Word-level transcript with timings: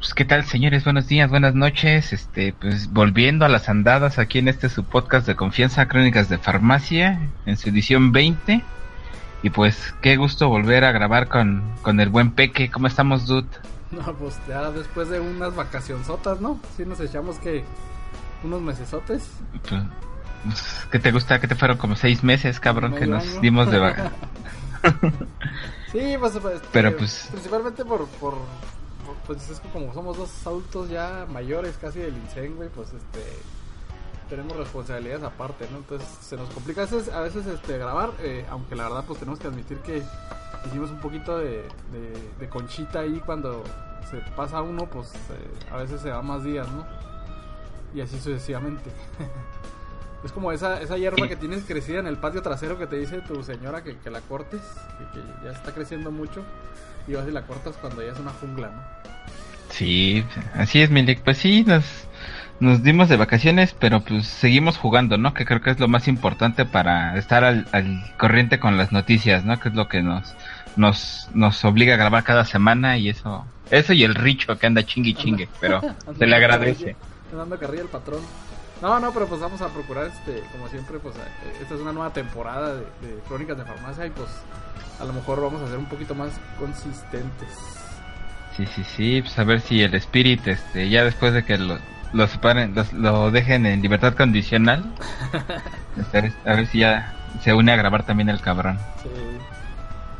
Pues, 0.00 0.14
¿qué 0.14 0.24
tal, 0.24 0.46
señores? 0.46 0.84
Buenos 0.84 1.08
días, 1.08 1.28
buenas 1.28 1.54
noches. 1.54 2.14
Este, 2.14 2.54
pues 2.54 2.90
volviendo 2.90 3.44
a 3.44 3.50
las 3.50 3.68
andadas 3.68 4.18
aquí 4.18 4.38
en 4.38 4.48
este 4.48 4.70
su 4.70 4.82
podcast 4.82 5.26
de 5.26 5.36
confianza, 5.36 5.88
Crónicas 5.88 6.30
de 6.30 6.38
Farmacia, 6.38 7.20
en 7.44 7.58
su 7.58 7.68
edición 7.68 8.10
20. 8.10 8.64
Y 9.42 9.50
pues, 9.50 9.94
qué 10.00 10.16
gusto 10.16 10.48
volver 10.48 10.84
a 10.84 10.92
grabar 10.92 11.28
con, 11.28 11.62
con 11.82 12.00
el 12.00 12.08
buen 12.08 12.30
Peque. 12.30 12.70
¿Cómo 12.70 12.86
estamos, 12.86 13.26
dude? 13.26 13.46
No, 13.90 14.14
pues 14.14 14.40
ya 14.48 14.70
después 14.70 15.10
de 15.10 15.20
unas 15.20 15.54
vacacionzotas, 15.54 16.40
¿no? 16.40 16.58
Sí 16.78 16.86
nos 16.86 16.98
echamos 17.00 17.38
que 17.38 17.62
unos 18.42 18.62
mesesotes. 18.62 19.30
Pues, 19.68 19.82
pues, 20.44 20.86
¿Qué 20.90 20.98
te 20.98 21.12
gusta? 21.12 21.42
¿Qué 21.42 21.46
te 21.46 21.56
fueron 21.56 21.76
como 21.76 21.94
seis 21.94 22.24
meses, 22.24 22.58
cabrón, 22.58 22.94
que 22.94 23.06
nos 23.06 23.38
dimos 23.42 23.70
de 23.70 23.78
vaca? 23.80 24.12
sí, 25.92 26.14
pues, 26.18 26.36
este, 26.36 26.68
pero 26.72 26.96
pues... 26.96 27.28
Principalmente 27.30 27.84
por, 27.84 28.08
por 28.08 28.38
pues 29.26 29.48
es 29.50 29.60
que 29.60 29.68
como 29.68 29.92
somos 29.94 30.16
dos 30.16 30.46
adultos 30.46 30.88
ya 30.88 31.26
mayores 31.30 31.76
casi 31.80 32.00
del 32.00 32.16
INSEN, 32.16 32.56
güey, 32.56 32.68
pues 32.68 32.92
este 32.92 33.20
tenemos 34.30 34.56
responsabilidades 34.56 35.24
aparte, 35.24 35.66
¿no? 35.72 35.78
Entonces 35.78 36.08
se 36.20 36.36
nos 36.36 36.48
complica 36.50 36.82
a 36.82 36.84
veces, 36.84 37.08
a 37.12 37.20
veces 37.20 37.46
este, 37.46 37.76
grabar, 37.76 38.12
eh, 38.20 38.46
aunque 38.48 38.76
la 38.76 38.84
verdad 38.84 39.04
pues 39.06 39.18
tenemos 39.18 39.40
que 39.40 39.48
admitir 39.48 39.78
que 39.78 40.02
hicimos 40.66 40.90
un 40.90 41.00
poquito 41.00 41.36
de, 41.36 41.64
de, 42.38 42.48
conchita 42.48 43.00
ahí 43.00 43.20
cuando 43.26 43.64
se 44.08 44.18
pasa 44.36 44.62
uno, 44.62 44.86
pues 44.86 45.12
eh, 45.14 45.68
a 45.72 45.78
veces 45.78 46.00
se 46.00 46.10
va 46.10 46.22
más 46.22 46.44
días, 46.44 46.68
¿no? 46.70 46.86
Y 47.92 48.00
así 48.00 48.16
sucesivamente. 48.18 48.90
es 50.24 50.30
como 50.30 50.52
esa, 50.52 50.80
esa 50.80 50.96
hierba 50.96 51.26
que 51.26 51.36
tienes 51.36 51.64
crecida 51.64 51.98
en 51.98 52.06
el 52.06 52.16
patio 52.16 52.40
trasero 52.40 52.78
que 52.78 52.86
te 52.86 52.96
dice 52.96 53.20
tu 53.22 53.42
señora 53.42 53.82
que, 53.82 53.98
que 53.98 54.10
la 54.10 54.20
cortes, 54.20 54.62
que, 54.96 55.20
que 55.20 55.44
ya 55.44 55.50
está 55.50 55.74
creciendo 55.74 56.12
mucho 56.12 56.44
y 57.06 57.14
vas 57.14 57.26
y 57.28 57.32
la 57.32 57.42
cortas 57.42 57.76
cuando 57.76 58.02
ya 58.02 58.12
es 58.12 58.18
una 58.18 58.30
jungla, 58.30 58.68
¿no? 58.68 59.00
Sí, 59.70 60.24
así 60.54 60.82
es, 60.82 60.90
Milik. 60.90 61.22
Pues 61.22 61.38
sí, 61.38 61.64
nos, 61.64 61.84
nos 62.60 62.82
dimos 62.82 63.08
de 63.08 63.16
vacaciones, 63.16 63.74
pero 63.78 64.00
pues 64.00 64.26
seguimos 64.26 64.76
jugando, 64.76 65.16
¿no? 65.16 65.32
Que 65.32 65.44
creo 65.44 65.60
que 65.62 65.70
es 65.70 65.80
lo 65.80 65.88
más 65.88 66.08
importante 66.08 66.64
para 66.64 67.16
estar 67.16 67.44
al, 67.44 67.66
corriente 68.18 68.58
con 68.58 68.76
las 68.76 68.92
noticias, 68.92 69.44
¿no? 69.44 69.58
Que 69.58 69.70
es 69.70 69.74
lo 69.74 69.88
que 69.88 70.02
nos, 70.02 70.34
nos, 70.76 71.28
nos 71.32 71.64
obliga 71.64 71.94
a 71.94 71.96
grabar 71.96 72.24
cada 72.24 72.44
semana 72.44 72.98
y 72.98 73.08
eso, 73.08 73.46
eso 73.70 73.92
y 73.92 74.04
el 74.04 74.14
richo 74.14 74.58
que 74.58 74.66
anda 74.66 74.84
chingue 74.84 75.14
chingue, 75.14 75.48
pero 75.60 75.80
se 76.18 76.26
le 76.26 76.36
agradece. 76.36 76.96
Dando 77.32 77.58
carrilla 77.58 77.82
el 77.82 77.88
patrón. 77.88 78.20
No, 78.82 78.98
no, 78.98 79.12
pero 79.12 79.26
pues 79.26 79.40
vamos 79.40 79.60
a 79.60 79.68
procurar, 79.68 80.06
este, 80.06 80.42
como 80.52 80.66
siempre, 80.68 80.98
pues 80.98 81.14
eh, 81.16 81.58
esta 81.60 81.74
es 81.74 81.80
una 81.80 81.92
nueva 81.92 82.12
temporada 82.12 82.74
de, 82.74 82.80
de 82.80 83.20
Crónicas 83.28 83.58
de 83.58 83.64
Farmacia 83.64 84.06
y 84.06 84.10
pues 84.10 84.28
a 85.00 85.04
lo 85.04 85.12
mejor 85.12 85.40
vamos 85.40 85.62
a 85.62 85.68
ser 85.68 85.78
un 85.78 85.86
poquito 85.86 86.14
más 86.14 86.32
consistentes. 86.58 87.48
Sí, 88.56 88.66
sí, 88.66 88.84
sí, 88.84 89.22
pues 89.22 89.38
a 89.38 89.44
ver 89.44 89.60
si 89.60 89.82
el 89.82 89.94
Spirit, 89.94 90.46
este, 90.46 90.90
ya 90.90 91.04
después 91.04 91.32
de 91.32 91.44
que 91.44 91.56
lo, 91.56 91.78
lo 92.12 92.26
separen, 92.26 92.74
lo 92.92 93.30
dejen 93.30 93.64
en 93.66 93.80
libertad 93.80 94.14
condicional, 94.14 94.84
a 96.44 96.54
ver 96.54 96.66
si 96.66 96.80
ya 96.80 97.14
se 97.42 97.54
une 97.54 97.72
a 97.72 97.76
grabar 97.76 98.04
también 98.04 98.28
el 98.28 98.40
cabrón. 98.40 98.78
Sí. 99.02 99.08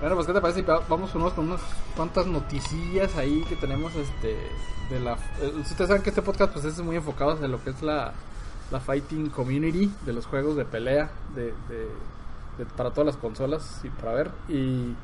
Bueno, 0.00 0.14
pues 0.14 0.26
qué 0.26 0.32
te 0.32 0.40
parece 0.40 0.64
vamos 0.88 1.14
unos 1.14 1.34
con 1.34 1.48
unas 1.48 1.60
cuantas 1.94 2.26
noticillas 2.26 3.14
ahí 3.16 3.44
que 3.46 3.56
tenemos 3.56 3.94
este 3.96 4.34
de 4.88 4.98
la 4.98 5.12
eh, 5.42 5.52
ustedes 5.60 5.88
saben 5.88 6.02
que 6.02 6.08
este 6.08 6.22
podcast 6.22 6.54
pues 6.54 6.64
es 6.64 6.80
muy 6.80 6.96
enfocado 6.96 7.44
en 7.44 7.50
lo 7.50 7.62
que 7.62 7.68
es 7.68 7.82
la, 7.82 8.12
la 8.70 8.80
fighting 8.80 9.28
community 9.28 9.92
de 10.06 10.12
los 10.14 10.24
juegos 10.24 10.56
de 10.56 10.64
pelea 10.64 11.10
de, 11.34 11.52
de 11.68 11.88
para 12.76 12.90
todas 12.90 13.06
las 13.06 13.16
consolas 13.16 13.80
y 13.84 13.88
para 13.88 14.12
ver 14.12 14.30
y 14.48 14.94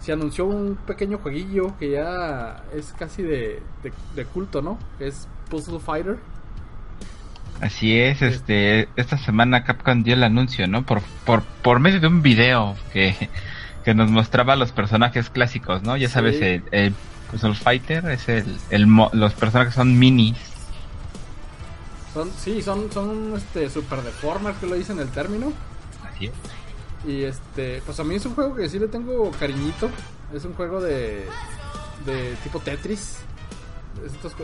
se 0.00 0.12
anunció 0.12 0.46
un 0.46 0.76
pequeño 0.86 1.18
jueguillo 1.18 1.76
que 1.78 1.90
ya 1.90 2.62
es 2.74 2.94
casi 2.98 3.22
de, 3.22 3.62
de, 4.14 4.24
culto, 4.24 4.62
¿no? 4.62 4.78
Es 4.98 5.28
Puzzle 5.50 5.78
Fighter. 5.78 6.18
Así 7.60 7.98
es, 7.98 8.22
este, 8.22 8.88
esta 8.96 9.18
semana 9.18 9.64
Capcom 9.64 10.02
dio 10.02 10.14
el 10.14 10.24
anuncio, 10.24 10.66
¿no? 10.66 10.86
Por, 10.86 11.02
por, 11.26 11.42
por 11.42 11.80
medio 11.80 12.00
de 12.00 12.06
un 12.06 12.22
video 12.22 12.74
que, 12.94 13.14
que 13.84 13.92
nos 13.92 14.10
mostraba 14.10 14.56
los 14.56 14.72
personajes 14.72 15.28
clásicos, 15.28 15.82
¿no? 15.82 15.96
Ya 15.98 16.08
sabes, 16.08 16.40
el, 16.40 16.94
Puzzle 17.30 17.54
Fighter 17.54 18.06
es 18.06 18.28
el, 18.28 18.58
el, 18.70 18.86
los 19.12 19.34
personajes 19.34 19.74
son 19.74 19.98
minis. 19.98 20.38
Son, 22.14 22.30
sí, 22.38 22.62
son, 22.62 22.90
son 22.90 23.34
este, 23.36 23.68
super 23.68 24.02
deformers 24.02 24.56
que 24.58 24.66
lo 24.66 24.74
dicen 24.74 24.98
el 24.98 25.08
término. 25.10 25.52
Así 26.10 26.26
es. 26.26 26.32
Y 27.06 27.22
este, 27.22 27.82
pues 27.84 27.98
a 27.98 28.04
mí 28.04 28.16
es 28.16 28.26
un 28.26 28.34
juego 28.34 28.54
que 28.54 28.68
sí 28.68 28.78
le 28.78 28.88
tengo 28.88 29.30
cariñito. 29.32 29.90
Es 30.34 30.44
un 30.44 30.54
juego 30.54 30.80
de, 30.80 31.24
de 32.06 32.36
tipo 32.42 32.60
Tetris. 32.60 33.18
Estos, 34.04 34.34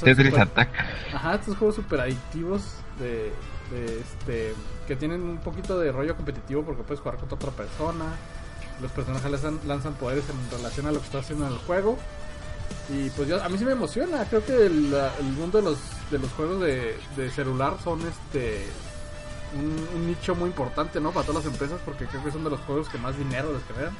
Tetris 0.00 0.36
Attack. 0.36 0.70
Ajá, 1.12 1.34
estos 1.34 1.56
juegos 1.56 1.76
super 1.76 2.00
adictivos 2.00 2.62
de, 2.98 3.32
de, 3.70 4.00
este 4.00 4.54
que 4.88 4.96
tienen 4.96 5.22
un 5.22 5.38
poquito 5.38 5.78
de 5.78 5.92
rollo 5.92 6.16
competitivo 6.16 6.62
porque 6.62 6.82
puedes 6.82 7.00
jugar 7.00 7.18
contra 7.18 7.36
otra 7.36 7.50
persona. 7.50 8.04
Los 8.80 8.90
personajes 8.92 9.30
lanzan, 9.30 9.60
lanzan 9.66 9.94
poderes 9.94 10.24
en 10.28 10.58
relación 10.58 10.86
a 10.86 10.92
lo 10.92 11.00
que 11.00 11.06
está 11.06 11.18
haciendo 11.18 11.46
en 11.46 11.52
el 11.52 11.58
juego. 11.58 11.98
Y 12.88 13.10
pues 13.10 13.28
yo, 13.28 13.42
a 13.42 13.48
mí 13.48 13.58
sí 13.58 13.64
me 13.64 13.72
emociona. 13.72 14.24
Creo 14.24 14.44
que 14.44 14.66
el, 14.66 14.94
el 14.94 15.26
mundo 15.36 15.58
de 15.58 15.64
los, 15.64 15.78
de 16.10 16.18
los 16.18 16.30
juegos 16.32 16.60
de, 16.60 16.96
de 17.16 17.30
celular 17.30 17.76
son 17.82 18.00
este 18.06 18.66
un, 19.56 20.06
nicho 20.06 20.34
muy 20.34 20.48
importante, 20.48 21.00
¿no? 21.00 21.10
Para 21.10 21.26
todas 21.26 21.44
las 21.44 21.52
empresas, 21.52 21.80
porque 21.84 22.06
creo 22.06 22.22
que 22.22 22.30
son 22.30 22.44
de 22.44 22.50
los 22.50 22.60
juegos 22.60 22.88
que 22.88 22.98
más 22.98 23.16
dinero 23.16 23.52
les 23.52 23.64
generan. 23.64 23.94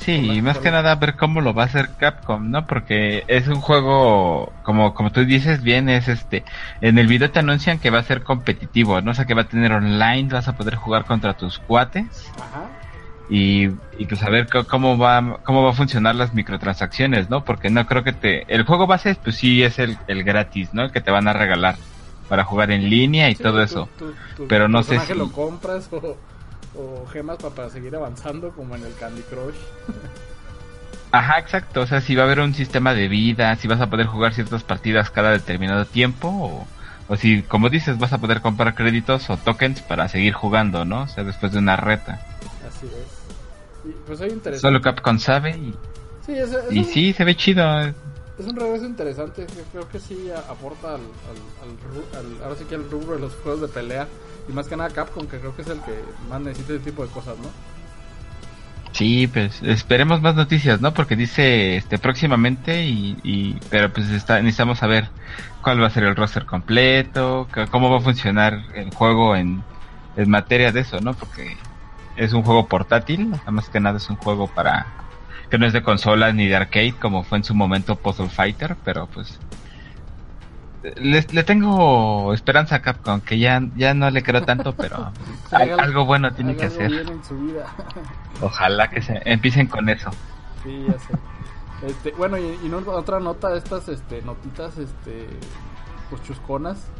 Sí, 0.00 0.12
y 0.12 0.40
más 0.40 0.58
que 0.58 0.70
nada 0.70 0.94
ver 0.94 1.16
cómo 1.16 1.42
lo 1.42 1.52
va 1.52 1.64
a 1.64 1.66
hacer 1.66 1.90
Capcom, 1.98 2.50
¿no? 2.50 2.66
Porque 2.66 3.24
es 3.28 3.48
un 3.48 3.60
juego, 3.60 4.50
como, 4.62 4.94
como 4.94 5.12
tú 5.12 5.26
dices 5.26 5.62
bien, 5.62 5.90
es 5.90 6.08
este, 6.08 6.42
en 6.80 6.98
el 6.98 7.06
video 7.06 7.30
te 7.30 7.40
anuncian 7.40 7.78
que 7.78 7.90
va 7.90 7.98
a 7.98 8.02
ser 8.02 8.22
competitivo, 8.22 9.02
¿no? 9.02 9.10
O 9.10 9.14
sea, 9.14 9.26
que 9.26 9.34
va 9.34 9.42
a 9.42 9.48
tener 9.48 9.72
online, 9.72 10.30
vas 10.30 10.48
a 10.48 10.56
poder 10.56 10.76
jugar 10.76 11.04
contra 11.04 11.34
tus 11.34 11.58
cuates. 11.58 12.30
Ajá. 12.36 12.70
Y, 13.28 13.66
y 13.98 14.06
pues 14.08 14.22
a 14.22 14.30
ver 14.30 14.48
cómo 14.66 14.98
va, 14.98 15.38
cómo 15.44 15.62
va 15.62 15.70
a 15.70 15.74
funcionar 15.74 16.14
las 16.14 16.32
microtransacciones, 16.34 17.28
¿no? 17.28 17.44
Porque 17.44 17.68
no 17.68 17.86
creo 17.86 18.02
que 18.02 18.12
te, 18.12 18.52
el 18.52 18.64
juego 18.64 18.86
base, 18.86 19.14
pues 19.22 19.36
sí 19.36 19.62
es 19.62 19.78
el, 19.78 19.98
el 20.08 20.24
gratis, 20.24 20.72
¿no? 20.72 20.82
El 20.82 20.92
que 20.92 21.00
te 21.02 21.10
van 21.10 21.28
a 21.28 21.34
regalar 21.34 21.76
para 22.30 22.44
jugar 22.44 22.70
en 22.70 22.88
línea 22.88 23.28
y 23.28 23.34
todo 23.34 23.60
eso. 23.60 23.88
pero 24.48 24.68
no 24.68 24.84
sé 24.84 25.00
si 25.00 25.14
lo 25.14 25.32
compras 25.32 25.90
o, 25.92 27.04
gemas 27.12 27.38
para, 27.38 27.68
seguir 27.68 27.94
avanzando 27.96 28.52
como 28.52 28.76
en 28.76 28.84
el 28.84 28.94
Candy 28.94 29.22
Crush. 29.22 29.56
Ajá, 31.12 31.40
exacto. 31.40 31.80
O 31.80 31.86
sea, 31.88 32.00
si 32.00 32.14
va 32.14 32.22
a 32.22 32.26
haber 32.26 32.38
un 32.38 32.54
sistema 32.54 32.94
de 32.94 33.08
vida, 33.08 33.56
si 33.56 33.66
vas 33.66 33.80
a 33.80 33.90
poder 33.90 34.06
jugar 34.06 34.32
ciertas 34.32 34.62
partidas 34.62 35.10
cada 35.10 35.32
determinado 35.32 35.84
tiempo, 35.86 36.28
o, 36.28 36.68
o 37.08 37.16
si, 37.16 37.42
como 37.42 37.68
dices, 37.68 37.98
vas 37.98 38.12
a 38.12 38.18
poder 38.18 38.40
comprar 38.42 38.76
créditos 38.76 39.28
o 39.28 39.36
tokens 39.36 39.82
para 39.82 40.06
seguir 40.06 40.32
jugando, 40.32 40.84
¿no? 40.84 41.02
O 41.02 41.08
sea, 41.08 41.24
después 41.24 41.50
de 41.50 41.58
una 41.58 41.74
reta. 41.74 42.24
Así 42.68 42.86
es. 42.86 43.94
pues 44.06 44.20
hay 44.20 44.40
Solo 44.56 44.80
Capcom 44.80 45.18
sabe 45.18 45.50
y, 45.50 45.74
sí, 46.24 46.34
y 46.70 46.84
sí, 46.84 47.12
se 47.12 47.24
ve 47.24 47.34
chido 47.34 47.64
es 48.40 48.46
un 48.46 48.56
regreso 48.56 48.86
interesante. 48.86 49.46
Creo 49.72 49.88
que 49.88 49.98
sí 50.00 50.30
aporta 50.48 50.94
al, 50.94 51.00
al, 51.00 52.42
ahora 52.42 52.56
sí 52.56 52.64
que 52.64 52.74
al 52.74 52.90
rubro 52.90 53.14
de 53.14 53.20
los 53.20 53.34
juegos 53.36 53.60
de 53.60 53.68
pelea. 53.68 54.08
Y 54.48 54.52
más 54.52 54.66
que 54.66 54.76
nada 54.76 54.90
Capcom, 54.90 55.26
que 55.26 55.38
creo 55.38 55.54
que 55.54 55.62
es 55.62 55.68
el 55.68 55.80
que 55.82 55.94
más 56.28 56.40
necesita 56.40 56.74
ese 56.74 56.84
tipo 56.84 57.04
de 57.06 57.12
cosas, 57.12 57.36
¿no? 57.38 57.48
Sí, 58.92 59.28
pues 59.28 59.62
esperemos 59.62 60.20
más 60.20 60.34
noticias, 60.34 60.80
¿no? 60.80 60.92
Porque 60.92 61.14
dice 61.14 61.76
este 61.76 61.98
próximamente 61.98 62.84
y, 62.84 63.16
y 63.22 63.56
pero 63.70 63.92
pues 63.92 64.10
está, 64.10 64.40
necesitamos 64.42 64.78
saber 64.78 65.08
cuál 65.62 65.80
va 65.80 65.86
a 65.86 65.90
ser 65.90 66.04
el 66.04 66.16
roster 66.16 66.44
completo, 66.44 67.46
cómo 67.70 67.90
va 67.90 67.98
a 67.98 68.00
funcionar 68.00 68.64
el 68.74 68.92
juego 68.92 69.36
en, 69.36 69.62
en 70.16 70.30
materia 70.30 70.72
de 70.72 70.80
eso, 70.80 71.00
¿no? 71.00 71.14
Porque 71.14 71.56
es 72.16 72.32
un 72.32 72.42
juego 72.42 72.66
portátil, 72.66 73.32
más 73.46 73.68
que 73.68 73.78
nada 73.78 73.98
es 73.98 74.10
un 74.10 74.16
juego 74.16 74.48
para 74.48 74.86
que 75.50 75.58
no 75.58 75.66
es 75.66 75.72
de 75.72 75.82
consolas 75.82 76.34
ni 76.34 76.46
de 76.46 76.56
arcade 76.56 76.94
como 77.00 77.24
fue 77.24 77.38
en 77.38 77.44
su 77.44 77.54
momento 77.54 77.96
Puzzle 77.96 78.28
Fighter, 78.28 78.76
pero 78.84 79.06
pues 79.06 79.38
le, 80.82 81.26
le 81.30 81.42
tengo 81.42 82.32
esperanza 82.32 82.76
a 82.76 82.82
Capcom, 82.82 83.20
que 83.20 83.38
ya, 83.38 83.62
ya 83.76 83.92
no 83.92 84.10
le 84.10 84.22
creo 84.22 84.42
tanto, 84.42 84.74
pero 84.76 85.12
algo 85.50 86.04
bueno 86.06 86.32
tiene 86.32 86.56
que 86.56 86.66
hacer. 86.66 86.90
Ojalá 88.40 88.88
que 88.88 89.02
se 89.02 89.20
empiecen 89.24 89.66
con 89.66 89.88
eso. 89.88 90.10
Sí, 90.62 90.86
ya 90.86 90.98
sé. 90.98 91.14
Este, 91.86 92.12
bueno, 92.12 92.36
y, 92.38 92.42
y 92.42 92.72
otra 92.86 93.20
nota 93.20 93.48
de 93.50 93.58
estas 93.58 93.88
este, 93.88 94.22
notitas 94.22 94.76
este, 94.78 95.26
pues 96.10 96.22
chusconas 96.22 96.90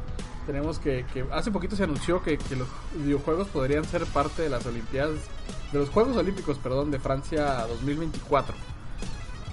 tenemos 0.51 0.81
que, 0.81 1.05
que 1.15 1.25
hace 1.33 1.53
poquito 1.53 1.77
se 1.77 1.85
anunció 1.85 2.23
que, 2.23 2.37
que, 2.37 2.57
los 2.57 2.67
videojuegos 2.93 3.47
podrían 3.49 3.85
ser 3.85 4.05
parte 4.07 4.43
de 4.43 4.49
las 4.49 4.67
Olimpiadas, 4.67 5.21
de 5.71 5.79
los 5.79 5.91
Juegos 5.91 6.17
Olímpicos, 6.17 6.59
perdón, 6.59 6.91
de 6.91 6.99
Francia 6.99 7.67
2024. 7.69 8.57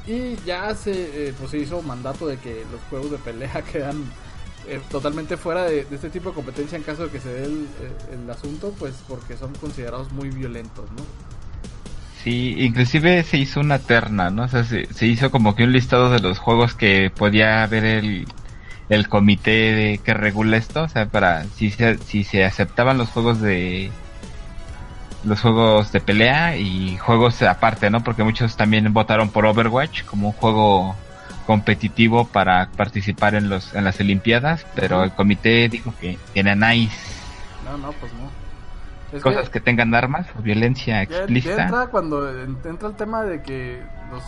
Y 0.07 0.37
ya 0.43 0.73
se, 0.73 1.27
eh, 1.27 1.33
pues 1.37 1.51
se 1.51 1.59
hizo 1.59 1.83
mandato 1.83 2.25
de 2.25 2.37
que 2.37 2.65
los 2.71 2.81
juegos 2.89 3.11
de 3.11 3.17
pelea 3.19 3.61
quedan 3.71 4.05
eh, 4.67 4.79
totalmente 4.89 5.37
fuera 5.37 5.65
de, 5.65 5.85
este 5.91 6.09
tipo 6.09 6.29
de 6.29 6.35
competencia 6.35 6.77
en 6.77 6.83
caso 6.83 7.03
de 7.03 7.11
que 7.11 7.19
se 7.19 7.29
dé 7.29 7.45
el, 7.45 7.67
el, 8.11 8.29
asunto, 8.31 8.73
pues 8.79 8.95
porque 9.07 9.37
son 9.37 9.53
considerados 9.55 10.11
muy 10.11 10.29
violentos, 10.29 10.89
¿no? 10.93 11.03
Sí, 12.23 12.55
inclusive 12.57 13.21
se 13.23 13.37
hizo 13.37 13.59
una 13.59 13.77
terna, 13.77 14.31
¿no? 14.31 14.45
O 14.45 14.47
sea, 14.47 14.63
se, 14.63 14.91
se 14.91 15.05
hizo 15.05 15.29
como 15.29 15.55
que 15.55 15.63
un 15.63 15.73
listado 15.73 16.09
de 16.09 16.19
los 16.19 16.39
juegos 16.39 16.73
que 16.73 17.11
podía 17.15 17.65
ver 17.67 17.85
el, 17.85 18.25
el 18.89 19.09
comité 19.09 19.73
de, 19.73 19.97
que 19.99 20.13
regula 20.13 20.57
esto, 20.57 20.83
o 20.83 20.89
sea, 20.89 21.07
para 21.07 21.43
si 21.45 21.71
se, 21.71 21.97
si 21.97 22.23
se 22.23 22.45
aceptaban 22.45 22.97
los 22.97 23.09
juegos 23.09 23.41
de 23.41 23.91
los 25.23 25.41
juegos 25.41 25.91
de 25.91 25.99
pelea 25.99 26.57
y 26.57 26.97
juegos 26.97 27.41
aparte, 27.41 27.89
¿no? 27.89 28.03
Porque 28.03 28.23
muchos 28.23 28.55
también 28.55 28.93
votaron 28.93 29.29
por 29.29 29.45
Overwatch 29.45 30.03
como 30.05 30.29
un 30.29 30.33
juego 30.33 30.95
competitivo 31.45 32.25
para 32.27 32.69
participar 32.77 33.35
en 33.35 33.49
los 33.49 33.73
en 33.73 33.83
las 33.83 33.99
Olimpiadas, 33.99 34.65
pero 34.75 35.03
el 35.03 35.11
comité 35.11 35.67
dijo 35.69 35.93
que 35.99 36.17
tiene 36.33 36.55
nice. 36.55 36.97
No, 37.65 37.77
no, 37.77 37.91
pues 37.93 38.13
no. 38.13 38.29
Es 39.11 39.23
cosas 39.23 39.49
que, 39.49 39.61
tengan 39.61 39.95
armas 39.95 40.27
o 40.37 40.41
violencia 40.41 41.01
explícita. 41.01 41.55
Ya 41.55 41.63
entra 41.63 41.87
cuando 41.87 42.29
entra 42.41 42.89
el 42.89 42.95
tema 42.95 43.23
de 43.23 43.41
que 43.41 43.81
los 44.11 44.21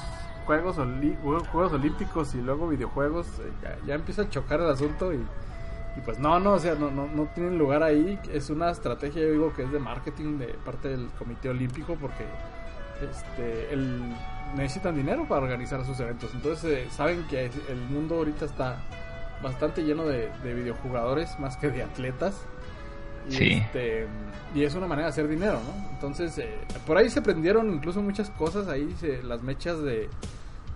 juegos, 0.50 1.48
juegos 1.48 1.74
olímpicos 1.74 2.34
y 2.34 2.42
luego 2.42 2.68
videojuegos 2.68 3.28
eh, 3.40 3.52
ya, 3.62 3.78
ya, 3.86 3.96
empieza 3.96 4.24
a 4.24 4.30
chocar 4.30 4.60
el 4.60 4.70
asunto 4.70 5.14
y, 5.14 5.18
y 5.18 6.02
pues 6.04 6.18
no, 6.18 6.40
no, 6.40 6.54
o 6.54 6.60
sea, 6.60 6.74
no, 6.74 6.90
no, 6.90 7.08
no, 7.08 7.26
tienen 7.36 7.58
lugar 7.60 7.84
ahí. 7.84 8.20
Es 8.32 8.50
una 8.50 8.72
estrategia, 8.72 9.22
yo 9.22 9.32
digo, 9.32 9.54
que 9.54 9.64
es 9.64 9.72
de 9.72 9.80
marketing 9.80 10.40
de 10.40 10.48
parte 10.66 10.90
del 10.90 11.08
Comité 11.20 11.50
Olímpico 11.50 11.96
porque 12.02 12.26
este, 13.02 13.74
el, 13.74 14.02
necesitan 14.56 14.96
dinero 14.96 15.28
para 15.28 15.44
organizar 15.44 15.86
sus 15.86 16.00
eventos. 16.00 16.32
Entonces 16.34 16.66
eh, 16.66 16.88
saben 16.92 17.26
que 17.30 17.46
el 17.46 17.82
mundo 17.90 18.16
ahorita 18.16 18.46
está 18.46 18.78
bastante 19.44 19.84
lleno 19.84 20.04
de, 20.06 20.32
de 20.44 20.54
videojugadores 20.56 21.40
más 21.40 21.58
que 21.58 21.70
de 21.70 21.84
atletas. 21.84 22.42
Y, 23.30 23.34
sí. 23.34 23.54
este, 23.54 24.08
y 24.56 24.64
es 24.64 24.74
una 24.74 24.88
manera 24.88 25.08
de 25.08 25.12
hacer 25.12 25.28
dinero, 25.28 25.60
¿no? 25.64 25.90
Entonces, 25.92 26.36
eh, 26.40 26.58
por 26.88 26.98
ahí 26.98 27.10
se 27.12 27.22
prendieron 27.22 27.72
incluso 27.72 28.02
muchas 28.02 28.32
cosas, 28.32 28.68
ahí 28.68 28.96
se, 29.00 29.22
las 29.22 29.44
mechas 29.44 29.80
de, 29.84 30.10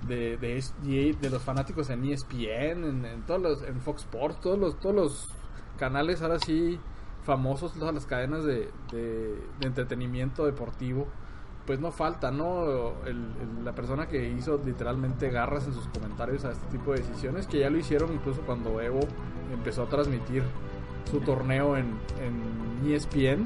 de, 0.08 0.38
de, 0.38 1.16
de, 1.20 1.30
los 1.30 1.42
fanáticos 1.42 1.90
en 1.90 2.04
ESPN, 2.06 3.06
en, 3.06 3.24
todos 3.26 3.42
los, 3.42 3.64
en 3.64 3.80
Fox 3.82 4.02
Sports, 4.02 4.40
todos 4.42 4.60
los, 4.60 4.80
todos 4.80 4.96
los 4.96 5.30
canales 5.78 6.22
ahora 6.22 6.40
sí 6.40 6.80
famosos, 7.24 7.74
todas 7.74 7.94
las 7.94 8.06
cadenas 8.06 8.44
de, 8.44 8.70
de, 8.92 9.38
de 9.60 9.68
entretenimiento 9.68 10.46
deportivo, 10.46 11.08
pues 11.66 11.80
no 11.80 11.92
falta, 11.92 12.32
¿no? 12.32 12.66
El, 13.06 13.18
el, 13.42 13.64
la 13.64 13.74
persona 13.74 14.08
que 14.08 14.30
hizo 14.30 14.60
literalmente 14.64 15.30
garras 15.30 15.66
en 15.66 15.74
sus 15.74 15.88
comentarios 15.88 16.44
a 16.46 16.52
este 16.52 16.66
tipo 16.68 16.92
de 16.92 17.00
decisiones, 17.00 17.48
que 17.48 17.60
ya 17.60 17.70
lo 17.70 17.78
hicieron 17.78 18.14
incluso 18.14 18.42
cuando 18.42 18.82
Evo 18.82 19.00
empezó 19.54 19.84
a 19.84 19.90
transmitir 19.90 20.44
su 21.10 21.22
torneo 21.22 21.78
en, 21.78 21.98
en 22.22 22.92
ESPN. 22.92 23.46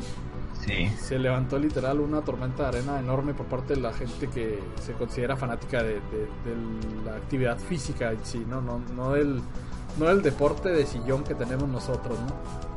Sí. 0.65 0.88
Se 1.00 1.18
levantó 1.18 1.57
literal 1.57 2.00
una 2.00 2.21
tormenta 2.21 2.63
de 2.63 2.80
arena 2.80 3.00
enorme 3.00 3.33
por 3.33 3.45
parte 3.45 3.75
de 3.75 3.81
la 3.81 3.94
gente 3.94 4.27
que 4.27 4.59
se 4.81 4.94
considera 4.94 5.36
fanática 5.36 5.81
de, 5.81 5.94
de, 5.94 6.00
de 6.45 7.06
la 7.06 7.15
actividad 7.15 7.57
física 7.57 8.12
en 8.12 8.25
sí, 8.25 8.45
¿no? 8.48 8.62
No, 8.62 8.81
no, 8.95 9.13
del, 9.13 9.42
no 9.98 10.06
del 10.07 10.21
deporte 10.21 10.69
de 10.69 10.86
sillón 10.86 11.24
que 11.24 11.36
tenemos 11.36 11.69
nosotros, 11.69 12.18
¿no? 12.19 12.68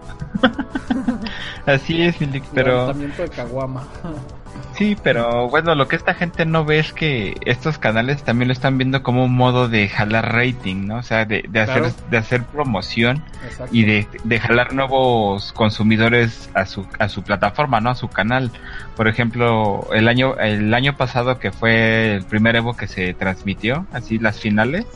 Así 1.67 2.03
es, 2.03 2.17
Felix, 2.17 2.47
pero... 2.55 2.73
Levantamiento 2.73 3.23
de 3.23 3.29
caguama. 3.29 3.87
Sí, 4.77 4.97
pero 5.03 5.49
bueno, 5.49 5.75
lo 5.75 5.89
que 5.89 5.97
esta 5.97 6.15
gente 6.15 6.47
no 6.47 6.65
ve 6.65 6.79
es 6.79 6.93
que 6.93 7.37
estos 7.45 7.77
canales 7.79 8.23
también 8.23 8.49
lo 8.49 8.53
están 8.53 8.79
viendo 8.79 9.03
como 9.03 9.25
un 9.25 9.35
modo 9.35 9.69
de 9.69 9.89
jalar 9.89 10.33
rating, 10.35 10.87
¿no? 10.87 10.97
O 10.99 11.03
sea, 11.03 11.25
de, 11.27 11.45
de 11.49 11.61
hacer, 11.61 11.83
Claro. 11.83 11.95
de 12.11 12.17
hacer 12.17 12.45
promoción 12.45 13.23
Exacto. 13.45 13.75
y 13.77 13.85
de, 13.85 14.09
de 14.25 14.41
jalar 14.41 14.73
nuevos 14.73 15.53
consumidores 15.53 16.49
a 16.55 16.65
su, 16.65 16.87
a 16.99 17.09
su 17.09 17.23
plataforma, 17.23 17.81
¿no? 17.81 17.91
A 17.91 17.95
su 17.95 18.09
canal. 18.09 18.51
Por 18.97 19.07
ejemplo, 19.09 19.87
el 19.93 20.09
año, 20.09 20.37
el 20.39 20.73
año 20.73 20.97
pasado 20.97 21.39
que 21.39 21.53
fue 21.53 22.15
el 22.15 22.25
primer 22.25 22.57
Evo 22.57 22.75
que 22.75 22.87
se 22.87 23.13
transmitió, 23.13 23.87
así 23.93 24.19
las 24.19 24.41
finales, 24.41 24.87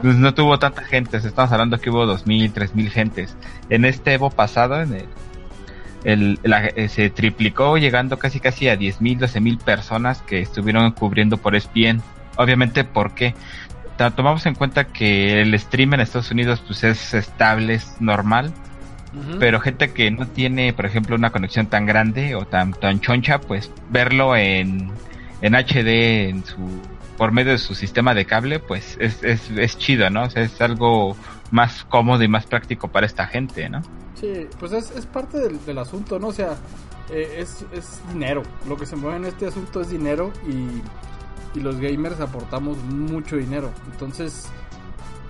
pues 0.00 0.16
no 0.16 0.34
tuvo 0.34 0.58
tanta 0.58 0.82
gente, 0.82 1.16
estamos 1.16 1.50
hablando 1.52 1.78
que 1.80 1.90
hubo 1.90 2.06
dos 2.06 2.26
mil, 2.26 2.52
tres 2.52 2.74
mil 2.74 2.90
gentes. 2.90 3.36
En 3.70 3.84
este 3.84 4.14
Evo 4.14 4.30
pasado, 4.30 4.80
en 4.80 4.94
el, 4.94 5.06
el, 6.04 6.38
la- 6.42 6.66
eh, 6.66 6.88
se 6.88 7.10
triplicó 7.10 7.76
llegando 7.78 8.18
casi 8.18 8.40
casi 8.40 8.68
a 8.68 8.76
10 8.76 9.00
mil, 9.00 9.18
12 9.18 9.40
mil 9.40 9.58
personas 9.58 10.22
que 10.22 10.40
estuvieron 10.40 10.90
cubriendo 10.92 11.36
por 11.36 11.54
ESPN. 11.54 12.02
Obviamente 12.36 12.84
porque 12.84 13.34
tomamos 14.16 14.46
en 14.46 14.54
cuenta 14.54 14.84
que 14.84 15.42
el 15.42 15.58
stream 15.58 15.94
en 15.94 16.00
Estados 16.00 16.30
Unidos 16.30 16.62
pues 16.66 16.82
es 16.84 17.14
estable, 17.14 17.74
es 17.74 18.00
normal, 18.00 18.52
pero 19.38 19.60
gente 19.60 19.92
que 19.92 20.10
no 20.10 20.26
tiene, 20.26 20.72
por 20.72 20.86
ejemplo, 20.86 21.14
una 21.14 21.30
conexión 21.30 21.66
tan 21.66 21.84
grande 21.86 22.34
o 22.34 22.46
tan, 22.46 22.72
tan 22.72 22.98
choncha, 23.00 23.38
pues 23.40 23.70
verlo 23.90 24.34
en, 24.34 24.90
en 25.42 25.54
HD 25.54 26.30
en 26.30 26.44
su, 26.44 26.56
por 27.18 27.30
medio 27.30 27.52
de 27.52 27.58
su 27.58 27.74
sistema 27.74 28.14
de 28.14 28.24
cable, 28.24 28.58
pues 28.58 28.96
es, 28.98 29.22
es, 29.22 29.50
es 29.50 29.76
chido, 29.78 30.08
¿no? 30.10 30.22
O 30.24 30.30
sea, 30.30 30.42
es 30.42 30.58
algo 30.62 31.14
más 31.52 31.84
cómodo 31.84 32.24
y 32.24 32.28
más 32.28 32.46
práctico 32.46 32.88
para 32.88 33.06
esta 33.06 33.26
gente, 33.28 33.68
¿no? 33.68 33.82
Sí, 34.14 34.48
pues 34.58 34.72
es, 34.72 34.90
es 34.90 35.06
parte 35.06 35.38
del, 35.38 35.64
del 35.64 35.78
asunto, 35.78 36.18
¿no? 36.18 36.28
O 36.28 36.32
sea, 36.32 36.56
eh, 37.10 37.36
es, 37.38 37.64
es 37.72 38.00
dinero. 38.12 38.42
Lo 38.66 38.76
que 38.76 38.86
se 38.86 38.96
mueve 38.96 39.18
en 39.18 39.24
este 39.26 39.46
asunto 39.46 39.82
es 39.82 39.90
dinero 39.90 40.32
y, 40.48 41.58
y 41.58 41.62
los 41.62 41.78
gamers 41.78 42.20
aportamos 42.20 42.78
mucho 42.78 43.36
dinero. 43.36 43.70
Entonces, 43.92 44.48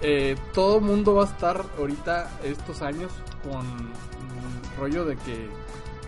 eh, 0.00 0.36
todo 0.54 0.80
mundo 0.80 1.14
va 1.16 1.24
a 1.24 1.26
estar 1.26 1.64
ahorita 1.78 2.30
estos 2.44 2.82
años 2.82 3.12
con 3.42 3.66
un 3.66 4.78
rollo 4.78 5.04
de 5.04 5.16
que 5.16 5.48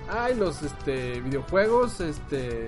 hay 0.08 0.37
los 0.37 0.62
este, 0.62 1.20
videojuegos 1.22 2.00
este, 2.00 2.67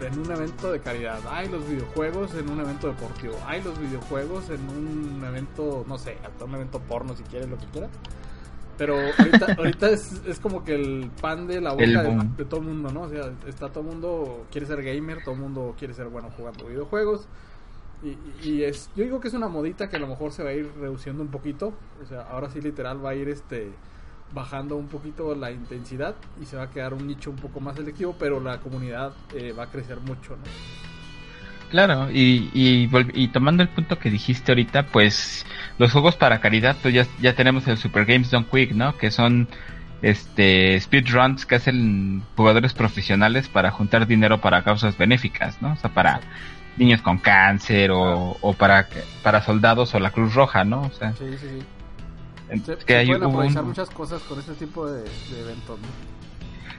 en 0.00 0.18
un 0.18 0.30
evento 0.30 0.72
de 0.72 0.80
caridad, 0.80 1.20
hay 1.30 1.48
los 1.48 1.66
videojuegos 1.68 2.34
en 2.34 2.48
un 2.48 2.60
evento 2.60 2.88
deportivo, 2.88 3.34
hay 3.46 3.62
los 3.62 3.78
videojuegos 3.78 4.48
en 4.50 4.60
un 4.68 5.24
evento, 5.24 5.84
no 5.88 5.98
sé, 5.98 6.16
hasta 6.24 6.44
un 6.44 6.54
evento 6.54 6.80
porno 6.80 7.16
si 7.16 7.22
quieres, 7.24 7.48
lo 7.48 7.58
que 7.58 7.66
quieras. 7.66 7.90
Pero 8.76 8.96
ahorita, 8.96 9.46
ahorita 9.58 9.90
es, 9.90 10.22
es 10.24 10.38
como 10.38 10.64
que 10.64 10.74
el 10.74 11.10
pan 11.20 11.48
de 11.48 11.60
la 11.60 11.72
boca 11.72 11.84
de 11.84 12.44
todo 12.44 12.60
el 12.60 12.66
mundo, 12.66 12.92
¿no? 12.92 13.02
O 13.02 13.08
sea, 13.08 13.32
está 13.46 13.70
todo 13.70 13.80
el 13.80 13.90
mundo 13.90 14.46
quiere 14.52 14.66
ser 14.66 14.82
gamer, 14.82 15.24
todo 15.24 15.34
el 15.34 15.40
mundo 15.40 15.74
quiere 15.76 15.94
ser 15.94 16.06
bueno 16.08 16.30
jugando 16.36 16.66
videojuegos. 16.66 17.26
Y, 18.00 18.16
y 18.48 18.62
es, 18.62 18.90
yo 18.94 19.02
digo 19.02 19.18
que 19.18 19.26
es 19.26 19.34
una 19.34 19.48
modita 19.48 19.88
que 19.88 19.96
a 19.96 19.98
lo 19.98 20.06
mejor 20.06 20.30
se 20.30 20.44
va 20.44 20.50
a 20.50 20.52
ir 20.52 20.70
reduciendo 20.80 21.22
un 21.24 21.30
poquito. 21.30 21.74
O 22.00 22.06
sea, 22.06 22.22
ahora 22.22 22.48
sí 22.50 22.60
literal 22.60 23.04
va 23.04 23.10
a 23.10 23.14
ir 23.16 23.28
este 23.28 23.72
bajando 24.32 24.76
un 24.76 24.88
poquito 24.88 25.34
la 25.34 25.50
intensidad 25.50 26.14
y 26.40 26.44
se 26.44 26.56
va 26.56 26.64
a 26.64 26.70
quedar 26.70 26.94
un 26.94 27.06
nicho 27.06 27.30
un 27.30 27.36
poco 27.36 27.60
más 27.60 27.76
selectivo, 27.76 28.14
pero 28.18 28.40
la 28.40 28.58
comunidad 28.58 29.12
eh, 29.34 29.52
va 29.52 29.64
a 29.64 29.70
crecer 29.70 29.98
mucho, 30.00 30.36
¿no? 30.36 30.42
Claro, 31.70 32.10
y, 32.10 32.50
y, 32.54 32.88
y 33.14 33.28
tomando 33.28 33.62
el 33.62 33.68
punto 33.68 33.98
que 33.98 34.10
dijiste 34.10 34.52
ahorita, 34.52 34.86
pues 34.86 35.44
los 35.78 35.92
juegos 35.92 36.16
para 36.16 36.40
caridad, 36.40 36.76
pues 36.80 36.94
ya, 36.94 37.06
ya 37.20 37.34
tenemos 37.34 37.68
el 37.68 37.76
Super 37.76 38.06
Games 38.06 38.30
Done 38.30 38.46
Quick, 38.50 38.72
¿no? 38.72 38.96
Que 38.96 39.10
son 39.10 39.48
este 40.00 40.80
speedruns 40.80 41.44
que 41.44 41.56
hacen 41.56 42.22
jugadores 42.36 42.72
profesionales 42.72 43.48
para 43.48 43.70
juntar 43.70 44.06
dinero 44.06 44.40
para 44.40 44.62
causas 44.62 44.96
benéficas, 44.96 45.60
¿no? 45.60 45.72
O 45.72 45.76
sea, 45.76 45.90
para 45.92 46.20
niños 46.78 47.02
con 47.02 47.18
cáncer 47.18 47.90
o, 47.90 48.36
o 48.40 48.52
para, 48.54 48.88
para 49.22 49.42
soldados 49.42 49.94
o 49.94 50.00
la 50.00 50.10
Cruz 50.10 50.34
Roja, 50.34 50.64
¿no? 50.64 50.82
O 50.82 50.90
sea, 50.90 51.12
Sí, 51.12 51.24
sí, 51.32 51.38
sí. 51.38 51.62
Se, 52.48 52.76
que 52.78 52.92
se 52.94 52.96
hay 52.96 53.06
pueden 53.06 53.22
hubo 53.24 53.30
aprovechar 53.30 53.62
un- 53.62 53.68
muchas 53.68 53.90
cosas 53.90 54.22
con 54.22 54.38
este 54.38 54.52
tipo 54.54 54.90
de, 54.90 55.02
de 55.02 55.40
eventos, 55.40 55.78
¿no? 55.80 55.86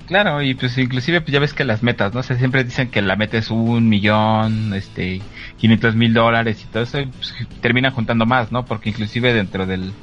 Claro, 0.08 0.42
y 0.42 0.56
pues 0.56 0.76
inclusive 0.80 1.22
pues 1.22 1.32
ya 1.32 1.40
ves 1.40 1.54
que 1.54 1.64
las 1.64 1.84
metas, 1.84 2.14
¿no? 2.14 2.22
O 2.22 2.24
sea, 2.24 2.36
siempre 2.38 2.64
dicen 2.64 2.90
que 2.90 3.02
la 3.02 3.16
meta 3.16 3.38
es 3.38 3.52
un 3.52 3.88
millón, 3.88 4.74
este, 4.74 5.22
500 5.58 5.96
mil 5.96 6.14
dólares 6.14 6.64
y 6.64 6.68
todo 6.68 6.82
eso, 6.84 7.00
y, 7.00 7.06
pues, 7.06 7.34
terminan 7.62 7.94
juntando 7.94 8.26
más, 8.26 8.52
¿no? 8.52 8.66
Porque 8.66 8.90
inclusive 8.90 9.34
dentro 9.34 9.68
del, 9.68 9.94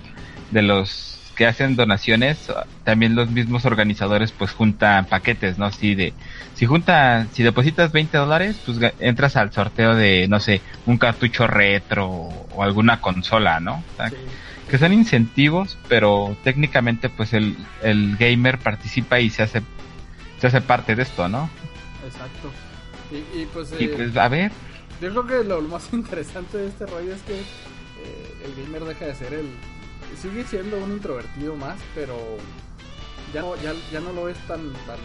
de 0.51 0.63
los 0.63 1.13
que 1.35 1.47
hacen 1.47 1.77
donaciones, 1.77 2.51
también 2.85 3.15
los 3.15 3.31
mismos 3.31 3.67
organizadores 3.67 4.33
pues 4.33 4.53
juntan 4.53 5.07
paquetes, 5.07 5.59
¿no? 5.59 5.71
Si 5.73 5.95
de, 5.95 6.15
si 6.55 6.65
junta, 6.67 7.27
si 7.33 7.43
depositas 7.43 7.93
20 7.93 8.17
dólares, 8.17 8.57
pues 8.65 8.79
entras 9.01 9.37
al 9.37 9.53
sorteo 9.53 9.95
de, 9.97 10.29
no 10.29 10.41
sé, 10.41 10.63
un 10.87 10.97
cartucho 10.99 11.47
retro 11.47 12.09
o 12.09 12.63
alguna 12.63 13.01
consola, 13.01 13.61
¿no? 13.61 13.85
O 13.93 13.97
sea, 13.97 14.11
Sí. 14.11 14.17
Que 14.69 14.79
son 14.79 14.93
incentivos, 14.93 15.79
pero 15.89 16.37
técnicamente 16.43 17.09
pues 17.09 17.33
el, 17.33 17.57
el 17.83 18.17
gamer 18.17 18.59
participa 18.59 19.21
y 19.21 19.31
se 19.31 19.43
hace 19.43 19.63
se 20.41 20.49
hace 20.49 20.61
parte 20.61 20.95
de 20.95 21.03
esto, 21.03 21.29
¿no? 21.29 21.49
Exacto. 22.05 22.51
Y, 23.11 23.43
y 23.43 23.47
pues, 23.47 23.73
Y 23.79 23.85
eh, 23.85 23.89
pues 23.89 24.17
a 24.17 24.29
ver, 24.29 24.53
yo 25.01 25.11
creo 25.11 25.27
que 25.27 25.49
lo, 25.49 25.61
lo 25.61 25.69
más 25.69 25.89
interesante 25.93 26.59
de 26.59 26.69
este 26.69 26.87
rollo 26.87 27.15
es 27.15 27.23
que 27.23 27.39
eh, 27.41 28.45
el 28.45 28.63
gamer 28.63 28.85
deja 28.85 29.07
de 29.07 29.15
ser 29.15 29.35
el... 29.35 29.49
Sigue 30.21 30.45
siendo 30.45 30.79
un 30.79 30.93
introvertido 30.93 31.57
más, 31.57 31.79
pero 31.95 32.17
ya 33.35 33.41
no, 33.43 33.57
ya, 33.57 33.75
ya 33.93 34.01
no 34.01 34.13
lo 34.13 34.29
es 34.29 34.39
tan, 34.47 34.73
tan, 34.87 34.99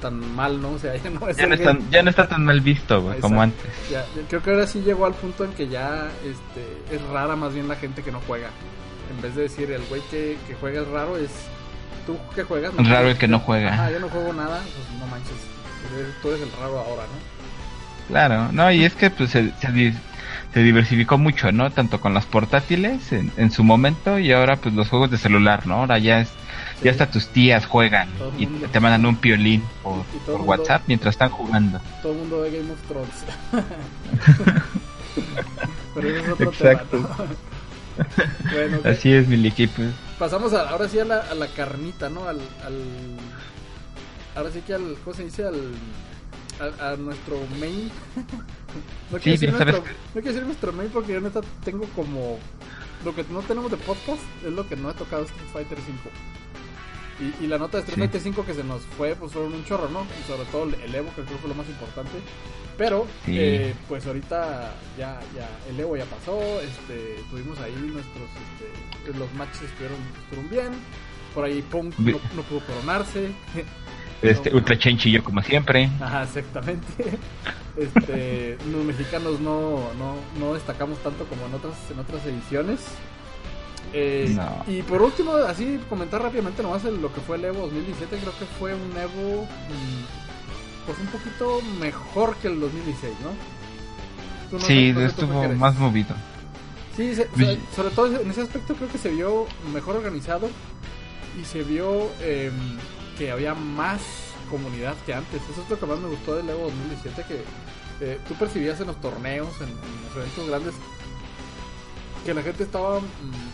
tan 0.00 0.34
mal, 0.34 0.60
¿no? 0.60 0.72
O 0.72 0.78
sea, 0.78 0.96
ya 1.02 1.10
no 1.10 1.28
es 1.28 1.36
ya 1.36 1.46
no, 1.46 1.54
está, 1.54 1.78
ya 1.90 2.02
no 2.02 2.10
está 2.10 2.28
tan 2.28 2.44
mal 2.44 2.60
visto, 2.60 3.02
güey, 3.02 3.20
como 3.20 3.42
antes. 3.42 3.66
Ya, 3.90 4.04
creo 4.28 4.42
que 4.42 4.50
ahora 4.50 4.66
sí 4.66 4.80
llegó 4.80 5.06
al 5.06 5.14
punto 5.14 5.44
en 5.44 5.52
que 5.52 5.68
ya 5.68 6.08
este, 6.24 6.94
es 6.94 7.02
rara 7.08 7.36
más 7.36 7.54
bien 7.54 7.68
la 7.68 7.76
gente 7.76 8.02
que 8.02 8.12
no 8.12 8.20
juega. 8.26 8.48
En 9.14 9.22
vez 9.22 9.34
de 9.34 9.42
decir 9.42 9.70
el 9.70 9.82
güey 9.84 10.02
que, 10.10 10.36
que 10.46 10.54
juega 10.54 10.82
es 10.82 10.88
raro, 10.88 11.16
es 11.16 11.30
tú 12.06 12.16
que 12.34 12.42
juegas. 12.42 12.72
Raro 12.76 13.08
el 13.08 13.18
que 13.18 13.28
no 13.28 13.38
juega. 13.38 13.86
Ah, 13.86 13.90
yo 13.90 14.00
no 14.00 14.08
juego 14.08 14.32
nada, 14.32 14.60
pues 14.62 15.00
no 15.00 15.06
manches. 15.06 15.32
Tú 16.22 16.28
eres 16.28 16.42
el 16.42 16.52
raro 16.52 16.78
ahora, 16.78 17.02
¿no? 17.02 17.36
Claro, 18.08 18.52
no, 18.52 18.70
y 18.70 18.84
es 18.84 18.94
que 18.94 19.10
pues 19.10 19.30
se, 19.30 19.52
se, 19.60 20.62
diversificó 20.62 21.18
mucho, 21.18 21.50
¿no? 21.50 21.70
Tanto 21.70 22.00
con 22.00 22.14
las 22.14 22.24
portátiles 22.24 23.12
en, 23.12 23.32
en, 23.36 23.50
su 23.50 23.64
momento 23.64 24.18
y 24.18 24.32
ahora 24.32 24.56
pues 24.56 24.74
los 24.74 24.88
juegos 24.88 25.10
de 25.10 25.18
celular, 25.18 25.66
¿no? 25.66 25.74
Ahora 25.74 25.98
ya 25.98 26.20
es 26.20 26.30
ya 26.82 26.90
hasta 26.90 27.10
tus 27.10 27.28
tías 27.28 27.66
juegan 27.66 28.08
y 28.38 28.46
te 28.46 28.80
mandan 28.80 29.06
un 29.06 29.16
piolín 29.16 29.62
por, 29.82 30.04
WhatsApp 30.42 30.82
mientras 30.86 31.14
están 31.14 31.30
jugando. 31.30 31.80
Todo 32.02 32.12
el 32.12 32.18
mundo 32.18 32.40
ve 32.40 32.50
Game 32.50 32.70
of 32.70 32.82
Thrones. 32.82 33.24
Pero 35.94 36.08
eso 36.08 36.20
es 36.20 36.28
otro 36.28 36.50
Exacto. 36.50 37.08
bueno, 38.52 38.80
Así 38.84 39.12
es, 39.12 39.26
mi 39.26 39.46
equipo. 39.46 39.82
Pasamos 40.18 40.52
ahora 40.52 40.88
sí 40.88 40.98
a 40.98 41.04
la, 41.04 41.20
a 41.20 41.34
la 41.34 41.46
carnita, 41.48 42.10
¿no? 42.10 42.28
Al, 42.28 42.40
al, 42.64 42.82
ahora 44.34 44.50
sí 44.50 44.60
que 44.60 44.74
al, 44.74 44.96
¿cómo 45.02 45.16
se 45.16 45.24
dice? 45.24 45.44
Al, 45.46 45.72
a, 46.80 46.96
nuestro 46.96 47.38
main. 47.58 47.90
no, 49.10 49.18
quiero 49.18 49.32
decir 49.32 49.52
nuestro, 49.52 49.78
no 49.78 49.84
quiero 50.12 50.28
decir 50.28 50.42
nuestro 50.44 50.72
main 50.72 50.90
porque 50.90 51.12
yo 51.12 51.20
neta 51.20 51.40
tengo 51.64 51.84
como... 51.94 52.38
Lo 53.04 53.14
que 53.14 53.24
no 53.30 53.40
tenemos 53.40 53.70
de 53.70 53.76
podcast 53.76 54.22
es 54.44 54.52
lo 54.52 54.66
que 54.66 54.74
no 54.74 54.90
he 54.90 54.94
tocado 54.94 55.24
Street 55.24 55.48
Fighter 55.52 55.78
5. 55.84 56.00
Y, 57.20 57.44
y 57.44 57.46
la 57.46 57.58
nota 57.58 57.78
de 57.78 57.84
Street 57.84 57.98
Fighter 57.98 58.20
5 58.20 58.44
que 58.44 58.54
se 58.54 58.64
nos 58.64 58.82
fue, 58.82 59.14
pues 59.16 59.32
fueron 59.32 59.54
un 59.54 59.64
chorro, 59.64 59.88
¿no? 59.88 60.06
Y 60.20 60.28
sobre 60.28 60.44
todo 60.50 60.64
el 60.64 60.94
Evo, 60.94 61.08
que 61.08 61.22
creo 61.22 61.26
que 61.26 61.36
fue 61.36 61.48
lo 61.48 61.54
más 61.54 61.68
importante. 61.68 62.18
Pero, 62.76 63.06
eh, 63.26 63.74
pues 63.88 64.06
ahorita 64.06 64.74
ya, 64.98 65.20
ya, 65.34 65.48
el 65.70 65.80
Evo 65.80 65.96
ya 65.96 66.04
pasó, 66.04 66.38
este, 66.60 67.16
tuvimos 67.30 67.58
ahí 67.60 67.72
nuestros, 67.72 68.28
este, 68.58 69.18
los 69.18 69.32
matches 69.32 69.62
estuvieron, 69.62 69.96
estuvieron 70.22 70.50
bien. 70.50 70.80
Por 71.34 71.44
ahí 71.44 71.62
Punk 71.62 71.98
no, 71.98 72.18
no 72.34 72.42
pudo 72.42 72.60
coronarse. 72.60 73.30
Este, 74.22 74.54
Ultra 74.54 74.78
Chenchillo 74.78 75.22
como 75.22 75.42
siempre. 75.42 75.90
Ajá, 76.00 76.22
exactamente. 76.22 76.86
Este, 77.76 78.56
los 78.72 78.82
mexicanos 78.86 79.38
no, 79.38 79.92
no, 79.98 80.16
no 80.40 80.54
destacamos 80.54 80.98
tanto 81.02 81.26
como 81.26 81.44
en 81.44 81.52
otras, 81.52 81.74
en 81.90 81.98
otras 81.98 82.24
ediciones. 82.24 82.80
Eh, 83.92 84.36
y 84.66 84.82
por 84.82 85.00
último, 85.00 85.34
así 85.36 85.80
comentar 85.88 86.20
rápidamente 86.22 86.62
nomás 86.62 86.84
lo 86.84 87.12
que 87.12 87.20
fue 87.20 87.36
el 87.36 87.46
Evo 87.46 87.62
2017, 87.62 88.18
creo 88.18 88.38
que 88.38 88.44
fue 88.58 88.74
un 88.74 88.90
Evo 88.96 89.44
mm, 89.44 90.86
pues 90.86 90.98
un 90.98 91.06
poquito 91.06 91.60
mejor 91.80 92.36
que 92.36 92.48
el 92.48 92.60
2016, 92.60 93.14
¿no? 93.22 94.58
sí, 94.60 94.94
estuvo 94.96 95.48
más 95.54 95.76
movido. 95.76 96.14
Sí, 96.96 97.14
sobre 97.74 97.90
todo 97.90 98.20
en 98.20 98.30
ese 98.30 98.42
aspecto 98.42 98.74
creo 98.74 98.90
que 98.90 98.98
se 98.98 99.10
vio 99.10 99.46
mejor 99.72 99.96
organizado 99.96 100.48
y 101.38 101.44
se 101.44 101.62
vio 101.62 102.10
em, 102.22 102.78
que 103.18 103.30
había 103.30 103.54
más 103.54 104.00
comunidad 104.50 104.94
que 105.04 105.12
antes. 105.12 105.42
Eso 105.50 105.62
es 105.62 105.70
lo 105.70 105.78
que 105.78 105.86
más 105.86 105.98
me 105.98 106.08
gustó 106.08 106.36
del 106.36 106.48
Evo 106.48 106.64
2017, 106.64 107.24
que 107.24 107.44
eh, 108.00 108.18
tú 108.26 108.34
percibías 108.34 108.80
en 108.80 108.86
los 108.86 109.00
torneos, 109.00 109.48
en 109.60 109.68
los 109.68 110.16
eventos 110.16 110.48
grandes, 110.48 110.74
que 112.26 112.34
la 112.34 112.42
gente 112.42 112.64
estaba 112.64 113.00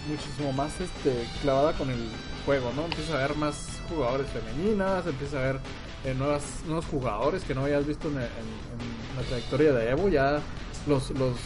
muchísimo 0.09 0.51
más 0.55 0.81
este, 0.81 1.27
clavada 1.43 1.75
con 1.75 1.91
el 1.91 2.09
juego, 2.47 2.73
¿no? 2.75 2.87
Empieza 2.87 3.19
a 3.19 3.29
ver 3.29 3.37
más 3.37 3.83
jugadores 3.91 4.27
femeninas, 4.29 5.07
empieza 5.07 5.39
a 5.39 5.43
ver 5.43 5.61
eh, 6.07 6.15
nuevas, 6.17 6.63
nuevos 6.67 6.87
jugadores 6.87 7.45
que 7.45 7.55
no 7.55 7.65
habías 7.65 7.87
visto 7.87 8.09
en, 8.09 8.15
la 8.15 9.23
trayectoria 9.29 9.73
de 9.73 9.91
Evo, 9.91 10.09
ya 10.09 10.41
los, 10.87 11.11
los 11.11 11.37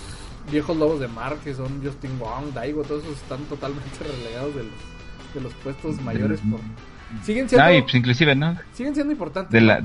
viejos 0.53 0.77
lobos 0.77 1.01
de 1.01 1.09
mar 1.09 1.37
que 1.43 1.53
son 1.53 1.85
Justin 1.85 2.17
Wong, 2.21 2.55
Daigo, 2.55 2.85
todos 2.85 3.03
esos 3.03 3.17
están 3.17 3.41
totalmente 3.47 3.91
relegados 4.05 4.55
de 4.55 4.63
los, 4.63 5.35
de 5.35 5.41
los 5.41 5.53
puestos 5.55 6.01
mayores 6.03 6.41
por... 6.49 6.61
Siguen 7.25 7.49
siendo... 7.49 7.83
Pues 7.83 7.95
inclusive, 7.95 8.37
¿no? 8.37 8.57
Siguen 8.73 8.95
siendo 8.95 9.13
importantes. 9.13 9.51
De 9.53 9.61
la, 9.61 9.83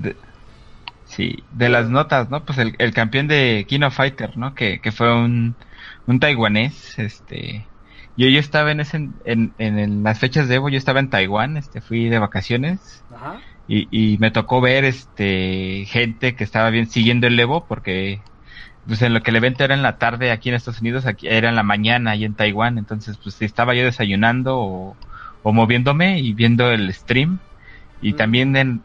sí, 1.05 1.43
de 1.51 1.69
las 1.69 1.89
notas, 1.89 2.29
¿no? 2.29 2.45
Pues 2.45 2.59
el, 2.59 2.75
el 2.77 2.93
campeón 2.93 3.27
de 3.27 3.65
King 3.67 3.81
of 3.81 3.95
Fighter, 3.95 4.37
¿no? 4.37 4.53
Que, 4.53 4.79
que 4.79 4.91
fue 4.91 5.11
un 5.11 5.55
un 6.07 6.19
taiwanés, 6.19 6.97
este, 6.99 7.65
yo, 8.17 8.27
yo 8.27 8.39
estaba 8.39 8.71
en, 8.71 8.81
ese, 8.81 9.09
en, 9.25 9.53
en, 9.57 10.03
las 10.03 10.19
fechas 10.19 10.47
de 10.47 10.55
Evo, 10.55 10.69
yo 10.69 10.77
estaba 10.77 10.99
en 10.99 11.09
Taiwán, 11.09 11.57
este, 11.57 11.81
fui 11.81 12.09
de 12.09 12.19
vacaciones. 12.19 13.03
Y, 13.67 13.87
y 13.91 14.17
me 14.17 14.31
tocó 14.31 14.59
ver, 14.59 14.83
este, 14.83 15.85
gente 15.87 16.35
que 16.35 16.43
estaba 16.43 16.69
bien 16.69 16.87
siguiendo 16.87 17.27
el 17.27 17.39
Evo 17.39 17.65
porque, 17.65 18.19
pues 18.85 19.01
en 19.01 19.13
lo 19.13 19.23
que 19.23 19.31
el 19.31 19.37
evento 19.37 19.63
era 19.63 19.73
en 19.73 19.81
la 19.81 19.97
tarde 19.97 20.31
aquí 20.31 20.49
en 20.49 20.55
Estados 20.55 20.81
Unidos, 20.81 21.05
aquí 21.05 21.27
era 21.27 21.49
en 21.49 21.55
la 21.55 21.63
mañana 21.63 22.15
y 22.15 22.25
en 22.25 22.33
Taiwán, 22.33 22.77
entonces 22.77 23.17
pues 23.17 23.41
estaba 23.41 23.75
yo 23.75 23.85
desayunando 23.85 24.59
o, 24.59 24.97
o 25.43 25.53
moviéndome 25.53 26.19
y 26.19 26.33
viendo 26.33 26.69
el 26.69 26.93
stream. 26.93 27.39
Y 28.01 28.13
también 28.13 28.55
en, 28.55 28.81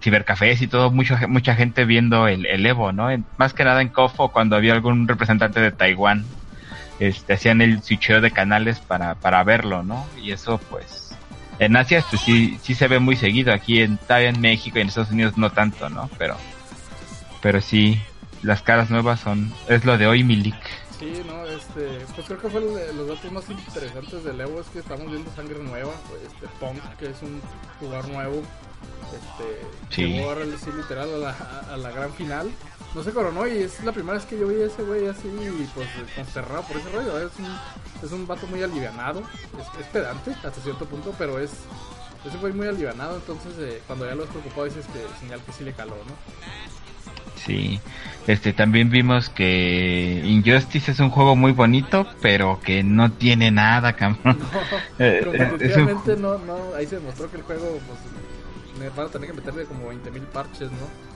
cibercafés 0.00 0.62
y 0.62 0.66
todo, 0.66 0.90
mucha, 0.90 1.26
mucha 1.26 1.54
gente 1.56 1.84
viendo 1.84 2.28
el, 2.28 2.46
el 2.46 2.64
Evo, 2.66 2.92
¿no? 2.92 3.08
más 3.38 3.54
que 3.54 3.64
nada 3.64 3.82
en 3.82 3.88
Kofo 3.88 4.28
cuando 4.30 4.56
había 4.56 4.72
algún 4.72 5.06
representante 5.08 5.60
de 5.60 5.72
Taiwán 5.72 6.24
este, 7.08 7.32
hacían 7.32 7.60
el 7.60 7.82
switcheo 7.82 8.20
de 8.20 8.30
canales 8.30 8.78
para, 8.78 9.16
para 9.16 9.42
verlo, 9.42 9.82
¿no? 9.82 10.06
Y 10.20 10.30
eso 10.30 10.58
pues 10.70 11.16
en 11.58 11.76
Asia 11.76 12.04
pues, 12.08 12.22
sí, 12.22 12.58
sí 12.62 12.74
se 12.74 12.86
ve 12.86 13.00
muy 13.00 13.16
seguido, 13.16 13.52
aquí 13.52 13.80
en, 13.80 13.98
en 14.08 14.40
México 14.40 14.78
y 14.78 14.82
en 14.82 14.88
Estados 14.88 15.10
Unidos 15.10 15.36
no 15.36 15.50
tanto, 15.50 15.88
¿no? 15.88 16.08
Pero, 16.16 16.36
pero 17.40 17.60
sí, 17.60 18.00
las 18.42 18.62
caras 18.62 18.90
nuevas 18.90 19.20
son, 19.20 19.52
es 19.68 19.84
lo 19.84 19.98
de 19.98 20.06
hoy 20.06 20.22
Milik. 20.22 20.54
Sí, 20.98 21.22
no, 21.26 21.44
este, 21.46 22.06
pues 22.14 22.26
creo 22.28 22.40
que 22.40 22.48
fue 22.48 22.60
de 22.60 22.94
los 22.94 23.08
datos 23.08 23.32
más 23.32 23.50
interesantes 23.50 24.22
del 24.22 24.40
Evo 24.40 24.60
es 24.60 24.68
que 24.68 24.78
estamos 24.78 25.10
viendo 25.10 25.28
sangre 25.34 25.58
nueva, 25.58 25.92
pues, 26.08 26.22
este 26.22 26.46
Punk, 26.60 26.80
que 27.00 27.06
es 27.06 27.20
un 27.22 27.40
jugador 27.80 28.08
nuevo, 28.08 28.42
este, 29.12 29.94
sí. 29.94 30.02
llegó 30.04 30.34
sí, 30.58 30.70
literal 30.76 31.14
a 31.14 31.18
la, 31.18 31.36
a 31.72 31.76
la 31.76 31.90
gran 31.90 32.12
final 32.12 32.50
no 32.94 33.02
se 33.02 33.12
coronó 33.12 33.46
y 33.46 33.58
es 33.58 33.82
la 33.84 33.92
primera 33.92 34.18
vez 34.18 34.26
que 34.26 34.38
yo 34.38 34.48
vi 34.48 34.62
a 34.62 34.66
ese 34.66 34.82
güey 34.82 35.06
así, 35.06 35.28
pues 35.74 35.88
consterrado 36.14 36.62
por 36.62 36.76
ese 36.76 36.90
rollo. 36.90 37.18
Es 37.18 37.32
un, 37.38 38.06
es 38.06 38.12
un 38.12 38.26
vato 38.26 38.46
muy 38.46 38.62
alivianado, 38.62 39.22
es, 39.80 39.86
pedante 39.86 40.32
hasta 40.32 40.60
cierto 40.62 40.84
punto, 40.84 41.14
pero 41.16 41.38
es 41.38 41.52
ese 42.26 42.36
güey 42.38 42.52
muy 42.52 42.66
alivianado. 42.66 43.16
Entonces, 43.16 43.54
eh, 43.58 43.82
cuando 43.86 44.06
ya 44.06 44.14
lo 44.14 44.24
has 44.24 44.30
preocupado, 44.30 44.66
dices 44.66 44.86
que 44.86 45.20
señal 45.20 45.40
que 45.44 45.52
sí 45.52 45.64
le 45.64 45.72
caló, 45.72 45.96
¿no? 45.96 46.14
Sí, 47.36 47.80
este 48.28 48.52
también 48.52 48.90
vimos 48.90 49.28
que 49.28 50.22
Injustice 50.24 50.92
es 50.92 51.00
un 51.00 51.10
juego 51.10 51.34
muy 51.34 51.52
bonito, 51.52 52.06
pero 52.20 52.60
que 52.60 52.84
no 52.84 53.10
tiene 53.10 53.50
nada, 53.50 53.94
cabrón. 53.94 54.38
Eh, 54.98 55.24
eh, 55.58 56.16
no, 56.18 56.38
no, 56.38 56.74
ahí 56.76 56.86
se 56.86 56.96
demostró 56.96 57.28
que 57.30 57.38
el 57.38 57.42
juego, 57.42 57.80
pues, 57.86 57.98
me 58.78 58.88
van 58.90 59.06
a 59.06 59.10
tener 59.10 59.30
que 59.30 59.36
meterle 59.36 59.64
como 59.64 59.92
20.000 59.92 60.20
parches, 60.26 60.70
¿no? 60.70 61.12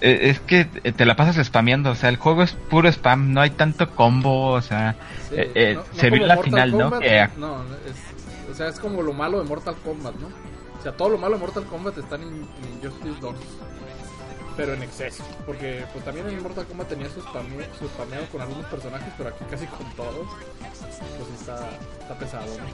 Eh, 0.00 0.30
es 0.30 0.40
que 0.40 0.64
te 0.64 1.04
la 1.04 1.16
pasas 1.16 1.44
spameando, 1.46 1.90
o 1.90 1.94
sea, 1.94 2.08
el 2.08 2.16
juego 2.16 2.42
es 2.42 2.52
puro 2.52 2.88
spam, 2.88 3.32
no 3.32 3.40
hay 3.40 3.50
tanto 3.50 3.90
combo, 3.90 4.48
o 4.48 4.60
sea, 4.60 4.96
eh, 5.30 5.52
eh, 5.54 5.78
se 5.92 6.10
vio 6.10 6.26
la 6.26 6.38
final, 6.38 6.72
¿no? 6.72 6.90
no 6.90 7.00
es, 7.00 8.50
o 8.50 8.54
sea, 8.54 8.68
es 8.68 8.80
como 8.80 9.02
lo 9.02 9.12
malo 9.12 9.38
de 9.38 9.44
Mortal 9.44 9.76
Kombat, 9.84 10.14
¿no? 10.16 10.28
O 10.78 10.82
sea, 10.82 10.92
todo 10.92 11.10
lo 11.10 11.18
malo 11.18 11.34
de 11.34 11.40
Mortal 11.40 11.64
Kombat 11.64 11.98
está 11.98 12.16
en, 12.16 12.46
Injustice 12.74 13.20
2, 13.20 13.34
pero 14.56 14.74
en 14.74 14.82
exceso, 14.82 15.24
porque 15.44 15.84
pues 15.92 16.04
también 16.04 16.28
en 16.28 16.42
Mortal 16.42 16.66
Kombat 16.66 16.88
tenía 16.88 17.08
su, 17.08 17.20
spameado 17.20 18.26
con 18.32 18.40
algunos 18.40 18.66
personajes, 18.66 19.12
pero 19.16 19.28
aquí 19.30 19.44
casi 19.50 19.66
con 19.66 19.90
todos, 19.94 20.26
pues 20.58 21.40
está, 21.40 21.68
está 22.00 22.14
pesado, 22.18 22.46
¿no? 22.46 22.64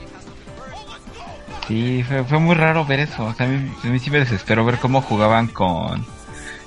Sí, 1.66 2.02
fue, 2.04 2.24
fue, 2.24 2.38
muy 2.38 2.54
raro 2.54 2.84
ver 2.84 3.00
eso, 3.00 3.24
o 3.24 3.34
sea, 3.34 3.46
a 3.46 3.48
mí, 3.48 3.72
a 3.82 3.86
mí 3.86 3.98
sí 3.98 4.10
me 4.10 4.18
desesperó 4.18 4.64
ver 4.64 4.78
cómo 4.78 5.02
jugaban 5.02 5.48
con 5.48 6.04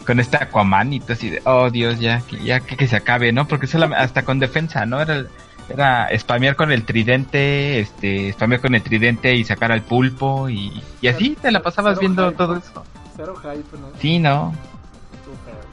con 0.05 0.19
este 0.19 0.38
Aquaman 0.38 0.93
y 0.93 1.00
todo 1.00 1.13
así 1.13 1.29
de, 1.29 1.41
oh 1.45 1.69
Dios, 1.69 2.00
ya, 2.00 2.22
ya 2.43 2.60
que, 2.60 2.88
se 2.88 2.95
acabe, 2.95 3.31
¿no? 3.34 3.48
Porque 3.48 3.67
solamente, 3.67 4.03
hasta 4.03 4.24
con 4.24 4.39
defensa, 4.39 4.86
¿no? 4.86 5.01
Era, 5.01 5.25
era 5.67 6.07
spamear 6.17 6.55
con 6.55 6.72
el 6.72 6.86
tridente, 6.86 7.79
este, 7.79 8.31
spamear 8.34 8.62
con 8.62 8.75
el 8.75 8.84
tridente 8.84 9.36
y 9.36 9.43
sacar 9.43 9.72
al 9.72 9.81
pulpo 9.81 10.48
y, 10.48 10.84
y 11.01 11.07
así 11.07 11.36
te 11.41 11.51
la 11.51 11.62
pasabas 11.62 12.00
viendo 12.00 12.31
todo 12.34 12.57
eso. 12.57 12.84
Cero 13.17 13.36
hype, 13.41 13.77
¿no? 13.77 13.89
Sí, 14.00 14.19
¿no? 14.19 14.53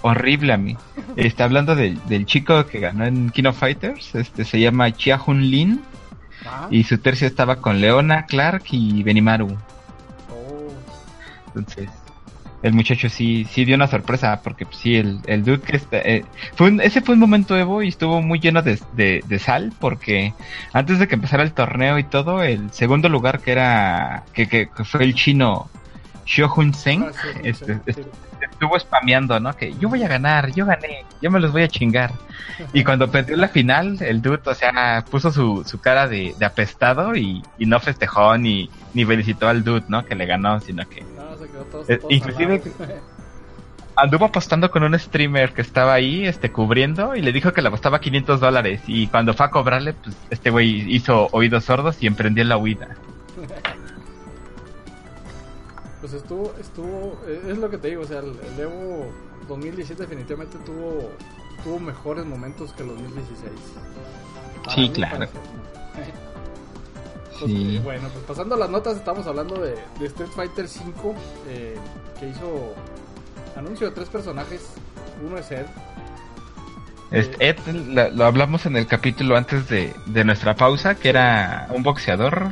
Horrible 0.02 0.52
a 0.52 0.56
mí. 0.56 0.76
Está 1.16 1.44
hablando 1.44 1.74
del 1.74 2.26
chico 2.26 2.66
que 2.66 2.80
ganó 2.80 3.04
en 3.04 3.30
Kino 3.30 3.52
Fighters, 3.52 4.14
este 4.14 4.44
se 4.44 4.60
llama 4.60 4.92
Chia 4.92 5.20
Hun 5.24 5.42
Lin 5.50 5.80
ah. 6.44 6.68
y 6.70 6.84
su 6.84 6.98
tercio 6.98 7.26
estaba 7.26 7.56
con 7.56 7.80
Leona, 7.80 8.26
Clark 8.26 8.64
y 8.72 9.02
Benimaru. 9.02 9.56
Oh. 10.30 10.72
Entonces, 11.46 11.88
el 12.62 12.72
muchacho 12.72 13.08
sí, 13.08 13.46
sí 13.50 13.64
dio 13.64 13.74
una 13.74 13.88
sorpresa, 13.88 14.40
porque 14.42 14.64
pues, 14.64 14.78
sí, 14.78 14.96
el, 14.96 15.20
el 15.26 15.44
dude 15.44 15.60
que 15.60 15.76
está, 15.76 15.98
eh, 15.98 16.24
fue 16.54 16.76
ese 16.82 17.00
fue 17.00 17.14
un 17.14 17.20
momento 17.20 17.56
Evo 17.56 17.82
y 17.82 17.88
estuvo 17.88 18.22
muy 18.22 18.38
lleno 18.38 18.62
de, 18.62 18.78
de, 18.94 19.38
sal, 19.38 19.72
porque 19.80 20.32
antes 20.72 20.98
de 20.98 21.08
que 21.08 21.16
empezara 21.16 21.42
el 21.42 21.52
torneo 21.52 21.98
y 21.98 22.04
todo, 22.04 22.42
el 22.42 22.72
segundo 22.72 23.08
lugar 23.08 23.40
que 23.40 23.52
era, 23.52 24.24
que, 24.32 24.48
que, 24.48 24.68
fue 24.84 25.04
el 25.04 25.14
chino 25.14 25.68
Shohun 26.24 26.72
Seng, 26.72 27.04
ah, 27.04 27.40
este, 27.42 27.80
este, 27.86 28.06
estuvo 28.50 28.78
spameando, 28.78 29.38
¿no? 29.40 29.54
Que 29.54 29.74
yo 29.74 29.88
voy 29.88 30.02
a 30.02 30.08
ganar, 30.08 30.52
yo 30.52 30.66
gané, 30.66 31.04
yo 31.20 31.30
me 31.30 31.40
los 31.40 31.52
voy 31.52 31.62
a 31.62 31.68
chingar. 31.68 32.12
Y 32.72 32.84
cuando 32.84 33.10
perdió 33.10 33.36
la 33.36 33.48
final, 33.48 33.98
el 34.00 34.22
dude, 34.22 34.40
o 34.44 34.54
sea, 34.54 35.04
puso 35.10 35.30
su, 35.30 35.64
su 35.66 35.80
cara 35.80 36.08
de, 36.08 36.34
de 36.38 36.46
apestado 36.46 37.14
y, 37.16 37.42
y 37.58 37.66
no 37.66 37.80
festejó 37.80 38.36
ni, 38.38 38.70
ni 38.94 39.04
felicitó 39.04 39.48
al 39.48 39.64
dude, 39.64 39.84
¿no? 39.88 40.04
Que 40.04 40.14
le 40.14 40.26
ganó, 40.26 40.60
sino 40.60 40.88
que 40.88 41.04
eh, 41.88 42.00
inclusive 42.08 42.62
anduvo 43.96 44.26
apostando 44.26 44.70
con 44.70 44.82
un 44.82 44.98
streamer 44.98 45.52
que 45.52 45.62
estaba 45.62 45.92
ahí, 45.92 46.26
este, 46.26 46.50
cubriendo, 46.50 47.14
y 47.14 47.22
le 47.22 47.32
dijo 47.32 47.52
que 47.52 47.62
le 47.62 47.68
apostaba 47.68 48.00
500 48.00 48.40
dólares. 48.40 48.80
Y 48.86 49.06
cuando 49.08 49.34
fue 49.34 49.46
a 49.46 49.50
cobrarle, 49.50 49.92
pues, 49.94 50.16
este 50.30 50.50
güey 50.50 50.94
hizo 50.94 51.28
oídos 51.32 51.64
sordos 51.64 52.02
y 52.02 52.06
emprendió 52.06 52.44
la 52.44 52.56
huida. 52.56 52.88
pues 56.02 56.14
estuvo, 56.14 56.52
estuvo, 56.60 57.16
eh, 57.28 57.40
es 57.48 57.58
lo 57.58 57.70
que 57.70 57.78
te 57.78 57.88
digo, 57.88 58.02
o 58.02 58.04
sea, 58.04 58.18
el, 58.18 58.36
Evo 58.58 59.06
2017 59.48 60.02
definitivamente 60.02 60.58
tuvo, 60.58 61.12
tuvo 61.62 61.78
mejores 61.78 62.26
momentos 62.26 62.72
que 62.72 62.82
el 62.82 62.88
2016. 62.88 63.52
sí, 64.74 64.90
claro. 64.90 65.28
Pues, 67.38 67.82
bueno, 67.84 68.08
pues 68.12 68.24
pasando 68.26 68.56
a 68.56 68.58
las 68.58 68.68
notas, 68.68 68.96
estamos 68.96 69.28
hablando 69.28 69.62
de, 69.62 69.74
Street 70.00 70.30
Fighter 70.34 70.64
V, 70.64 71.14
eh, 71.48 71.76
que 72.18 72.28
hizo 72.30 72.74
anuncio 73.56 73.88
de 73.88 73.94
tres 73.94 74.08
personajes. 74.08 74.70
Uno 75.24 75.38
es 75.38 75.52
Ed. 75.52 75.66
Ed, 77.12 77.58
lo, 77.68 78.24
hablamos 78.24 78.66
en 78.66 78.76
el 78.76 78.88
capítulo 78.88 79.36
antes 79.36 79.68
de, 79.68 79.94
nuestra 80.24 80.56
pausa, 80.56 80.96
que 80.96 81.10
era 81.10 81.68
un 81.70 81.84
boxeador. 81.84 82.50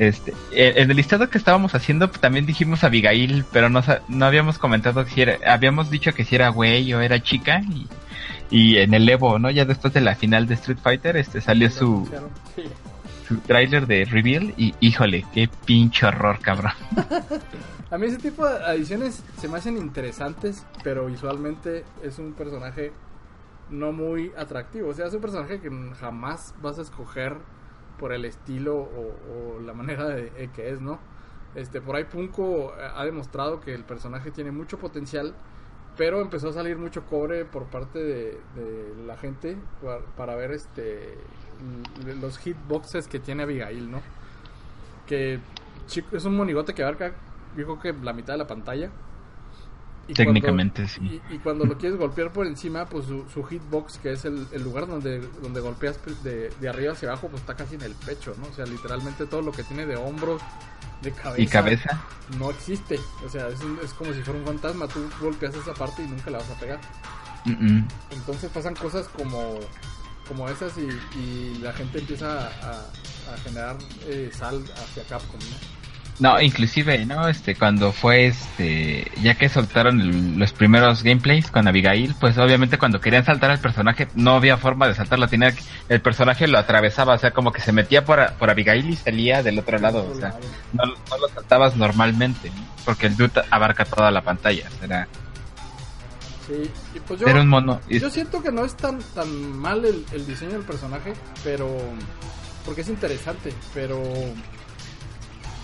Este, 0.00 0.32
en 0.52 0.90
el 0.90 0.96
listado 0.96 1.28
que 1.28 1.36
estábamos 1.36 1.74
haciendo 1.74 2.08
también 2.08 2.46
dijimos 2.46 2.84
Abigail, 2.84 3.44
pero 3.52 3.68
no, 3.68 3.82
no 4.08 4.24
habíamos 4.24 4.56
comentado 4.56 5.04
si 5.04 5.20
era, 5.20 5.36
habíamos 5.46 5.90
dicho 5.90 6.14
que 6.14 6.24
si 6.24 6.36
era 6.36 6.48
güey 6.48 6.94
o 6.94 7.02
era 7.02 7.22
chica 7.22 7.60
y, 8.50 8.78
en 8.78 8.94
el 8.94 9.06
Evo, 9.06 9.38
¿no? 9.38 9.50
Ya 9.50 9.66
después 9.66 9.92
de 9.92 10.00
la 10.00 10.14
final 10.14 10.46
de 10.46 10.54
Street 10.54 10.78
Fighter, 10.82 11.18
este 11.18 11.42
salió 11.42 11.68
su, 11.68 12.08
su 13.28 13.36
tráiler 13.40 13.86
de 13.86 14.06
reveal 14.06 14.54
y 14.56 14.74
híjole, 14.80 15.26
qué 15.34 15.50
pinche 15.66 16.06
horror, 16.06 16.38
cabrón. 16.40 16.72
A 17.90 17.98
mí 17.98 18.06
ese 18.06 18.16
tipo 18.16 18.48
de 18.48 18.54
adiciones 18.64 19.22
se 19.38 19.48
me 19.48 19.58
hacen 19.58 19.76
interesantes, 19.76 20.64
pero 20.82 21.06
visualmente 21.08 21.84
es 22.02 22.18
un 22.18 22.32
personaje 22.32 22.90
no 23.68 23.92
muy 23.92 24.32
atractivo. 24.38 24.88
O 24.88 24.94
sea, 24.94 25.08
es 25.08 25.12
un 25.12 25.20
personaje 25.20 25.60
que 25.60 25.70
jamás 26.00 26.54
vas 26.62 26.78
a 26.78 26.82
escoger 26.82 27.36
por 28.00 28.12
el 28.12 28.24
estilo 28.24 28.76
o, 28.76 29.60
la 29.60 29.74
manera 29.74 30.06
de, 30.08 30.50
que 30.56 30.70
es, 30.70 30.80
¿no? 30.80 30.98
Este, 31.54 31.80
por 31.80 31.96
ahí 31.96 32.04
Punko 32.04 32.72
ha 32.72 33.04
demostrado 33.04 33.60
que 33.60 33.74
el 33.74 33.84
personaje 33.84 34.30
tiene 34.30 34.50
mucho 34.50 34.78
potencial, 34.78 35.34
pero 35.96 36.22
empezó 36.22 36.48
a 36.48 36.52
salir 36.54 36.78
mucho 36.78 37.04
cobre 37.04 37.44
por 37.44 37.64
parte 37.64 37.98
de, 37.98 38.38
la 39.06 39.16
gente 39.18 39.58
para, 40.16 40.34
ver 40.34 40.52
este 40.52 41.18
los 42.20 42.38
hitboxes 42.38 43.06
que 43.06 43.20
tiene 43.20 43.42
Abigail, 43.42 43.90
¿no? 43.90 44.00
Que 45.06 45.40
es 46.12 46.24
un 46.24 46.36
monigote 46.36 46.72
que 46.72 46.82
abarca, 46.82 47.12
yo 47.54 47.78
que 47.78 47.92
la 47.92 48.14
mitad 48.14 48.32
de 48.34 48.38
la 48.38 48.46
pantalla. 48.46 48.90
Técnicamente, 50.14 50.86
sí. 50.88 51.20
Y, 51.30 51.38
cuando 51.38 51.64
lo 51.64 51.76
quieres 51.76 51.98
golpear 51.98 52.32
por 52.32 52.46
encima, 52.46 52.86
pues 52.86 53.06
su, 53.06 53.44
hitbox, 53.44 53.98
que 53.98 54.12
es 54.12 54.24
el, 54.24 54.46
lugar 54.62 54.86
donde, 54.86 55.20
donde 55.42 55.60
golpeas 55.60 55.98
pues, 55.98 56.22
de, 56.22 56.50
arriba 56.68 56.92
hacia 56.92 57.08
abajo, 57.08 57.28
pues 57.28 57.40
está 57.42 57.54
casi 57.54 57.74
en 57.74 57.82
el 57.82 57.94
pecho, 57.94 58.34
¿no? 58.38 58.48
O 58.48 58.52
sea, 58.52 58.66
literalmente 58.66 59.26
todo 59.26 59.42
lo 59.42 59.52
que 59.52 59.62
tiene 59.62 59.86
de 59.86 59.96
hombros, 59.96 60.42
de 61.02 61.12
cabeza. 61.12 61.42
¿Y 61.42 61.46
cabeza? 61.46 62.04
No 62.38 62.50
existe. 62.50 62.98
O 63.24 63.28
sea, 63.28 63.48
es, 63.48 63.60
es 63.82 63.92
como 63.94 64.12
si 64.12 64.22
fuera 64.22 64.38
un 64.38 64.46
fantasma. 64.46 64.86
Tú 64.88 65.00
golpeas 65.20 65.54
esa 65.54 65.74
parte 65.74 66.02
y 66.02 66.06
nunca 66.06 66.30
la 66.30 66.38
vas 66.38 66.50
a 66.50 66.60
pegar. 66.60 66.80
Entonces 68.10 68.50
pasan 68.50 68.74
cosas 68.74 69.08
como 69.08 69.58
como 70.30 70.48
esas 70.48 70.72
y, 70.78 71.58
la 71.60 71.72
gente 71.72 71.98
empieza 71.98 72.46
a, 72.46 72.86
generar 73.44 73.76
eh, 74.06 74.30
sal 74.32 74.64
hacia 74.76 75.04
Capcom, 75.04 75.38
¿no? 75.38 75.79
No, 76.20 76.40
inclusive, 76.40 77.04
¿no? 77.06 77.28
Este, 77.28 77.54
cuando 77.54 77.92
fue 77.92 78.26
este, 78.26 79.10
ya 79.22 79.34
que 79.36 79.48
soltaron 79.48 80.38
los 80.38 80.52
primeros 80.52 81.02
gameplays 81.02 81.50
con 81.50 81.66
Abigail, 81.66 82.14
pues 82.20 82.36
obviamente 82.36 82.76
cuando 82.76 83.00
querían 83.00 83.24
saltar 83.24 83.50
al 83.50 83.58
personaje 83.58 84.06
no 84.14 84.32
había 84.32 84.58
forma 84.58 84.86
de 84.86 84.94
saltarlo, 84.94 85.28
tenía 85.28 85.54
el 85.88 86.00
personaje 86.02 86.46
lo 86.46 86.58
atravesaba, 86.58 87.14
o 87.14 87.18
sea, 87.18 87.30
como 87.30 87.52
que 87.52 87.62
se 87.62 87.72
metía 87.72 88.04
por, 88.04 88.34
por 88.34 88.50
Abigail 88.50 88.90
y 88.90 88.96
salía 88.96 89.42
del 89.42 89.58
otro 89.58 89.78
lado, 89.78 90.06
o 90.10 90.14
sea, 90.14 90.34
no, 90.74 90.84
lo 90.84 91.28
saltabas 91.34 91.74
normalmente, 91.76 92.52
porque 92.84 93.06
el 93.06 93.16
dude 93.16 93.42
abarca 93.50 93.86
toda 93.86 94.10
la 94.10 94.20
pantalla, 94.20 94.68
era 94.82 95.08
pues 97.06 97.20
yo, 97.20 97.26
un 97.26 97.48
mono. 97.48 97.80
Yo 97.88 98.10
siento 98.10 98.42
que 98.42 98.50
no 98.50 98.64
es 98.64 98.76
tan, 98.76 98.98
tan 99.14 99.56
mal 99.58 99.84
el, 99.84 100.26
diseño 100.26 100.52
del 100.52 100.62
personaje, 100.62 101.12
pero. 101.44 101.68
Porque 102.64 102.82
es 102.82 102.88
interesante, 102.88 103.52
pero. 103.72 104.02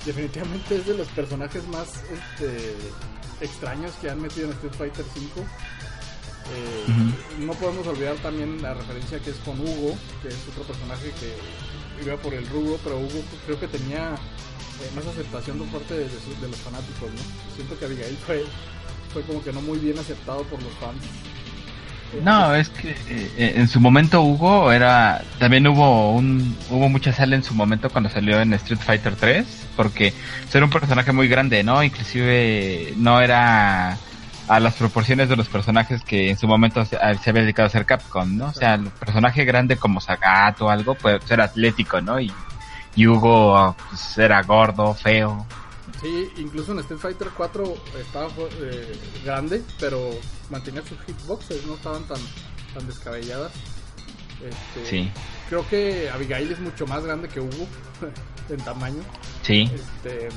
Definitivamente 0.06 0.76
es 0.76 0.86
de 0.86 0.94
los 0.96 1.08
personajes 1.08 1.66
más 1.68 1.88
este, 2.04 2.76
extraños 3.40 3.92
que 4.00 4.08
han 4.08 4.22
metido 4.22 4.46
en 4.46 4.52
Street 4.52 4.74
Fighter 4.74 5.04
V. 5.04 5.42
Eh, 5.42 6.86
no 7.40 7.52
podemos 7.54 7.84
olvidar 7.88 8.14
también 8.18 8.62
la 8.62 8.72
referencia 8.74 9.18
que 9.18 9.30
es 9.30 9.36
con 9.38 9.58
Hugo, 9.60 9.96
que 10.22 10.28
es 10.28 10.38
otro 10.48 10.62
personaje 10.62 11.12
que 11.18 12.04
iba 12.04 12.16
por 12.18 12.32
el 12.34 12.46
rubro, 12.48 12.78
pero 12.84 12.98
Hugo 12.98 13.20
creo 13.46 13.58
que 13.58 13.66
tenía 13.66 14.14
eh, 14.14 14.90
más 14.94 15.06
aceptación 15.06 15.58
por 15.58 15.66
parte 15.68 15.94
de, 15.94 16.04
de, 16.04 16.48
los 16.48 16.56
fanáticos, 16.58 17.10
¿no? 17.10 17.54
Siento 17.56 17.76
que 17.76 17.84
Abigail 17.86 18.16
fue 18.24 18.44
fue 19.16 19.22
como 19.22 19.42
que 19.42 19.50
no 19.50 19.62
muy 19.62 19.78
bien 19.78 19.98
aceptado 19.98 20.42
por 20.44 20.62
los 20.62 20.72
fans. 20.74 21.02
No, 22.22 22.54
es 22.54 22.68
que 22.68 22.96
eh, 23.08 23.54
en 23.56 23.68
su 23.68 23.80
momento 23.80 24.22
Hugo 24.22 24.72
era 24.72 25.22
también 25.38 25.66
hubo 25.66 26.12
un 26.12 26.56
hubo 26.70 26.88
mucha 26.88 27.12
sal 27.12 27.32
en 27.32 27.42
su 27.42 27.54
momento 27.54 27.90
cuando 27.90 28.10
salió 28.10 28.40
en 28.40 28.52
Street 28.54 28.80
Fighter 28.80 29.14
3 29.16 29.44
porque 29.76 30.12
era 30.52 30.64
un 30.64 30.70
personaje 30.70 31.12
muy 31.12 31.28
grande, 31.28 31.62
¿no? 31.62 31.82
Inclusive 31.82 32.94
no 32.96 33.20
era 33.20 33.98
a 34.48 34.60
las 34.60 34.74
proporciones 34.74 35.28
de 35.28 35.36
los 35.36 35.48
personajes 35.48 36.02
que 36.02 36.30
en 36.30 36.38
su 36.38 36.46
momento 36.46 36.84
se, 36.84 36.96
había 36.96 37.42
dedicado 37.42 37.66
a 37.66 37.68
hacer 37.68 37.84
Capcom, 37.84 38.36
¿no? 38.36 38.46
O 38.46 38.52
sea, 38.52 38.74
el 38.74 38.88
personaje 38.90 39.44
grande 39.44 39.76
como 39.76 40.00
Sagat 40.00 40.60
o 40.62 40.70
algo, 40.70 40.94
pues 40.94 41.30
era 41.30 41.44
atlético, 41.44 42.00
¿no? 42.00 42.20
Y, 42.20 42.32
Hugo 42.98 43.76
pues, 43.90 44.16
era 44.16 44.42
gordo, 44.42 44.94
feo. 44.94 45.46
Sí, 46.00 46.28
incluso 46.36 46.72
en 46.72 46.80
Street 46.80 47.00
Fighter 47.00 47.28
4 47.36 47.74
estaba 47.98 48.28
eh, 48.60 48.92
grande, 49.24 49.62
pero 49.80 50.10
mantenía 50.50 50.82
sus 50.82 50.98
hitboxes, 51.06 51.64
no 51.66 51.74
estaban 51.74 52.04
tan, 52.04 52.18
tan 52.74 52.86
descabelladas. 52.86 53.52
Este, 54.44 54.90
sí. 54.90 55.10
Creo 55.48 55.66
que 55.68 56.10
Abigail 56.10 56.52
es 56.52 56.60
mucho 56.60 56.86
más 56.86 57.02
grande 57.04 57.28
que 57.28 57.40
Hugo 57.40 57.66
en 58.50 58.56
tamaño. 58.58 59.02
Sí. 59.42 59.70
Este, 59.72 60.28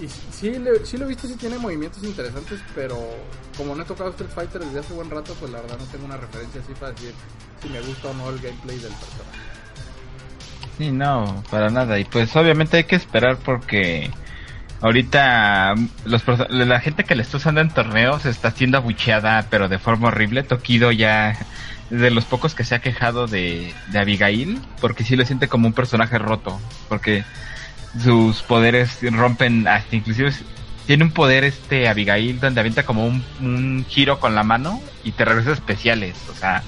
y 0.00 0.08
sí, 0.08 0.54
sí 0.84 0.96
lo 0.96 1.04
he 1.04 1.08
visto, 1.08 1.28
sí 1.28 1.36
tiene 1.36 1.58
movimientos 1.58 2.02
interesantes, 2.02 2.60
pero 2.74 2.98
como 3.56 3.74
no 3.74 3.82
he 3.82 3.86
tocado 3.86 4.10
Street 4.10 4.30
Fighter 4.30 4.64
desde 4.64 4.80
hace 4.80 4.94
buen 4.94 5.10
rato, 5.10 5.34
pues 5.38 5.52
la 5.52 5.60
verdad 5.60 5.78
no 5.78 5.84
tengo 5.86 6.06
una 6.06 6.16
referencia 6.16 6.60
así 6.62 6.72
para 6.72 6.92
decir 6.92 7.12
si 7.60 7.68
me 7.68 7.80
gusta 7.82 8.08
o 8.08 8.14
no 8.14 8.30
el 8.30 8.40
gameplay 8.40 8.78
del 8.78 8.92
personaje. 8.92 9.38
Sí, 10.78 10.90
no, 10.90 11.44
para 11.50 11.68
nada. 11.68 11.98
Y 11.98 12.04
pues 12.04 12.34
obviamente 12.34 12.78
hay 12.78 12.84
que 12.84 12.96
esperar 12.96 13.36
porque 13.36 14.10
Ahorita 14.82 15.74
los, 16.04 16.22
la 16.50 16.80
gente 16.80 17.04
que 17.04 17.14
le 17.14 17.22
está 17.22 17.36
usando 17.36 17.60
en 17.60 17.70
torneos 17.70 18.26
está 18.26 18.50
siendo 18.50 18.78
abucheada, 18.78 19.46
pero 19.48 19.68
de 19.68 19.78
forma 19.78 20.08
horrible. 20.08 20.42
Tokido 20.42 20.90
ya 20.92 21.38
de 21.90 22.10
los 22.10 22.24
pocos 22.24 22.54
que 22.54 22.64
se 22.64 22.74
ha 22.74 22.80
quejado 22.80 23.26
de, 23.26 23.72
de 23.92 23.98
Abigail, 23.98 24.60
porque 24.80 25.04
sí 25.04 25.14
lo 25.14 25.24
siente 25.24 25.48
como 25.48 25.68
un 25.68 25.72
personaje 25.72 26.18
roto, 26.18 26.60
porque 26.88 27.24
sus 28.02 28.42
poderes 28.42 28.98
rompen 29.12 29.68
hasta 29.68 29.94
inclusive 29.94 30.32
tiene 30.86 31.04
un 31.04 31.10
poder 31.10 31.44
este 31.44 31.88
Abigail 31.88 32.40
donde 32.40 32.60
avienta 32.60 32.84
como 32.84 33.06
un, 33.06 33.22
un 33.40 33.84
giro 33.88 34.18
con 34.18 34.34
la 34.34 34.42
mano 34.42 34.80
y 35.04 35.12
te 35.12 35.24
regresa 35.24 35.52
especiales, 35.52 36.16
o 36.30 36.34
sea, 36.34 36.62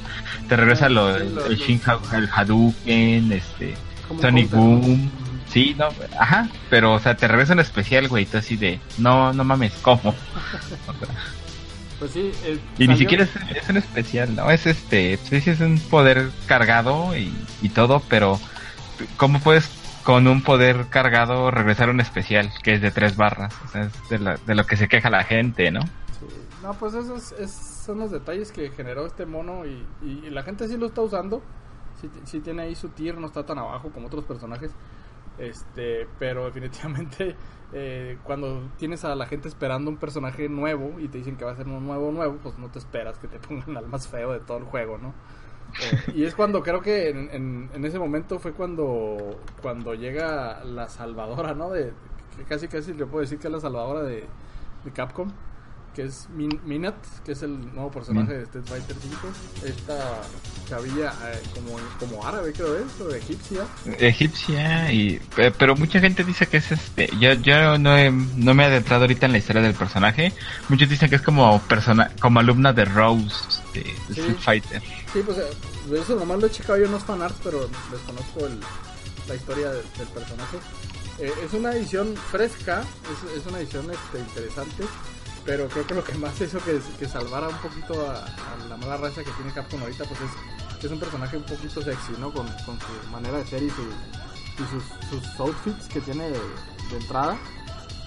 te 0.48 0.56
regresa 0.56 0.88
lo, 0.88 1.16
el, 1.16 1.56
Shin 1.56 1.80
el 2.12 2.28
Hadouken, 2.32 3.32
este 3.32 3.74
Sonic 4.20 4.50
Boom, 4.50 5.10
Sí, 5.54 5.76
no, 5.78 5.86
ajá, 6.18 6.48
pero 6.68 6.94
o 6.94 6.98
sea, 6.98 7.16
te 7.16 7.28
regresa 7.28 7.52
en 7.52 7.60
especial, 7.60 8.08
güey, 8.08 8.26
tú 8.26 8.38
así 8.38 8.56
de, 8.56 8.80
no, 8.98 9.32
no 9.32 9.44
mames, 9.44 9.72
¿cómo? 9.82 10.12
pues 12.00 12.10
sí, 12.10 12.32
y 12.76 12.88
ni 12.88 12.96
siquiera 12.96 13.22
es, 13.54 13.68
un 13.68 13.76
especial, 13.76 14.34
¿no? 14.34 14.50
Es 14.50 14.66
este, 14.66 15.16
sí, 15.16 15.40
sí 15.40 15.50
es 15.50 15.60
un 15.60 15.78
poder 15.78 16.30
cargado 16.46 17.16
y, 17.16 17.32
y 17.62 17.68
todo, 17.68 18.02
pero 18.08 18.40
¿cómo 19.16 19.38
puedes 19.38 19.70
con 20.02 20.26
un 20.26 20.42
poder 20.42 20.86
cargado 20.90 21.52
regresar 21.52 21.88
un 21.88 22.00
especial 22.00 22.50
que 22.64 22.74
es 22.74 22.82
de 22.82 22.90
tres 22.90 23.16
barras? 23.16 23.54
O 23.64 23.68
sea, 23.68 23.82
es 23.82 24.08
de, 24.08 24.36
de 24.44 24.54
lo 24.56 24.66
que 24.66 24.76
se 24.76 24.88
queja 24.88 25.08
la 25.08 25.22
gente, 25.22 25.70
¿no? 25.70 25.82
Sí. 25.82 26.26
No, 26.64 26.74
pues 26.74 26.94
esos 26.94 27.32
son 27.86 28.00
los 28.00 28.10
detalles 28.10 28.50
que 28.50 28.70
generó 28.70 29.06
este 29.06 29.24
mono 29.24 29.64
y, 29.64 29.86
y, 30.02 30.30
la 30.30 30.42
gente 30.42 30.66
sí 30.66 30.76
lo 30.76 30.86
está 30.86 31.02
usando. 31.02 31.42
Sí, 32.00 32.10
sí, 32.24 32.40
tiene 32.40 32.62
ahí 32.62 32.74
su 32.74 32.88
tier, 32.88 33.18
no 33.18 33.28
está 33.28 33.46
tan 33.46 33.58
abajo 33.58 33.90
como 33.90 34.08
otros 34.08 34.24
personajes. 34.24 34.72
Este, 35.38 36.06
pero 36.18 36.44
definitivamente 36.44 37.34
eh, 37.72 38.18
cuando 38.22 38.70
tienes 38.78 39.04
a 39.04 39.14
la 39.14 39.26
gente 39.26 39.48
esperando 39.48 39.90
un 39.90 39.96
personaje 39.96 40.48
nuevo 40.48 41.00
y 41.00 41.08
te 41.08 41.18
dicen 41.18 41.36
que 41.36 41.44
va 41.44 41.52
a 41.52 41.56
ser 41.56 41.66
un 41.66 41.84
nuevo 41.84 42.12
nuevo, 42.12 42.38
pues 42.42 42.58
no 42.58 42.68
te 42.68 42.78
esperas 42.78 43.18
que 43.18 43.28
te 43.28 43.38
pongan 43.38 43.76
al 43.76 43.88
más 43.88 44.08
feo 44.08 44.32
de 44.32 44.40
todo 44.40 44.58
el 44.58 44.64
juego, 44.64 44.98
¿no? 44.98 45.14
Eh, 45.80 46.12
y 46.14 46.24
es 46.24 46.34
cuando 46.34 46.62
creo 46.62 46.80
que 46.80 47.08
en, 47.08 47.68
en, 47.72 47.84
ese 47.84 47.98
momento 47.98 48.38
fue 48.38 48.52
cuando 48.52 49.40
cuando 49.60 49.94
llega 49.94 50.62
la 50.62 50.88
salvadora, 50.88 51.54
¿no? 51.54 51.70
De 51.70 51.92
casi 52.48 52.68
casi 52.68 52.92
le 52.92 53.06
puedo 53.06 53.22
decir 53.22 53.38
que 53.38 53.48
es 53.48 53.52
la 53.52 53.60
salvadora 53.60 54.02
de, 54.02 54.24
Capcom. 54.92 55.28
Que 55.94 56.02
es 56.02 56.28
Minat, 56.30 56.94
que 57.24 57.32
es 57.32 57.42
el 57.42 57.72
nuevo 57.72 57.90
personaje 57.90 58.34
de 58.34 58.42
Street 58.42 58.64
Fighter 58.66 58.96
5. 59.00 59.18
Esta 59.64 60.20
chavilla 60.68 61.12
eh, 61.30 61.40
como, 61.54 61.78
como 61.98 62.26
árabe, 62.26 62.52
creo 62.52 62.76
es, 62.76 63.00
o 63.00 63.14
egipcia. 63.14 63.64
Egipcia, 63.98 64.92
y, 64.92 65.20
eh, 65.36 65.52
pero 65.56 65.76
mucha 65.76 66.00
gente 66.00 66.24
dice 66.24 66.46
que 66.46 66.56
es 66.56 66.72
este. 66.72 67.08
Yo, 67.20 67.34
yo 67.34 67.78
no, 67.78 67.96
no 68.10 68.54
me 68.54 68.64
he 68.64 68.66
adentrado 68.66 69.02
ahorita 69.02 69.26
en 69.26 69.32
la 69.32 69.38
historia 69.38 69.62
del 69.62 69.74
personaje. 69.74 70.32
Muchos 70.68 70.88
dicen 70.88 71.08
que 71.08 71.16
es 71.16 71.22
como 71.22 71.60
persona 71.62 72.10
como 72.20 72.40
alumna 72.40 72.72
de 72.72 72.84
Rose 72.84 73.62
de, 73.72 73.80
Street 74.10 74.38
Fighter. 74.38 74.82
Sí, 75.12 75.22
pues 75.24 75.38
eh, 75.38 75.44
de 75.90 76.00
eso 76.00 76.16
nomás 76.16 76.40
lo 76.40 76.46
he 76.46 76.50
checado 76.50 76.78
yo 76.78 76.86
en 76.86 76.92
los 76.92 77.04
fanarts, 77.04 77.38
pero 77.44 77.68
desconozco 77.90 78.46
el, 78.46 78.58
la 79.28 79.34
historia 79.36 79.70
del, 79.70 79.84
personaje. 80.12 80.58
es 81.20 81.52
una 81.52 81.72
edición 81.72 82.16
fresca, 82.16 82.82
es, 82.82 83.40
es 83.40 83.46
una 83.46 83.60
edición 83.60 83.88
este, 83.90 84.18
interesante 84.18 84.84
pero 85.44 85.68
creo 85.68 85.86
que 85.86 85.94
lo 85.94 86.04
que 86.04 86.14
más 86.14 86.40
hizo 86.40 86.58
que, 86.58 86.80
que 86.98 87.08
salvara 87.08 87.48
un 87.48 87.58
poquito 87.58 87.94
a, 88.08 88.24
la 88.68 88.76
mala 88.76 88.96
raza 88.96 89.22
que 89.22 89.30
tiene 89.32 89.52
Capcom 89.52 89.80
ahorita, 89.80 90.04
pues 90.04 90.20
es, 90.20 90.84
es 90.84 90.90
un 90.90 90.98
personaje 90.98 91.36
un 91.36 91.44
poquito 91.44 91.82
sexy, 91.82 92.12
¿no? 92.18 92.32
Con, 92.32 92.46
con 92.64 92.78
su 92.78 93.10
manera 93.10 93.38
de 93.38 93.46
ser 93.46 93.62
y, 93.62 93.70
sus, 93.70 94.84
sus, 95.10 95.40
outfits 95.40 95.86
que 95.88 96.00
tiene 96.00 96.30
de, 96.30 96.40
entrada. 96.96 97.36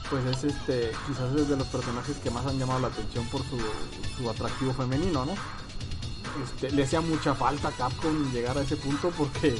Pues 0.10 0.26
es 0.26 0.44
este, 0.46 0.92
quizás 1.06 1.34
es 1.36 1.50
de 1.50 1.58
los 1.58 1.68
personajes 1.68 2.16
que 2.18 2.32
más 2.32 2.46
han 2.46 2.58
llamado 2.58 2.80
la 2.80 2.88
atención 2.88 3.26
por 3.26 3.42
su, 3.42 3.60
su 4.18 4.30
atractivo 4.30 4.74
femenino, 4.74 5.26
¿no? 5.26 5.34
Este, 6.44 6.72
le 6.72 6.84
hacía 6.84 7.02
mucha 7.02 7.34
falta 7.36 7.70
a 7.70 7.72
Capcom 7.72 8.32
llegar 8.32 8.58
a 8.58 8.62
ese 8.62 8.78
punto 8.78 9.12
porque 9.18 9.58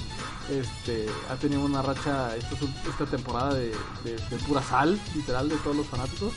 este, 0.50 1.08
ha 1.30 1.36
tenido 1.36 1.62
una 1.62 1.82
racha 1.82 2.36
esta, 2.36 2.56
esta 2.90 3.06
temporada 3.06 3.56
de, 3.56 3.76
de, 4.04 4.38
pura 4.48 4.64
sal, 4.64 5.00
literal, 5.14 5.50
de 5.50 5.58
todos 5.58 5.76
los 5.76 5.88
fanáticos. 5.88 6.34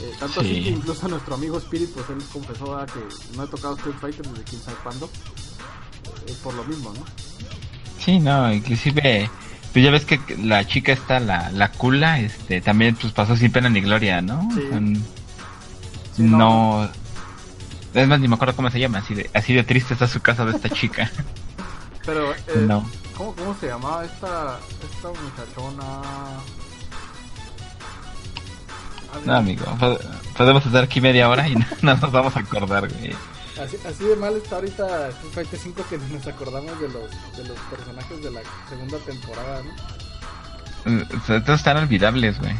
Eh, 0.00 0.14
tanto 0.18 0.40
así 0.40 0.62
que 0.62 0.70
incluso 0.70 1.06
a 1.06 1.08
nuestro 1.10 1.34
amigo 1.34 1.58
Spirit, 1.58 1.90
pues 1.90 2.06
él 2.08 2.24
confesó 2.32 2.86
que 2.86 3.36
no 3.36 3.44
he 3.44 3.46
tocado 3.48 3.76
Street 3.76 3.96
Fighter 4.00 4.26
desde 4.28 4.44
quién 4.44 4.62
sabe 4.62 4.76
cuándo. 4.82 5.10
Eh, 6.26 6.34
por 6.42 6.54
lo 6.54 6.64
mismo, 6.64 6.92
¿no? 6.94 7.04
Sí, 8.02 8.18
no, 8.18 8.50
inclusive, 8.50 9.30
pues 9.72 9.84
ya 9.84 9.90
ves 9.90 10.06
que 10.06 10.18
la 10.42 10.66
chica 10.66 10.92
está, 10.92 11.20
la, 11.20 11.50
la 11.50 11.70
cula, 11.70 12.18
este, 12.20 12.62
también 12.62 12.96
pues 12.96 13.12
pasó 13.12 13.36
sin 13.36 13.52
pena 13.52 13.68
ni 13.68 13.82
gloria, 13.82 14.22
¿no? 14.22 14.48
no, 16.16 16.88
Es 17.92 18.08
más, 18.08 18.20
ni 18.20 18.28
me 18.28 18.36
acuerdo 18.36 18.56
cómo 18.56 18.70
se 18.70 18.80
llama, 18.80 18.98
así 18.98 19.14
de, 19.14 19.30
así 19.34 19.52
de 19.52 19.64
triste 19.64 19.92
está 19.92 20.08
su 20.08 20.20
casa 20.20 20.46
de 20.46 20.52
esta 20.52 20.70
chica. 20.74 21.10
Pero, 22.06 22.32
eh, 22.32 22.64
no. 22.66 22.88
¿cómo, 23.14 23.34
¿cómo 23.34 23.54
se 23.60 23.66
llamaba 23.66 24.04
esta, 24.06 24.58
esta 24.82 25.08
muchachona? 25.08 26.02
No, 29.24 29.36
amigo, 29.36 29.64
podemos 30.36 30.64
estar 30.64 30.84
aquí 30.84 31.00
media 31.00 31.28
hora 31.28 31.48
y 31.48 31.54
no, 31.82 31.96
nos 31.96 32.12
vamos 32.12 32.36
a 32.36 32.40
acordar, 32.40 32.88
güey. 32.88 33.14
Así, 33.62 33.76
así, 33.86 34.04
de 34.04 34.16
mal 34.16 34.36
está 34.36 34.56
ahorita 34.56 35.08
Street 35.08 35.32
Fighter 35.32 35.58
5 35.58 35.84
que 35.90 35.98
nos 35.98 36.26
acordamos 36.26 36.80
de 36.80 36.88
los, 36.88 37.10
de 37.36 37.44
los 37.46 37.58
personajes 37.70 38.22
de 38.22 38.30
la 38.30 38.40
segunda 38.68 38.98
temporada, 38.98 39.62
¿no? 39.62 41.00
Eh, 41.00 41.06
Estos 41.12 41.58
están 41.58 41.76
olvidables, 41.76 42.38
güey. 42.38 42.54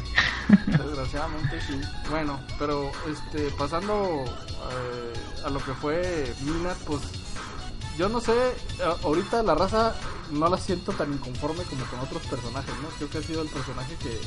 Desgraciadamente 0.66 1.60
sí. 1.66 1.80
Bueno, 2.10 2.40
pero 2.58 2.90
este 3.08 3.50
pasando 3.56 4.24
eh, 4.24 5.44
a 5.46 5.50
lo 5.50 5.58
que 5.64 5.72
fue 5.72 6.34
Mina, 6.42 6.74
pues 6.86 7.00
yo 7.96 8.08
no 8.08 8.20
sé, 8.20 8.32
ahorita 9.02 9.42
la 9.42 9.54
raza 9.54 9.94
no 10.32 10.48
la 10.48 10.58
siento 10.58 10.92
tan 10.92 11.12
inconforme 11.12 11.62
como 11.64 11.84
con 11.86 12.00
otros 12.00 12.22
personajes, 12.26 12.74
¿no? 12.82 12.88
Creo 12.96 13.10
que 13.10 13.18
ha 13.18 13.22
sido 13.22 13.42
el 13.42 13.48
personaje 13.48 13.94
que 13.96 14.18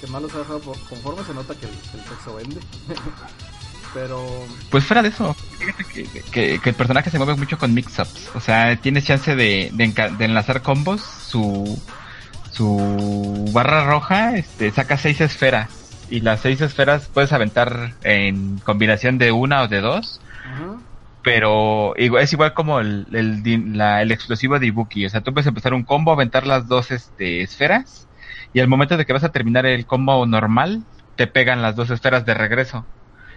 que 0.00 0.06
más 0.06 0.22
los 0.22 0.34
ha 0.34 0.38
dejado 0.38 0.60
conforme, 0.60 1.24
se 1.24 1.34
nota 1.34 1.54
que 1.54 1.66
el, 1.66 1.72
sexo 1.72 2.34
vende. 2.34 2.60
Pero. 3.94 4.26
Pues 4.70 4.84
fuera 4.84 5.02
de 5.02 5.08
eso, 5.08 5.34
fíjate 5.34 5.84
que, 6.30 6.60
el 6.62 6.74
personaje 6.74 7.10
se 7.10 7.18
mueve 7.18 7.36
mucho 7.36 7.58
con 7.58 7.72
mix-ups. 7.72 8.30
O 8.34 8.40
sea, 8.40 8.76
tienes 8.76 9.04
chance 9.04 9.34
de, 9.34 9.70
de, 9.72 10.24
enlazar 10.24 10.62
combos. 10.62 11.00
Su, 11.00 11.80
su 12.50 13.50
barra 13.52 13.86
roja 13.86 14.36
este, 14.36 14.70
saca 14.70 14.98
seis 14.98 15.20
esferas. 15.20 15.70
Y 16.10 16.20
las 16.20 16.40
seis 16.40 16.60
esferas 16.60 17.08
puedes 17.12 17.32
aventar 17.32 17.94
en 18.02 18.58
combinación 18.58 19.18
de 19.18 19.32
una 19.32 19.62
o 19.62 19.68
de 19.68 19.80
dos. 19.80 20.20
Pero 21.22 21.96
es 21.96 22.32
igual 22.32 22.54
como 22.54 22.78
el, 22.78 23.08
el, 23.12 23.80
el 23.80 24.12
explosivo 24.12 24.60
de 24.60 24.66
Ibuki. 24.66 25.06
O 25.06 25.10
sea, 25.10 25.22
tú 25.22 25.32
puedes 25.32 25.48
empezar 25.48 25.74
un 25.74 25.82
combo, 25.82 26.12
aventar 26.12 26.46
las 26.46 26.68
dos 26.68 26.92
este, 26.92 27.42
esferas 27.42 28.06
y 28.52 28.60
al 28.60 28.68
momento 28.68 28.96
de 28.96 29.04
que 29.04 29.12
vas 29.12 29.24
a 29.24 29.32
terminar 29.32 29.66
el 29.66 29.86
combo 29.86 30.24
normal, 30.26 30.82
te 31.16 31.26
pegan 31.26 31.62
las 31.62 31.76
dos 31.76 31.90
esferas 31.90 32.26
de 32.26 32.34
regreso. 32.34 32.84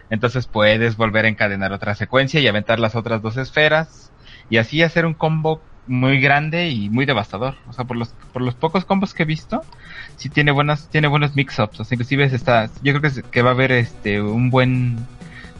Entonces 0.09 0.47
puedes 0.47 0.97
volver 0.97 1.25
a 1.25 1.29
encadenar 1.29 1.71
otra 1.71 1.95
secuencia 1.95 2.39
y 2.39 2.47
aventar 2.47 2.79
las 2.79 2.95
otras 2.95 3.21
dos 3.21 3.37
esferas 3.37 4.11
y 4.49 4.57
así 4.57 4.81
hacer 4.81 5.05
un 5.05 5.13
combo 5.13 5.61
muy 5.87 6.19
grande 6.19 6.69
y 6.69 6.89
muy 6.89 7.05
devastador. 7.05 7.55
O 7.67 7.73
sea, 7.73 7.85
por 7.85 7.97
los, 7.97 8.09
por 8.33 8.41
los 8.41 8.55
pocos 8.55 8.85
combos 8.85 9.13
que 9.13 9.23
he 9.23 9.25
visto, 9.25 9.61
sí 10.17 10.29
tiene 10.29 10.51
buenas, 10.51 10.89
tiene 10.89 11.07
buenos 11.07 11.35
mix-ups. 11.35 11.79
O 11.79 11.83
sea, 11.83 11.95
inclusive 11.95 12.25
está, 12.25 12.69
yo 12.81 12.99
creo 12.99 13.11
que, 13.11 13.21
que 13.23 13.41
va 13.41 13.51
a 13.51 13.53
haber 13.53 13.71
este 13.71 14.21
un 14.21 14.49
buen 14.49 14.97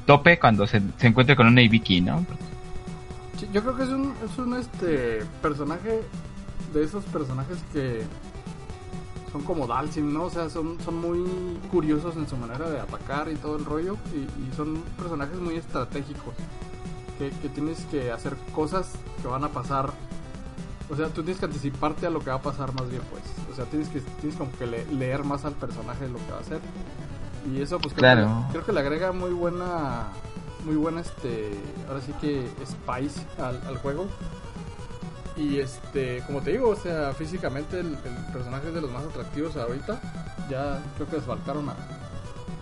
tope 0.06 0.40
cuando 0.40 0.66
se, 0.68 0.82
se 0.98 1.08
encuentre 1.08 1.36
con 1.36 1.48
una 1.48 1.62
Ibiki, 1.62 2.02
¿no? 2.02 2.26
yo 3.54 3.62
creo 3.62 3.78
que 3.78 3.84
es 3.84 3.90
un, 3.90 4.14
es 4.24 4.38
un 4.38 4.56
este 4.56 5.24
personaje 5.42 6.02
de 6.74 6.84
esos 6.84 7.04
personajes 7.06 7.58
que 7.74 8.04
son 9.32 9.44
como 9.44 9.68
Dalsim, 9.68 10.14
¿no? 10.14 10.24
O 10.24 10.30
sea, 10.30 10.50
son, 10.50 10.80
son 10.84 10.96
muy 10.96 11.60
curiosos 11.72 12.16
en 12.16 12.28
su 12.28 12.38
manera 12.38 12.70
de 12.70 12.80
atacar 12.80 13.30
y 13.30 13.36
todo 13.36 13.58
el 13.58 13.66
rollo. 13.66 13.98
Y, 14.14 14.56
son 14.56 14.82
personajes 14.98 15.40
muy 15.40 15.56
estratégicos. 15.56 16.34
Que, 17.18 17.30
tienes 17.50 17.86
que 17.86 18.12
hacer 18.12 18.36
cosas 18.54 18.92
que 19.22 19.28
van 19.28 19.44
a 19.44 19.50
pasar. 19.50 19.92
O 20.90 20.96
sea, 20.96 21.08
tú 21.08 21.22
tienes 21.22 21.40
que 21.40 21.46
anticiparte 21.46 22.08
a 22.08 22.10
lo 22.10 22.20
que 22.20 22.30
va 22.30 22.38
a 22.38 22.42
pasar 22.42 22.74
más 22.74 22.90
bien, 22.90 23.02
pues. 23.12 23.24
O 23.52 23.56
sea, 23.56 23.66
tienes 23.66 23.90
que 23.90 24.00
tienes 24.00 24.38
como 24.38 24.52
que 24.54 24.66
leer 24.66 25.24
más 25.24 25.46
al 25.46 25.54
personaje 25.54 26.08
lo 26.08 26.18
que 26.18 26.32
va 26.32 26.38
a 26.38 26.42
hacer. 26.42 26.60
Y 27.52 27.62
eso, 27.62 27.80
pues 27.80 27.94
creo, 27.94 28.16
que, 28.16 28.52
creo 28.52 28.66
que 28.66 28.74
le 28.74 28.80
agrega 28.80 29.12
muy 29.12 29.32
buena. 29.32 30.08
Muy 30.66 30.76
buena, 30.76 31.02
este. 31.02 31.52
Ahora 31.88 32.02
sí 32.02 32.14
que 32.20 32.50
Spice 32.66 33.22
al, 33.38 33.62
al 33.68 33.78
juego 33.78 34.08
y 35.40 35.60
este, 35.60 36.22
como 36.28 36.42
te 36.42 36.52
digo, 36.52 36.70
o 36.70 36.76
sea, 36.76 37.14
físicamente 37.14 37.80
el, 37.80 37.98
personaje 38.34 38.68
es 38.68 38.74
de 38.74 38.82
los 38.82 38.92
más 38.92 39.04
atractivos 39.06 39.56
ahorita. 39.56 40.00
Ya 40.50 40.84
creo 40.96 41.08
que 41.08 41.16
desfalcaron 41.16 41.70
a, 41.70 41.76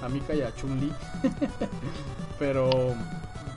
a 0.06 0.10
Mika 0.10 0.36
y 0.36 0.42
a 0.42 0.54
Chun-Li. 0.54 0.92
Pero 2.40 2.70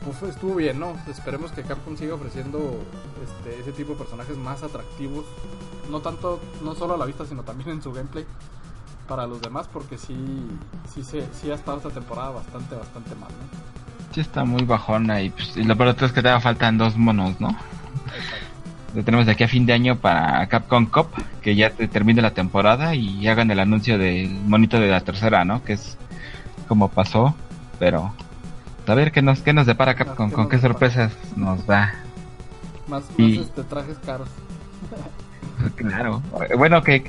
pues 0.05 0.23
estuvo 0.23 0.55
bien, 0.55 0.81
¿no? 0.81 0.95
Esperemos 1.07 1.53
que 1.53 1.63
Capcom 1.63 1.97
siga 1.97 2.15
ofreciendo 2.15 2.79
este, 3.23 3.61
ese 3.61 3.73
tipo 3.73 3.93
de 3.93 3.99
personajes 3.99 4.39
más 4.39 4.63
atractivos. 4.63 5.27
No 5.91 6.01
tanto, 6.01 6.41
no 6.65 6.75
solo 6.75 6.95
a 6.95 6.97
la 6.97 7.05
vista, 7.05 7.27
sino 7.27 7.43
también 7.43 7.69
en 7.71 7.83
su 7.83 7.93
gameplay 7.93 8.25
para 9.07 9.27
los 9.27 9.43
demás, 9.43 9.69
porque 9.71 9.99
sí, 9.99 10.17
sí, 10.95 11.03
se, 11.03 11.29
sí 11.35 11.51
ha 11.51 11.57
estado 11.57 11.77
esta 11.77 11.91
temporada 11.91 12.31
bastante, 12.31 12.75
bastante 12.75 13.15
mal, 13.17 13.29
¿no? 13.29 14.15
Sí 14.15 14.21
está 14.21 14.45
muy 14.45 14.65
bajona 14.65 15.21
y, 15.21 15.31
pues, 15.31 15.57
y 15.57 15.65
lo 15.65 15.77
peor 15.77 15.95
es 16.01 16.13
que 16.13 16.23
te 16.23 16.41
faltan 16.41 16.79
dos 16.79 16.97
monos, 16.97 17.41
¿no? 17.41 17.57
Tenemos 19.05 19.27
de 19.27 19.33
aquí 19.33 19.45
a 19.45 19.49
fin 19.49 19.67
de 19.67 19.73
año 19.73 19.97
para 19.97 20.47
Capcom 20.49 20.87
Cup, 20.87 21.09
que 21.43 21.55
ya 21.55 21.71
termine 21.71 22.23
la 22.23 22.33
temporada 22.33 22.95
y 22.95 23.27
hagan 23.29 23.51
el 23.51 23.61
anuncio 23.61 23.99
del 23.99 24.31
monito 24.31 24.81
de 24.81 24.89
la 24.89 25.01
tercera, 25.01 25.45
¿no? 25.45 25.63
Que 25.63 25.75
es 25.75 25.97
como 26.67 26.89
pasó, 26.89 27.35
pero 27.79 28.13
a 28.87 28.95
ver 28.95 29.13
qué 29.13 29.23
nos, 29.23 29.41
qué 29.41 29.53
nos 29.53 29.67
depara 29.67 29.95
Capcom, 29.95 30.31
con 30.31 30.49
qué 30.49 30.59
sorpresas 30.59 31.13
nos 31.37 31.67
da. 31.67 31.95
Más, 32.89 33.05
este, 33.17 33.63
trajes 33.63 33.99
caros. 34.05 34.29
claro, 35.77 36.23
bueno 36.57 36.83
que 36.83 37.05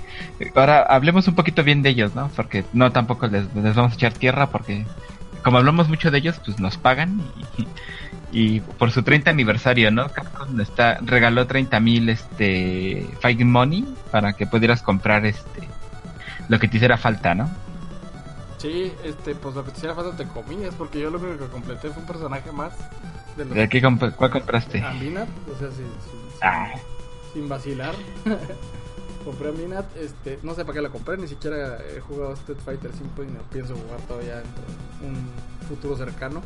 ahora 0.55 0.83
hablemos 0.83 1.27
un 1.27 1.35
poquito 1.35 1.63
bien 1.63 1.81
de 1.81 1.89
ellos, 1.89 2.13
¿no? 2.13 2.29
Porque 2.35 2.63
no 2.73 2.91
tampoco 2.91 3.27
les, 3.27 3.53
les 3.55 3.75
vamos 3.75 3.93
a 3.93 3.95
echar 3.95 4.13
tierra 4.13 4.49
porque 4.49 4.85
como 5.43 5.57
hablamos 5.57 5.89
mucho 5.89 6.11
de 6.11 6.19
ellos, 6.19 6.39
pues 6.45 6.59
nos 6.59 6.77
pagan 6.77 7.21
y, 7.57 7.67
y 8.31 8.61
por 8.61 8.91
su 8.91 9.03
30 9.03 9.29
aniversario, 9.29 9.91
¿no? 9.91 10.09
Capcom 10.09 10.59
está, 10.61 10.97
regaló 11.01 11.47
30 11.47 11.79
mil 11.79 12.09
este, 12.09 13.07
Fighting 13.19 13.51
Money 13.51 13.85
para 14.11 14.33
que 14.33 14.47
pudieras 14.47 14.81
comprar 14.81 15.25
este 15.25 15.67
lo 16.47 16.59
que 16.59 16.67
te 16.67 16.77
hiciera 16.77 16.97
falta, 16.97 17.35
¿no? 17.35 17.49
Sí, 18.57 18.91
este, 19.03 19.35
pues 19.35 19.55
lo 19.55 19.63
que 19.65 19.71
te 19.71 19.77
hiciera 19.77 19.95
falta 19.95 20.15
te 20.15 20.27
comías, 20.27 20.73
porque 20.75 20.99
yo 20.99 21.09
lo 21.09 21.19
único 21.19 21.45
que 21.45 21.51
completé 21.51 21.89
fue 21.89 22.01
un 22.01 22.07
personaje 22.07 22.51
más. 22.51 22.73
De, 23.35 23.45
los... 23.45 23.55
¿De 23.55 23.69
qué 23.69 23.81
cuál 23.81 24.31
compraste? 24.31 24.81
A 24.81 24.91
Minat, 24.93 25.29
o 25.53 25.57
sea, 25.57 25.71
sin, 25.71 25.87
ah. 26.41 26.73
sin 27.33 27.49
vacilar. 27.49 27.95
compré 29.25 29.49
a 29.49 29.51
Minat, 29.51 29.85
este, 29.97 30.39
no 30.43 30.53
sé 30.53 30.63
para 30.63 30.75
qué 30.75 30.81
la 30.81 30.89
compré, 30.89 31.17
ni 31.17 31.27
siquiera 31.27 31.77
he 31.95 31.99
jugado 32.01 32.33
Street 32.33 32.59
Fighter 32.63 32.91
5 32.91 33.23
y 33.23 33.27
no 33.27 33.39
pienso 33.51 33.75
jugar 33.75 33.99
todavía 34.07 34.41
en 34.41 35.09
un 35.09 35.29
futuro 35.67 35.95
cercano. 35.95 36.41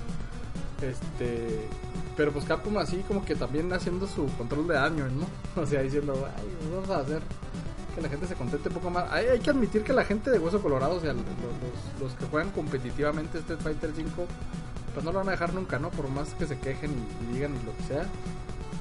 Este, 0.82 1.68
pero 2.18 2.32
pues 2.32 2.46
Capcom 2.46 2.78
así 2.78 2.98
como 3.08 3.24
que 3.24 3.36
también 3.36 3.72
haciendo 3.74 4.08
su 4.08 4.28
control 4.38 4.68
de 4.68 4.76
daño, 4.76 5.08
¿no? 5.10 5.26
O 5.62 5.66
sea, 5.66 5.82
diciendo, 5.82 6.14
ay, 6.38 6.44
pues 6.60 6.72
vamos 6.72 6.90
a 6.90 7.00
hacer 7.00 7.22
que 7.96 8.02
la 8.02 8.10
gente 8.10 8.28
se 8.28 8.36
contente 8.36 8.68
un 8.68 8.76
poco 8.76 8.90
más. 8.90 9.10
Hay, 9.12 9.40
que 9.40 9.50
admitir 9.50 9.84
que 9.84 9.94
la 9.94 10.04
gente 10.04 10.30
de 10.30 10.38
Hueso 10.38 10.62
Colorado, 10.62 10.96
o 10.96 11.00
sea, 11.00 11.14
los, 11.14 11.24
los, 12.02 12.14
que 12.14 12.26
juegan 12.26 12.52
competitivamente 12.52 13.40
Street 13.40 13.60
Fighter 13.62 13.92
5, 13.96 14.26
pues 14.94 15.06
no 15.06 15.12
lo 15.12 15.20
van 15.20 15.30
a 15.30 15.32
dejar 15.32 15.54
nunca, 15.54 15.80
¿no? 15.80 15.92
Por 15.92 16.10
más 16.10 16.34
que 16.34 16.46
se 16.46 16.60
quejen 16.60 16.92
y, 16.92 17.34
digan 17.34 17.54
lo 17.66 17.76
que 17.78 17.84
sea, 17.84 18.06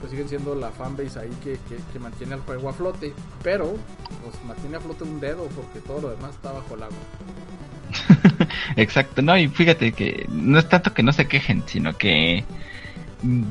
pues 0.00 0.11
siguen 0.11 0.28
siendo 0.28 0.57
la 0.57 0.70
fanbase 0.70 1.20
ahí 1.20 1.30
que, 1.42 1.59
que, 1.92 1.98
mantiene 2.00 2.35
el 2.35 2.40
juego 2.40 2.68
a 2.68 2.72
flote. 2.72 3.14
Pero, 3.42 3.76
pues 4.22 4.44
mantiene 4.44 4.76
a 4.76 4.80
flote 4.80 5.04
un 5.04 5.20
dedo 5.20 5.46
porque 5.46 5.78
todo 5.80 6.00
lo 6.00 6.11
demás 6.11 6.35
está 6.35 6.52
bajo 6.52 6.74
el 6.74 6.83
agua. 6.83 6.98
Exacto, 8.76 9.22
no, 9.22 9.37
y 9.37 9.48
fíjate 9.48 9.92
que 9.92 10.26
no 10.30 10.59
es 10.59 10.68
tanto 10.68 10.94
que 10.94 11.02
no 11.02 11.12
se 11.12 11.26
quejen, 11.26 11.62
sino 11.66 11.96
que 11.96 12.44
mm, 13.22 13.42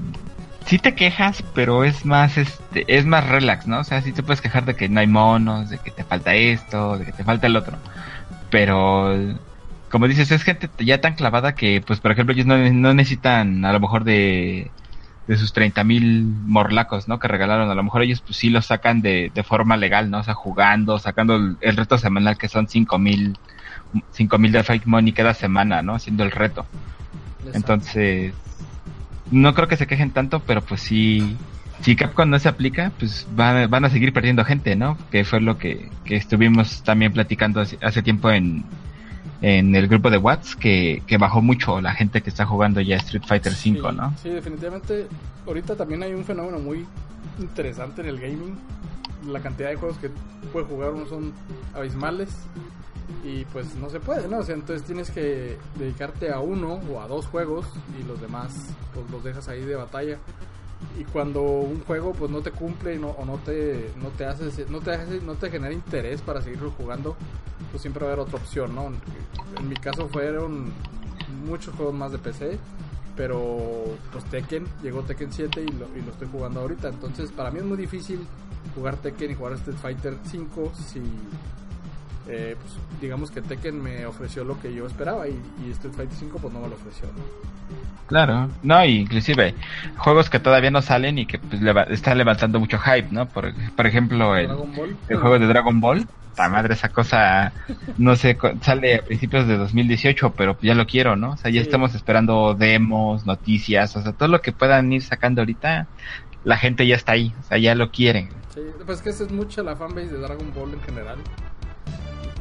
sí 0.65 0.79
te 0.79 0.95
quejas, 0.95 1.43
pero 1.53 1.84
es 1.84 2.06
más 2.06 2.38
este 2.38 2.86
es 2.88 3.06
más 3.06 3.27
relax, 3.27 3.67
¿no? 3.67 3.79
O 3.79 3.84
sea, 3.84 4.01
sí 4.01 4.12
te 4.12 4.23
puedes 4.23 4.41
quejar 4.41 4.65
de 4.65 4.75
que 4.75 4.89
no 4.89 4.99
hay 4.99 5.08
monos, 5.08 5.69
de 5.69 5.77
que 5.79 5.91
te 5.91 6.03
falta 6.03 6.36
esto, 6.36 6.97
de 6.97 7.06
que 7.06 7.12
te 7.12 7.23
falta 7.23 7.47
el 7.47 7.56
otro. 7.56 7.77
Pero 8.49 9.15
como 9.89 10.08
dices, 10.08 10.32
es 10.32 10.43
gente 10.43 10.69
ya 10.79 11.01
tan 11.01 11.15
clavada 11.15 11.56
que 11.56 11.82
pues 11.86 11.99
por 11.99 12.12
ejemplo 12.12 12.34
ellos 12.34 12.45
no, 12.47 12.93
necesitan 12.93 13.65
a 13.65 13.73
lo 13.73 13.79
mejor 13.79 14.03
de 14.03 14.71
de 15.27 15.38
sus 15.38 15.53
30 15.53 15.84
mil 15.86 16.25
morlacos, 16.25 17.08
¿no? 17.08 17.17
Que 17.19 17.29
regalaron. 17.29 17.69
A 17.69 17.75
lo 17.75 17.84
mejor 17.84 18.01
ellos 18.03 18.21
pues 18.21 18.38
sí 18.38 18.49
los 18.49 18.65
sacan 18.65 19.01
de, 19.01 19.32
de 19.34 19.43
forma 19.43 19.77
legal, 19.77 20.10
¿no? 20.10 20.19
O 20.19 20.23
sea, 20.23 20.34
jugando, 20.34 20.99
sacando 20.99 21.36
el, 21.36 21.58
el 21.62 21.77
reto 21.77 21.97
semanal 21.97 22.38
que 22.38 22.49
son 22.49 22.67
5 22.67 22.99
mil 22.99 23.38
cinco 24.12 24.38
mil 24.38 24.51
de 24.51 24.63
fake 24.63 24.86
money 24.86 25.13
cada 25.13 25.34
semana, 25.34 25.82
¿no? 25.82 25.95
Haciendo 25.95 26.23
el 26.23 26.32
reto. 26.32 26.65
Entonces, 27.53 28.34
no 29.32 29.53
creo 29.53 29.67
que 29.67 29.77
se 29.77 29.88
quejen 29.88 30.12
tanto, 30.12 30.39
pero 30.39 30.62
pues 30.62 30.82
sí, 30.82 31.36
si 31.82 31.95
Capcom 31.95 32.29
no 32.29 32.39
se 32.39 32.49
aplica, 32.49 32.91
pues 32.97 33.27
van, 33.36 33.69
van 33.69 33.86
a 33.86 33.89
seguir 33.89 34.13
perdiendo 34.13 34.45
gente, 34.45 34.75
¿no? 34.75 34.97
Que 35.12 35.25
fue 35.25 35.41
lo 35.41 35.58
que, 35.58 35.89
que 36.06 36.15
estuvimos 36.15 36.84
también 36.84 37.12
platicando 37.12 37.62
hace, 37.62 38.01
tiempo 38.01 38.32
en, 38.32 38.63
en 39.41 39.75
el 39.75 39.88
grupo 39.88 40.10
de 40.10 40.17
Watts, 40.17 40.56
que, 40.56 41.03
que 41.08 41.17
bajó 41.17 41.41
mucho 41.41 41.82
la 41.82 41.93
gente 41.93 42.21
que 42.21 42.29
está 42.29 42.45
jugando 42.45 42.79
ya 42.79 42.97
Street 42.97 43.23
Fighter 43.25 43.53
V, 43.53 43.91
¿no? 43.91 44.13
Sí, 44.21 44.29
definitivamente. 44.29 45.08
Ahorita 45.45 45.75
también 45.75 46.03
hay 46.03 46.13
un 46.13 46.23
fenómeno 46.23 46.60
muy 46.60 46.86
interesante 47.39 48.01
en 48.01 48.08
el 48.08 48.19
gaming. 48.19 48.58
La 49.27 49.39
cantidad 49.39 49.69
de 49.69 49.75
juegos 49.75 49.97
que 49.97 50.10
puede 50.51 50.65
jugar 50.65 50.91
uno 50.91 51.06
son 51.06 51.34
abismales 51.73 52.29
y 53.23 53.45
pues 53.45 53.75
no 53.75 53.89
se 53.89 53.99
puede, 53.99 54.27
¿no? 54.27 54.39
O 54.39 54.43
sea, 54.43 54.55
entonces 54.55 54.85
tienes 54.85 55.11
que 55.11 55.57
dedicarte 55.77 56.31
a 56.31 56.39
uno 56.39 56.79
o 56.91 57.01
a 57.01 57.07
dos 57.07 57.25
juegos 57.27 57.65
y 57.99 58.03
los 58.03 58.19
demás 58.19 58.53
pues 58.93 59.09
los 59.09 59.23
dejas 59.23 59.47
ahí 59.47 59.61
de 59.61 59.75
batalla. 59.75 60.17
Y 60.99 61.05
cuando 61.05 61.41
un 61.41 61.81
juego 61.85 62.11
pues 62.13 62.29
no 62.29 62.41
te 62.41 62.51
cumple 62.51 62.97
no, 62.97 63.09
o 63.09 63.25
no 63.25 63.37
te 63.37 63.91
no 64.01 64.09
te 64.09 64.25
hace 64.25 64.65
no 64.69 64.79
te 64.79 64.91
hace, 64.91 65.21
no 65.21 65.35
te 65.35 65.49
genera 65.49 65.73
interés 65.73 66.21
para 66.21 66.41
seguirlo 66.41 66.71
jugando, 66.71 67.15
pues 67.71 67.81
siempre 67.81 68.03
va 68.03 68.11
a 68.11 68.13
haber 68.13 68.25
otra 68.25 68.39
opción, 68.39 68.75
¿no? 68.75 68.91
En 69.57 69.69
mi 69.69 69.75
caso 69.75 70.07
fueron 70.09 70.73
muchos 71.45 71.73
juegos 71.75 71.93
más 71.93 72.11
de 72.11 72.17
PC, 72.19 72.59
pero 73.15 73.85
pues 74.11 74.25
Tekken, 74.25 74.65
llegó 74.81 75.03
Tekken 75.03 75.31
7 75.31 75.61
y 75.61 75.71
lo, 75.71 75.87
y 75.97 76.01
lo 76.01 76.11
estoy 76.11 76.27
jugando 76.31 76.61
ahorita, 76.61 76.89
entonces 76.89 77.31
para 77.31 77.49
mí 77.49 77.59
es 77.59 77.65
muy 77.65 77.77
difícil 77.77 78.27
jugar 78.75 78.97
Tekken 78.97 79.31
y 79.31 79.35
jugar 79.35 79.53
Street 79.53 79.77
Fighter 79.77 80.17
5 80.29 80.71
si 80.75 81.01
eh, 82.27 82.55
pues, 82.59 82.73
digamos 83.01 83.31
que 83.31 83.41
Tekken 83.41 83.81
me 83.81 84.05
ofreció 84.05 84.43
lo 84.43 84.59
que 84.59 84.73
yo 84.73 84.88
esperaba 84.88 85.27
y, 85.27 85.38
Street 85.71 85.93
Fighter 85.93 86.15
5 86.17 86.39
pues 86.41 86.53
no 86.53 86.62
me 86.62 86.69
lo 86.69 86.75
ofreció. 86.75 87.09
Claro, 88.07 88.49
no, 88.62 88.86
inclusive 88.86 89.55
juegos 89.97 90.29
que 90.29 90.39
todavía 90.39 90.71
no 90.71 90.81
salen 90.81 91.17
y 91.17 91.25
que 91.25 91.39
pues, 91.39 91.62
están 91.89 92.17
levantando 92.17 92.59
mucho 92.59 92.77
hype, 92.79 93.07
¿no? 93.12 93.27
Por, 93.27 93.53
ejemplo, 93.86 94.38
el, 94.38 94.51
el 95.09 95.17
juego 95.17 95.39
de 95.39 95.47
Dragon 95.47 95.79
Ball. 95.79 96.07
La 96.38 96.49
madre, 96.49 96.73
esa 96.73 96.89
cosa, 96.89 97.53
no 97.99 98.15
sé, 98.15 98.36
sale 98.62 98.95
a 98.95 99.03
principios 99.03 99.47
de 99.47 99.55
2018, 99.55 100.33
pero 100.36 100.57
ya 100.63 100.73
lo 100.73 100.88
quiero, 100.88 101.15
¿no? 101.15 101.33
O 101.33 101.38
sea, 101.38 101.51
ya 101.51 101.62
estamos 101.62 101.93
esperando 101.93 102.55
demos, 102.55 103.27
noticias, 103.27 103.95
o 103.95 104.01
sea, 104.01 104.13
todo 104.13 104.29
lo 104.29 104.41
que 104.41 104.51
puedan 104.51 104.91
ir 104.91 105.03
sacando 105.03 105.41
ahorita, 105.41 105.86
la 106.43 106.57
gente 106.57 106.88
ya 106.88 106.95
está 106.95 107.12
ahí, 107.12 107.31
o 107.39 107.43
sea, 107.43 107.59
ya 107.59 107.75
lo 107.75 107.91
quieren. 107.91 108.29
Sí, 108.51 108.62
pues 108.83 109.03
que 109.03 109.12
esa 109.12 109.25
es 109.25 109.31
mucha 109.31 109.62
la 109.62 109.75
fanbase 109.75 110.07
de 110.07 110.17
Dragon 110.17 110.51
Ball 110.55 110.73
en 110.73 110.81
general 110.81 111.19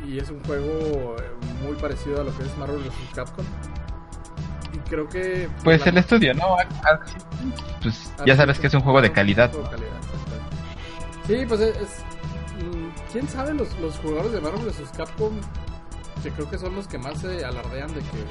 y 0.07 0.19
es 0.19 0.31
un 0.31 0.43
juego 0.45 1.17
eh, 1.19 1.31
muy 1.63 1.77
parecido 1.77 2.21
a 2.21 2.25
lo 2.25 2.37
que 2.37 2.45
es 2.45 2.57
Marvel 2.57 2.83
vs. 2.83 3.15
Capcom. 3.15 3.45
Y 4.73 4.79
creo 4.89 5.09
que... 5.09 5.49
Pues 5.63 5.87
el 5.87 5.99
estudio, 5.99 6.35
¿no? 6.35 6.57
Pues 7.83 8.13
ya 8.25 8.37
sabes 8.37 8.59
que 8.59 8.69
es 8.69 8.75
un 8.75 8.81
juego 8.81 9.01
de 9.03 9.13
calidad. 9.13 9.53
Sí, 11.27 11.45
pues 11.47 11.61
es... 11.61 11.77
Mm, 12.63 13.13
¿Quién 13.13 13.29
sabe 13.29 13.55
los, 13.55 13.79
los 13.81 13.97
jugadores 13.99 14.33
de 14.33 14.41
Marvel 14.41 14.65
vs. 14.65 14.91
Capcom? 14.97 15.33
Que 16.23 16.31
creo 16.31 16.49
que 16.49 16.59
son 16.59 16.75
los 16.75 16.87
que 16.87 16.99
más 16.99 17.21
se 17.21 17.45
alardean 17.45 17.89
de 17.89 18.01
que 18.01 18.25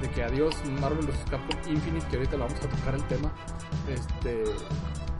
de 0.00 0.08
que 0.10 0.24
adiós 0.24 0.54
Marvel 0.80 1.06
vs. 1.06 1.30
Capcom 1.30 1.58
Infinite, 1.68 2.06
que 2.08 2.16
ahorita 2.16 2.36
lo 2.36 2.44
vamos 2.44 2.58
a 2.62 2.68
tocar 2.68 2.94
el 2.94 3.04
tema. 3.04 3.30
Este 3.88 4.44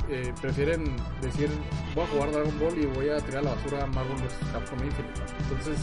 eh, 0.09 0.33
prefieren 0.41 0.97
decir 1.21 1.51
voy 1.95 2.05
a 2.05 2.09
jugar 2.09 2.33
Dragon 2.33 2.59
Ball 2.59 2.79
y 2.79 2.87
voy 2.87 3.09
a 3.09 3.19
tirar 3.19 3.39
a 3.39 3.43
la 3.43 3.55
basura 3.55 3.87
Marvel 3.87 4.17
vs. 4.17 4.39
Capcom 4.53 4.85
Infinite. 4.85 5.21
Entonces 5.43 5.79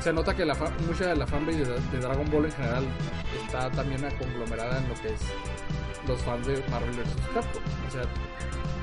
se 0.00 0.12
nota 0.12 0.34
que 0.34 0.44
la 0.44 0.54
mucha 0.86 1.08
de 1.08 1.16
la 1.16 1.26
fanbase 1.26 1.64
de, 1.64 1.98
Dragon 2.00 2.30
Ball 2.30 2.46
en 2.46 2.52
general 2.52 2.84
está 3.44 3.70
también 3.70 4.02
conglomerada 4.18 4.78
en 4.78 4.88
lo 4.88 4.94
que 4.94 5.08
es 5.08 5.20
los 6.06 6.20
fans 6.22 6.46
de 6.46 6.62
Marvel 6.70 6.90
vs. 6.90 7.14
Capcom. 7.34 7.62
O 7.88 7.90
sea, 7.90 8.02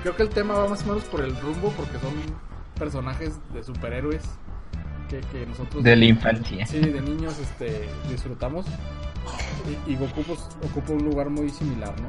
creo 0.04 0.16
que 0.16 0.24
el 0.24 0.30
tema 0.30 0.56
va 0.56 0.68
más 0.68 0.84
o 0.84 0.88
menos 0.88 1.04
por 1.06 1.22
el 1.22 1.36
rumbo 1.40 1.72
porque 1.78 1.98
son 2.00 2.14
personajes 2.78 3.40
de 3.54 3.64
superhéroes 3.64 4.24
que, 5.10 5.46
nosotros 5.46 5.84
de 5.84 5.96
la 5.96 6.06
infancia 6.06 6.66
sí 6.66 6.80
de 6.80 7.02
niños 7.02 7.38
este 7.40 7.90
disfrutamos 8.10 8.66
y, 9.88 9.92
y 9.92 9.96
Goku 9.96 10.24
pues, 10.24 10.40
ocupa 10.70 10.94
un 10.94 11.04
lugar 11.04 11.30
muy 11.30 11.50
similar 11.50 11.94
no 12.00 12.08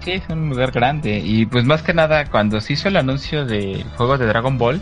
Sí, 0.00 0.12
es 0.12 0.22
un 0.30 0.48
lugar 0.48 0.70
grande. 0.70 1.18
Y 1.18 1.44
pues 1.44 1.64
más 1.64 1.82
que 1.82 1.92
nada, 1.92 2.24
cuando 2.30 2.60
se 2.60 2.72
hizo 2.72 2.88
el 2.88 2.96
anuncio 2.96 3.44
del 3.44 3.84
juego 3.96 4.16
de 4.16 4.26
Dragon 4.26 4.56
Ball, 4.56 4.80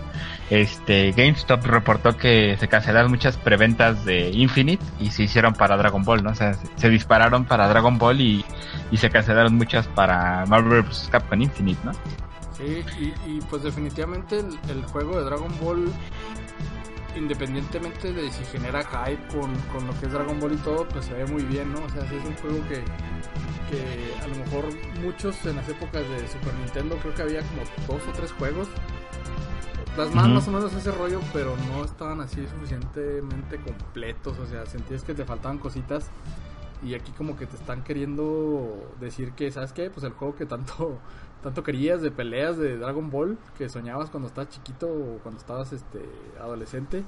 este 0.49 1.13
GameStop 1.13 1.65
reportó 1.67 2.17
que 2.17 2.57
se 2.59 2.69
cancelaron 2.69 3.11
muchas 3.11 3.37
preventas 3.37 4.05
de 4.05 4.31
Infinite 4.31 4.85
y 5.01 5.11
se 5.11 5.25
hicieron 5.25 5.55
para 5.55 5.77
Dragon 5.77 6.05
Ball, 6.05 6.23
¿no? 6.23 6.31
O 6.31 6.35
sea, 6.35 6.55
se 6.77 6.89
dispararon 6.89 7.45
para 7.45 7.69
Dragon 7.69 7.99
Ball 7.99 8.21
y, 8.21 8.45
se 8.97 9.11
cancelaron 9.11 9.57
muchas 9.57 9.89
para 9.89 10.47
Marvel 10.47 10.83
vs. 10.83 11.09
Capcom 11.11 11.43
Infinite, 11.43 11.81
¿no? 11.85 11.93
Sí, 12.57 12.85
y, 13.27 13.41
pues 13.43 13.63
definitivamente 13.65 14.39
el, 14.39 14.83
juego 14.85 15.19
de 15.19 15.25
Dragon 15.25 15.53
Ball 15.61 15.93
independientemente 17.19 18.13
de 18.13 18.31
si 18.31 18.45
genera 18.45 18.83
hype 18.85 19.27
con, 19.29 19.55
con, 19.73 19.87
lo 19.87 19.99
que 19.99 20.07
es 20.07 20.13
Dragon 20.13 20.39
Ball 20.41 20.53
y 20.53 20.57
todo, 20.57 20.89
pues 20.89 21.05
se 21.05 21.15
ve 21.15 21.27
muy 21.27 21.43
bien, 21.43 21.73
¿no? 21.73 21.85
O 21.85 21.89
sea, 21.91 22.05
es 22.05 22.25
un 22.25 22.35
juego 22.37 22.67
que, 22.69 22.83
que 23.71 24.15
a 24.23 24.27
lo 24.29 24.37
mejor 24.37 24.65
muchos 25.03 25.45
en 25.47 25.57
las 25.57 25.69
épocas 25.69 26.09
de 26.09 26.29
Super 26.29 26.55
Nintendo 26.55 26.97
creo 27.03 27.15
que 27.15 27.23
había 27.23 27.41
como 27.43 27.63
dos 27.87 28.09
o 28.09 28.13
tres 28.13 28.33
juegos. 28.33 28.69
Las 29.97 30.15
más, 30.15 30.29
más 30.29 30.47
o 30.47 30.53
menos 30.53 30.73
ese 30.75 30.93
rollo, 30.93 31.21
pero 31.33 31.57
no 31.73 31.85
estaban 31.85 32.21
así 32.21 32.47
suficientemente 32.47 33.59
completos. 33.59 34.39
O 34.39 34.47
sea, 34.47 34.65
sentías 34.65 35.03
que 35.03 35.13
te 35.13 35.25
faltaban 35.25 35.59
cositas. 35.59 36.09
Y 36.85 36.95
aquí 36.95 37.11
como 37.11 37.37
que 37.37 37.47
te 37.47 37.57
están 37.57 37.83
queriendo 37.83 38.93
decir 39.01 39.33
que, 39.33 39.51
¿sabes 39.51 39.73
qué? 39.73 39.91
Pues 39.91 40.05
el 40.05 40.13
juego 40.13 40.37
que 40.37 40.47
tanto, 40.47 40.99
tanto 41.43 41.63
querías 41.63 42.03
de 42.03 42.11
peleas 42.11 42.59
de 42.59 42.77
Dragon 42.79 43.11
Ball, 43.11 43.39
que 43.57 43.69
soñabas 43.69 44.11
cuando 44.11 44.29
estabas 44.29 44.51
chiquito 44.51 44.89
o 44.89 45.19
cuando 45.23 45.41
estabas 45.41 45.73
este 45.73 46.01
adolescente, 46.41 47.05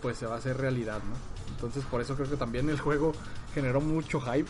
pues 0.00 0.18
se 0.18 0.26
va 0.26 0.34
a 0.34 0.38
hacer 0.38 0.56
realidad, 0.56 0.98
¿no? 0.98 1.54
Entonces 1.54 1.84
por 1.84 2.00
eso 2.00 2.14
creo 2.14 2.28
que 2.28 2.36
también 2.36 2.68
el 2.68 2.80
juego 2.80 3.12
generó 3.54 3.80
mucho 3.80 4.20
hype 4.20 4.48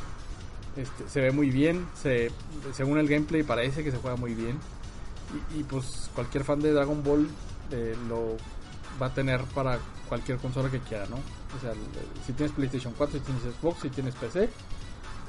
este, 0.76 1.08
se 1.08 1.20
ve 1.20 1.30
muy 1.30 1.50
bien, 1.50 1.86
se, 1.94 2.32
según 2.72 2.98
el 2.98 3.08
gameplay 3.08 3.42
parece 3.44 3.84
que 3.84 3.92
se 3.92 3.98
juega 3.98 4.16
muy 4.16 4.34
bien. 4.34 4.58
Y, 5.56 5.62
pues 5.64 6.10
cualquier 6.14 6.44
fan 6.44 6.60
de 6.60 6.72
Dragon 6.72 7.02
Ball 7.02 7.28
eh, 7.70 7.96
lo 8.08 8.36
va 9.00 9.06
a 9.06 9.14
tener 9.14 9.42
para 9.46 9.78
cualquier 10.08 10.38
consola 10.38 10.70
que 10.70 10.80
quiera, 10.80 11.06
¿no? 11.06 11.16
O 11.16 11.60
sea, 11.60 11.72
si 12.26 12.32
tienes 12.32 12.54
PlayStation 12.54 12.92
4, 12.96 13.18
si 13.18 13.24
tienes 13.24 13.42
Xbox, 13.42 13.80
si 13.80 13.90
tienes 13.90 14.14
PC, 14.14 14.48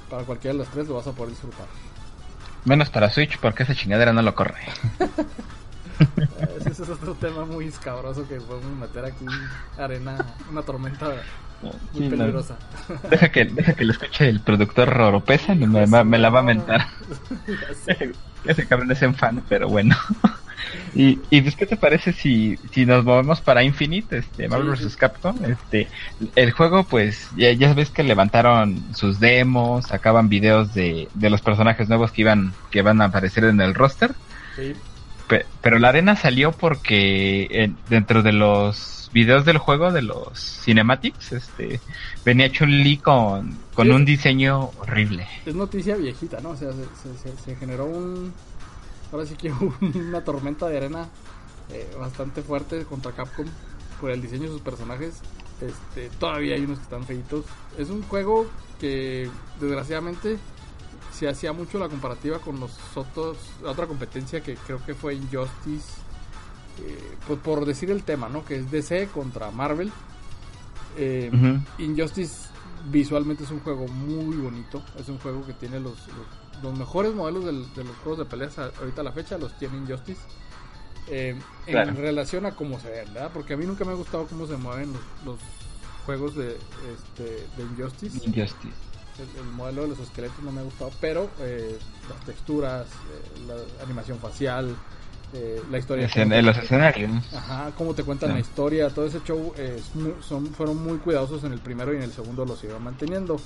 para 0.09 0.23
cualquiera 0.23 0.53
de 0.53 0.59
los 0.59 0.69
tres 0.69 0.87
lo 0.87 0.95
vas 0.95 1.07
a 1.07 1.11
poder 1.11 1.31
disfrutar. 1.31 1.67
Menos 2.65 2.89
para 2.89 3.09
Switch 3.09 3.37
porque 3.39 3.63
esa 3.63 3.75
chingadera 3.75 4.11
no 4.13 4.21
lo 4.21 4.35
corre. 4.35 4.61
Ese 6.59 6.83
es 6.83 6.89
otro 6.89 7.13
tema 7.15 7.45
muy 7.45 7.67
escabroso 7.67 8.27
que 8.27 8.35
podemos 8.41 8.77
meter 8.77 9.05
aquí 9.05 9.25
arena, 9.77 10.17
una 10.51 10.61
tormenta 10.61 11.13
muy 11.93 12.09
peligrosa. 12.09 12.57
Deja 13.09 13.29
que, 13.29 13.45
deja 13.45 13.73
que 13.73 13.85
lo 13.85 13.93
escuche 13.93 14.27
el 14.27 14.41
productor 14.41 14.89
Roropesa, 14.89 15.55
me, 15.55 15.67
me, 15.67 16.03
me 16.03 16.17
la 16.17 16.29
va 16.29 16.39
a 16.39 16.43
mentar. 16.43 16.87
Ese 18.45 18.67
cabrón 18.67 18.91
es 18.91 19.01
un 19.01 19.15
fan, 19.15 19.41
pero 19.47 19.69
bueno. 19.69 19.95
Y, 20.93 21.19
y 21.29 21.41
pues, 21.41 21.55
¿qué 21.55 21.65
te 21.65 21.77
parece 21.77 22.13
si, 22.13 22.57
si 22.71 22.85
nos 22.85 23.03
movemos 23.03 23.41
para 23.41 23.63
Infinite, 23.63 24.17
este, 24.17 24.47
Marvel 24.47 24.71
vs. 24.71 24.95
Capcom? 24.95 25.37
Este, 25.45 25.87
el 26.35 26.51
juego, 26.51 26.83
pues, 26.83 27.29
ya, 27.35 27.51
ya 27.51 27.73
ves 27.73 27.89
que 27.89 28.03
levantaron 28.03 28.83
sus 28.93 29.19
demos, 29.19 29.87
sacaban 29.87 30.29
videos 30.29 30.73
de, 30.73 31.07
de 31.13 31.29
los 31.29 31.41
personajes 31.41 31.89
nuevos 31.89 32.11
que 32.11 32.21
iban, 32.21 32.53
que 32.71 32.81
van 32.81 33.01
a 33.01 33.05
aparecer 33.05 33.45
en 33.45 33.61
el 33.61 33.73
roster. 33.73 34.13
pero 35.61 35.79
la 35.79 35.89
arena 35.89 36.15
salió 36.15 36.51
porque 36.51 37.71
dentro 37.89 38.23
de 38.23 38.33
los 38.33 38.95
videos 39.15 39.45
del 39.45 39.59
juego, 39.59 39.93
de 39.93 40.01
los 40.01 40.37
cinematics, 40.37 41.31
este, 41.31 41.79
venía 42.25 42.51
Chun-Li 42.51 42.97
con, 42.97 43.57
con 43.73 43.89
un 43.89 44.03
diseño 44.03 44.71
horrible. 44.79 45.25
Es 45.45 45.55
noticia 45.55 45.95
viejita, 45.95 46.41
¿no? 46.41 46.49
O 46.49 46.57
sea, 46.57 46.69
se, 46.71 47.37
se, 47.37 47.55
generó 47.55 47.85
un... 47.85 48.33
Ahora 49.15 49.27
sí 49.27 49.35
que 49.35 49.49
una 49.97 50.25
tormenta 50.25 50.67
de 50.67 50.75
arena 50.75 51.07
eh, 51.71 51.89
bastante 51.97 52.41
fuerte 52.41 52.83
contra 52.83 53.13
Capcom 53.13 53.45
por 54.01 54.11
el 54.11 54.21
diseño 54.21 54.43
de 54.43 54.49
sus 54.49 54.61
personajes. 54.61 55.21
Este, 55.61 56.09
todavía 56.19 56.55
hay 56.55 56.65
unos 56.65 56.79
que 56.79 56.83
están 56.83 57.05
feitos. 57.05 57.45
Es 57.77 57.89
un 57.89 58.03
juego 58.03 58.45
que 58.77 59.29
desgraciadamente 59.61 60.37
se 61.13 61.29
hacía 61.29 61.53
mucho 61.53 61.79
la 61.79 61.87
comparativa 61.87 62.39
con 62.39 62.59
los 62.59 62.77
otros, 62.93 63.37
la 63.63 63.71
otra 63.71 63.87
competencia 63.87 64.41
que 64.41 64.55
creo 64.55 64.83
que 64.85 64.93
fue 64.93 65.15
Injustice, 65.15 65.93
eh, 66.83 67.15
pues 67.25 67.39
por 67.39 67.65
decir 67.65 67.91
el 67.91 68.03
tema, 68.03 68.27
¿no? 68.27 68.43
Que 68.43 68.57
es 68.57 68.69
DC 68.69 69.07
contra 69.13 69.49
Marvel. 69.49 69.93
Eh, 70.97 71.31
Injustice 71.77 72.49
visualmente 72.91 73.45
es 73.45 73.51
un 73.51 73.61
juego 73.61 73.87
muy 73.87 74.35
bonito, 74.35 74.83
es 74.99 75.07
un 75.07 75.19
juego 75.19 75.45
que 75.45 75.53
tiene 75.53 75.79
los, 75.79 75.93
los, 76.09 76.27
mejores 76.77 77.13
modelos 77.13 77.45
de 77.45 77.83
los 77.83 77.95
juegos 78.03 78.19
de 78.19 78.25
peleas 78.25 78.57
ahorita 78.57 79.01
a 79.01 79.03
la 79.03 79.11
fecha, 79.11 79.37
los 79.37 79.57
tiene 79.57 79.77
Injustice. 79.77 80.21
Eh, 81.07 81.39
en 81.67 81.95
relación 81.95 82.47
a 82.47 82.51
cómo 82.51 82.79
se 82.79 82.89
ven, 82.89 83.13
¿verdad? 83.13 83.29
Porque 83.33 83.53
a 83.53 83.57
mí 83.57 83.65
nunca 83.65 83.85
me 83.85 83.91
ha 83.91 83.95
gustado 83.95 84.25
cómo 84.25 84.47
se 84.47 84.57
mueven 84.57 84.91
los, 85.23 85.37
juegos 86.05 86.35
de, 86.35 86.57
este, 86.93 87.47
de 87.57 87.63
Injustice. 87.63 88.17
Injustice 88.25 88.85
el, 89.19 89.45
modelo 89.55 89.83
de 89.83 89.87
los 89.89 89.99
esqueletos 89.99 90.43
no 90.43 90.51
me 90.51 90.61
ha 90.61 90.63
gustado, 90.63 90.91
pero 90.99 91.29
eh, 91.39 91.77
las 92.09 92.25
texturas, 92.25 92.87
eh, 92.87 93.47
la 93.47 93.83
animación 93.83 94.19
facial, 94.19 94.75
eh, 95.33 95.61
la 95.71 95.77
historia. 95.77 96.09
En, 96.13 96.45
los 96.45 96.57
escenarios. 96.57 97.11
Ajá, 97.33 97.71
cómo 97.77 97.93
te 97.93 98.03
cuentan 98.03 98.33
la 98.33 98.39
historia, 98.39 98.89
todo 98.89 99.05
ese 99.05 99.21
show 99.23 99.53
son, 100.21 100.47
fueron 100.47 100.81
muy 100.83 100.97
cuidadosos 100.97 101.43
en 101.43 101.53
el 101.53 101.59
primero 101.59 101.93
y 101.93 101.97
en 101.97 102.03
el 102.03 102.11
segundo 102.11 102.45
los 102.45 102.63
iban 102.63 102.83
manteniendo. 102.83 103.39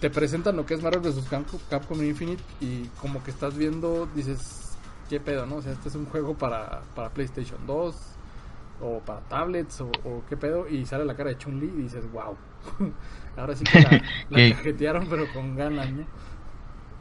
Te 0.00 0.08
presentan 0.08 0.56
lo 0.56 0.64
que 0.64 0.74
es 0.74 0.82
Marvel 0.82 1.00
vs. 1.00 1.28
Capcom 1.68 2.02
Infinite 2.02 2.42
y 2.60 2.86
como 3.00 3.22
que 3.22 3.30
estás 3.30 3.56
viendo, 3.56 4.08
dices, 4.14 4.78
¿qué 5.10 5.20
pedo, 5.20 5.44
no? 5.44 5.56
O 5.56 5.62
sea, 5.62 5.72
este 5.72 5.90
es 5.90 5.94
un 5.94 6.06
juego 6.06 6.34
para, 6.34 6.82
para 6.94 7.10
PlayStation 7.10 7.66
2 7.66 7.94
o 8.82 9.00
para 9.00 9.20
tablets 9.20 9.80
o, 9.82 9.90
o 10.04 10.22
qué 10.26 10.38
pedo 10.38 10.66
y 10.66 10.86
sale 10.86 11.04
la 11.04 11.14
cara 11.14 11.30
de 11.30 11.38
Chun-Li 11.38 11.66
y 11.66 11.82
dices, 11.82 12.10
wow. 12.12 12.34
Ahora 13.36 13.54
sí 13.54 13.64
que 13.64 13.80
la, 13.80 14.00
cajetearon, 14.56 15.06
pero 15.08 15.30
con 15.32 15.54
ganas, 15.54 15.90
¿no? 15.92 16.04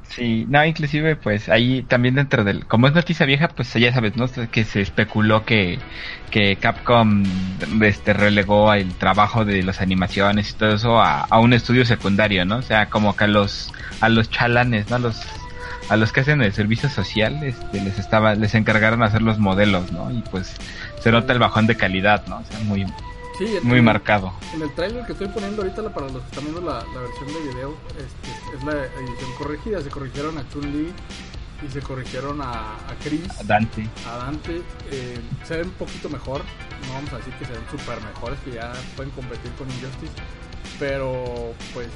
Sí, 0.09 0.45
no, 0.49 0.65
inclusive 0.65 1.15
pues 1.15 1.49
ahí 1.49 1.83
también 1.83 2.15
dentro 2.15 2.43
del, 2.43 2.65
como 2.65 2.87
es 2.87 2.93
noticia 2.93 3.27
vieja, 3.27 3.47
pues 3.47 3.71
ya 3.75 3.93
sabes, 3.93 4.17
¿no? 4.17 4.25
Que 4.51 4.63
se 4.63 4.81
especuló 4.81 5.45
que, 5.45 5.77
que 6.31 6.55
Capcom 6.55 7.23
este 7.81 8.13
relegó 8.13 8.73
el 8.73 8.91
trabajo 8.95 9.45
de 9.45 9.61
las 9.61 9.81
animaciones 9.81 10.49
y 10.49 10.53
todo 10.53 10.73
eso 10.73 10.99
a, 10.99 11.27
un 11.39 11.53
estudio 11.53 11.85
secundario, 11.85 12.43
¿no? 12.43 12.57
O 12.57 12.61
sea, 12.63 12.89
como 12.89 13.15
que 13.15 13.25
a 13.25 13.27
los, 13.27 13.71
a 14.01 14.09
los 14.09 14.31
chalanes, 14.31 14.89
¿no? 14.89 14.95
A 14.95 14.99
los, 14.99 15.21
a 15.89 15.95
los 15.95 16.11
que 16.11 16.21
hacen 16.21 16.41
el 16.41 16.53
servicio 16.53 16.89
social, 16.89 17.43
este, 17.43 17.79
les 17.79 17.99
estaba, 17.99 18.33
les 18.33 18.55
encargaron 18.55 19.03
hacer 19.03 19.21
los 19.21 19.37
modelos, 19.37 19.91
¿no? 19.91 20.11
Y 20.11 20.23
pues 20.31 20.55
se 21.01 21.11
nota 21.11 21.33
el 21.33 21.39
bajón 21.39 21.67
de 21.67 21.77
calidad, 21.77 22.25
¿no? 22.25 22.37
O 22.39 22.45
sea, 22.45 22.59
muy, 22.61 22.83
muy 23.63 23.81
marcado. 23.81 24.33
En 24.53 24.61
el 24.61 24.73
trailer 24.73 25.05
que 25.05 25.13
estoy 25.13 25.27
poniendo 25.29 25.61
ahorita 25.61 25.93
para 25.93 26.07
los 26.09 26.21
que 26.21 26.29
están 26.29 26.43
viendo 26.45 26.61
la, 26.61 26.83
versión 26.83 27.27
de 27.27 27.51
video, 27.51 27.77
este, 27.89 28.57
es 28.57 28.63
la 28.63 28.73
edición 28.73 29.31
corregida. 29.37 29.81
Se 29.81 29.89
corrigieron 29.89 30.37
a 30.37 30.47
Chun-Li 30.49 30.93
y 31.65 31.71
se 31.71 31.81
corrigieron 31.81 32.41
a, 32.41 32.75
a 32.75 32.95
Chris. 33.03 33.27
A 33.39 33.43
Dante. 33.43 33.87
A 34.07 34.17
Dante. 34.17 34.61
Eh, 34.91 35.19
se 35.45 35.57
ven 35.57 35.67
un 35.67 35.73
poquito 35.73 36.09
mejor. 36.09 36.41
No 36.87 36.93
vamos 36.93 37.13
a 37.13 37.17
decir 37.17 37.33
que 37.35 37.45
se 37.45 37.51
ven 37.51 37.63
súper 37.69 38.01
mejores, 38.01 38.39
que 38.41 38.51
ya 38.51 38.73
pueden 38.95 39.11
competir 39.11 39.51
con 39.53 39.67
Injustice. 39.67 40.13
Pero 40.79 41.53
pues 41.73 41.89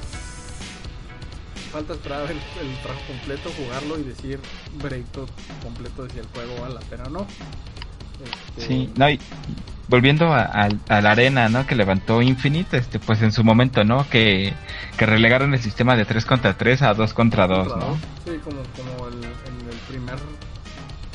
falta 1.72 1.94
esperar 1.94 2.30
el, 2.30 2.36
el 2.36 2.76
trabajo 2.82 3.02
completo, 3.08 3.50
jugarlo 3.56 3.98
y 3.98 4.04
decir 4.04 4.38
veredicto 4.80 5.26
completo 5.62 6.04
de 6.04 6.10
si 6.10 6.18
el 6.20 6.26
juego 6.28 6.60
vale 6.60 6.74
la 6.74 6.80
pena 6.82 7.04
o 7.04 7.10
no. 7.10 7.26
Este, 8.22 8.66
sí, 8.66 8.92
no, 8.96 9.10
y, 9.10 9.18
volviendo 9.88 10.32
a, 10.32 10.68
la 10.88 11.10
arena, 11.10 11.48
¿no? 11.48 11.66
Que 11.66 11.74
levantó 11.74 12.22
Infinite, 12.22 12.76
este, 12.76 12.98
pues 12.98 13.22
en 13.22 13.32
su 13.32 13.44
momento, 13.44 13.84
¿no? 13.84 14.08
Que, 14.08 14.52
que 14.96 15.06
relegaron 15.06 15.54
el 15.54 15.60
sistema 15.60 15.96
de 15.96 16.04
3 16.04 16.24
contra 16.24 16.56
3 16.56 16.82
a 16.82 16.94
2 16.94 17.14
contra 17.14 17.46
2, 17.46 17.76
¿no? 17.76 17.98
Sí, 18.24 18.38
como, 18.42 18.62
como 18.76 19.08
el, 19.08 19.24
en 19.24 19.70
el 19.70 19.78
primer... 19.88 20.16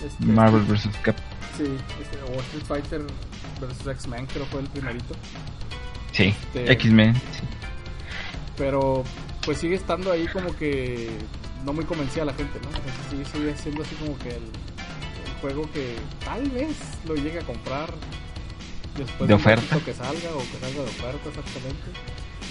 Este, 0.05 0.25
Marvel 0.25 0.63
vs. 0.63 0.89
Cap. 1.01 1.15
Sí, 1.57 1.65
este, 2.01 2.17
o 2.31 2.39
Street 2.39 2.65
Fighter 2.65 3.01
vs. 3.59 3.87
X-Men, 3.87 4.25
creo 4.27 4.45
fue 4.45 4.61
el 4.61 4.67
primerito. 4.67 5.13
Sí, 6.11 6.33
este, 6.53 6.71
X-Men, 6.71 7.15
sí. 7.15 7.41
Pero 8.57 9.03
pues 9.45 9.57
sigue 9.57 9.75
estando 9.75 10.11
ahí 10.11 10.27
como 10.27 10.55
que 10.55 11.09
no 11.65 11.73
muy 11.73 11.85
convencida 11.85 12.25
la 12.25 12.33
gente, 12.33 12.59
¿no? 12.61 12.69
sigue, 13.09 13.25
sigue 13.25 13.57
siendo 13.57 13.83
así 13.83 13.95
como 13.95 14.17
que 14.19 14.29
el, 14.29 14.41
juego 15.41 15.69
que 15.71 15.95
tal 16.23 16.49
vez 16.49 16.75
lo 17.07 17.15
llegue 17.15 17.39
a 17.39 17.43
comprar 17.43 17.93
después 18.97 19.27
de, 19.27 19.33
oferta. 19.33 19.79
que 19.83 19.93
salga 19.93 20.31
o 20.35 20.39
que 20.39 20.59
salga 20.59 20.83
de 20.83 20.89
oferta 20.89 21.29
exactamente 21.29 21.87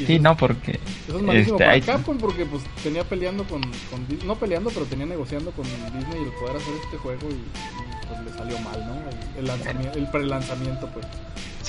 sí 0.07 0.19
no 0.19 0.37
porque 0.37 0.79
eso 1.07 1.19
es 1.19 1.23
malísimo 1.23 1.59
este, 1.59 1.65
para 1.65 1.81
Capcom 1.81 2.19
porque 2.19 2.45
pues 2.47 2.63
tenía 2.83 3.05
peleando 3.05 3.45
con, 3.45 3.61
con, 3.63 4.27
no 4.27 4.37
peleando 4.37 4.71
pero 4.71 4.87
tenía 4.87 5.07
negociando 5.07 5.51
con 5.53 5.65
Disney 5.65 6.23
el 6.25 6.33
poder 6.33 6.57
hacer 6.57 6.75
este 6.85 6.97
juego 6.99 7.29
y, 7.31 8.07
pues 8.09 8.21
le 8.25 8.33
salió 8.33 8.59
mal 8.61 8.87
no 8.87 8.95
el, 8.95 9.39
el 9.39 9.47
lanzamiento 9.47 9.99
el 9.99 10.11
prelanzamiento 10.11 10.89
pues 10.89 11.07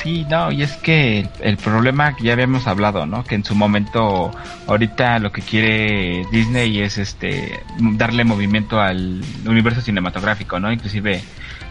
Sí, 0.01 0.25
no, 0.29 0.49
y 0.49 0.61
es 0.61 0.77
que 0.77 1.27
el, 1.41 1.57
problema 1.57 2.15
que 2.15 2.23
ya 2.23 2.31
habíamos 2.31 2.67
hablado, 2.67 3.05
¿no? 3.05 3.25
Que 3.25 3.35
en 3.35 3.43
su 3.43 3.53
momento, 3.53 4.31
ahorita 4.65 5.19
lo 5.19 5.33
que 5.33 5.41
quiere 5.41 6.25
Disney 6.31 6.79
es 6.79 6.97
este 6.97 7.59
darle 7.81 8.23
movimiento 8.23 8.79
al 8.79 9.21
universo 9.45 9.81
cinematográfico, 9.81 10.57
¿no? 10.57 10.71
Inclusive 10.71 11.21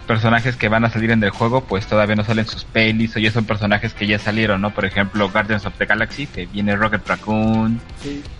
personajes 0.08 0.56
que 0.56 0.68
van 0.68 0.84
a 0.84 0.90
salir 0.90 1.12
en 1.12 1.22
el 1.22 1.30
juego, 1.30 1.60
pues 1.60 1.86
todavía 1.86 2.16
no 2.16 2.24
salen 2.24 2.46
sus 2.46 2.64
pelis, 2.64 3.14
o 3.14 3.20
ya 3.20 3.30
son 3.30 3.44
personajes 3.44 3.92
que 3.94 4.06
ya 4.06 4.18
salieron, 4.18 4.60
¿no? 4.60 4.74
Por 4.74 4.86
ejemplo, 4.86 5.30
Guardians 5.30 5.66
of 5.66 5.74
the 5.78 5.86
Galaxy, 5.86 6.26
que 6.26 6.46
viene 6.46 6.74
Rocket 6.74 7.06
Raccoon, 7.06 7.80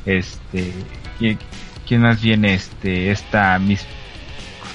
este, 0.07 0.73
¿quién 1.87 2.01
más 2.01 2.21
viene? 2.21 2.55
Este, 2.55 3.11
esta 3.13 3.59
Miss 3.59 3.87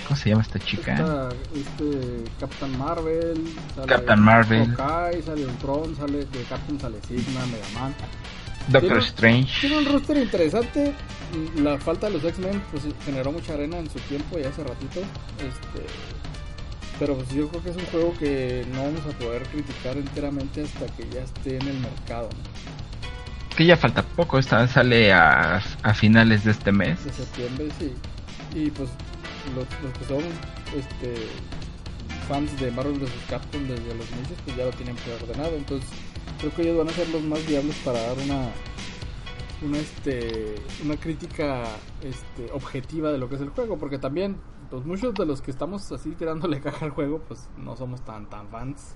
¿Cómo 0.07 0.17
se 0.17 0.29
llama 0.29 0.41
esta 0.43 0.59
chica? 0.59 1.29
este, 1.55 2.23
Captain 2.39 2.77
Marvel. 2.77 3.41
Sale 3.75 3.87
Captain 3.87 4.19
Marvel. 4.19 4.75
sale 4.75 5.45
Ultron, 5.45 5.95
sale 5.95 6.17
de 6.19 6.43
Captain 6.47 6.79
sale 6.79 6.97
Sigma, 7.07 7.45
Mega 7.47 7.79
Man. 7.79 7.95
Doctor 8.67 8.99
Strange. 8.99 9.61
Tiene 9.61 9.77
un 9.79 9.85
roster 9.85 10.17
interesante. 10.17 10.93
La 11.57 11.77
falta 11.79 12.07
de 12.07 12.13
los 12.13 12.23
X-Men 12.23 12.61
pues, 12.71 12.83
generó 13.05 13.31
mucha 13.31 13.53
arena 13.53 13.77
en 13.77 13.89
su 13.89 13.99
tiempo 14.01 14.37
y 14.37 14.43
hace 14.43 14.63
ratito. 14.63 14.99
Este, 15.39 15.87
pero 17.03 17.17
pues 17.17 17.29
yo 17.31 17.49
creo 17.49 17.61
que 17.61 17.69
es 17.71 17.75
un 17.75 17.85
juego 17.87 18.13
que 18.17 18.65
no 18.71 18.81
vamos 18.81 19.01
a 19.01 19.19
poder 19.19 19.43
criticar 19.43 19.97
enteramente 19.97 20.63
hasta 20.63 20.85
que 20.95 21.03
ya 21.09 21.23
esté 21.23 21.57
en 21.57 21.67
el 21.67 21.79
mercado. 21.79 22.29
Que 23.57 23.65
ya 23.65 23.75
falta 23.75 24.03
poco, 24.03 24.39
esta 24.39 24.65
sale 24.69 25.11
a, 25.11 25.57
a 25.57 25.93
finales 25.93 26.45
de 26.45 26.51
este 26.51 26.71
mes. 26.71 27.03
De 27.03 27.11
septiembre, 27.11 27.67
sí. 27.77 27.93
Y 28.55 28.71
pues 28.71 28.89
los, 29.53 29.67
que 29.97 30.05
son 30.05 30.23
este, 30.79 31.27
fans 32.29 32.57
de 32.61 32.71
Marvel 32.71 32.97
vs. 32.97 33.11
Capcom 33.29 33.63
desde 33.63 33.95
los 33.95 34.09
inicios, 34.09 34.39
pues 34.45 34.55
ya 34.55 34.63
lo 34.63 34.71
tienen 34.71 34.95
preordenado. 34.95 35.57
Entonces, 35.57 35.89
creo 36.39 36.55
que 36.55 36.61
ellos 36.61 36.77
van 36.77 36.87
a 36.87 36.91
ser 36.93 37.09
los 37.09 37.21
más 37.21 37.45
viables 37.45 37.75
para 37.83 37.99
dar 37.99 38.17
una 38.17 38.47
una 39.61 39.77
este 39.77 40.55
una 40.83 40.95
crítica 40.95 41.63
este 42.01 42.49
objetiva 42.53 43.11
de 43.11 43.17
lo 43.17 43.29
que 43.29 43.35
es 43.35 43.41
el 43.41 43.49
juego 43.49 43.77
porque 43.77 43.97
también 43.97 44.35
muchos 44.85 45.13
de 45.13 45.25
los 45.25 45.41
que 45.41 45.51
estamos 45.51 45.91
así 45.91 46.11
tirándole 46.11 46.61
caja 46.61 46.85
al 46.85 46.91
juego 46.91 47.19
pues 47.19 47.49
no 47.57 47.75
somos 47.75 48.01
tan 48.01 48.29
tan 48.29 48.47
fans 48.47 48.95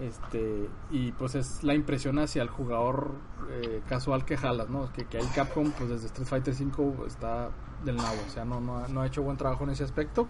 este 0.00 0.68
y 0.90 1.12
pues 1.12 1.34
es 1.34 1.62
la 1.62 1.74
impresión 1.74 2.18
hacia 2.18 2.42
el 2.42 2.48
jugador 2.48 3.12
eh, 3.50 3.82
casual 3.88 4.24
que 4.24 4.36
jalas 4.36 4.70
no 4.70 4.92
que, 4.92 5.04
que 5.04 5.18
hay 5.18 5.26
Capcom 5.34 5.70
pues 5.72 5.90
desde 5.90 6.06
Street 6.06 6.28
Fighter 6.28 6.54
5 6.54 7.04
está 7.06 7.50
del 7.84 7.96
nabo, 7.96 8.18
o 8.26 8.30
sea, 8.30 8.44
no, 8.44 8.60
no, 8.60 9.00
ha 9.00 9.06
hecho 9.06 9.22
buen 9.22 9.36
trabajo 9.36 9.64
en 9.64 9.70
ese 9.70 9.84
aspecto. 9.84 10.28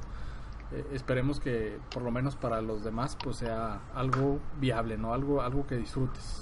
Eh, 0.73 0.87
esperemos 0.93 1.39
que 1.41 1.79
por 1.93 2.03
lo 2.03 2.11
menos 2.11 2.37
para 2.37 2.61
los 2.63 2.83
demás 2.83 3.17
pues 3.23 3.37
sea 3.37 3.81
algo 3.95 4.39
viable, 4.59 4.97
¿no? 4.97 5.13
Algo, 5.13 5.43
algo 5.43 5.67
que 5.67 5.77
disfrutes. 5.77 6.42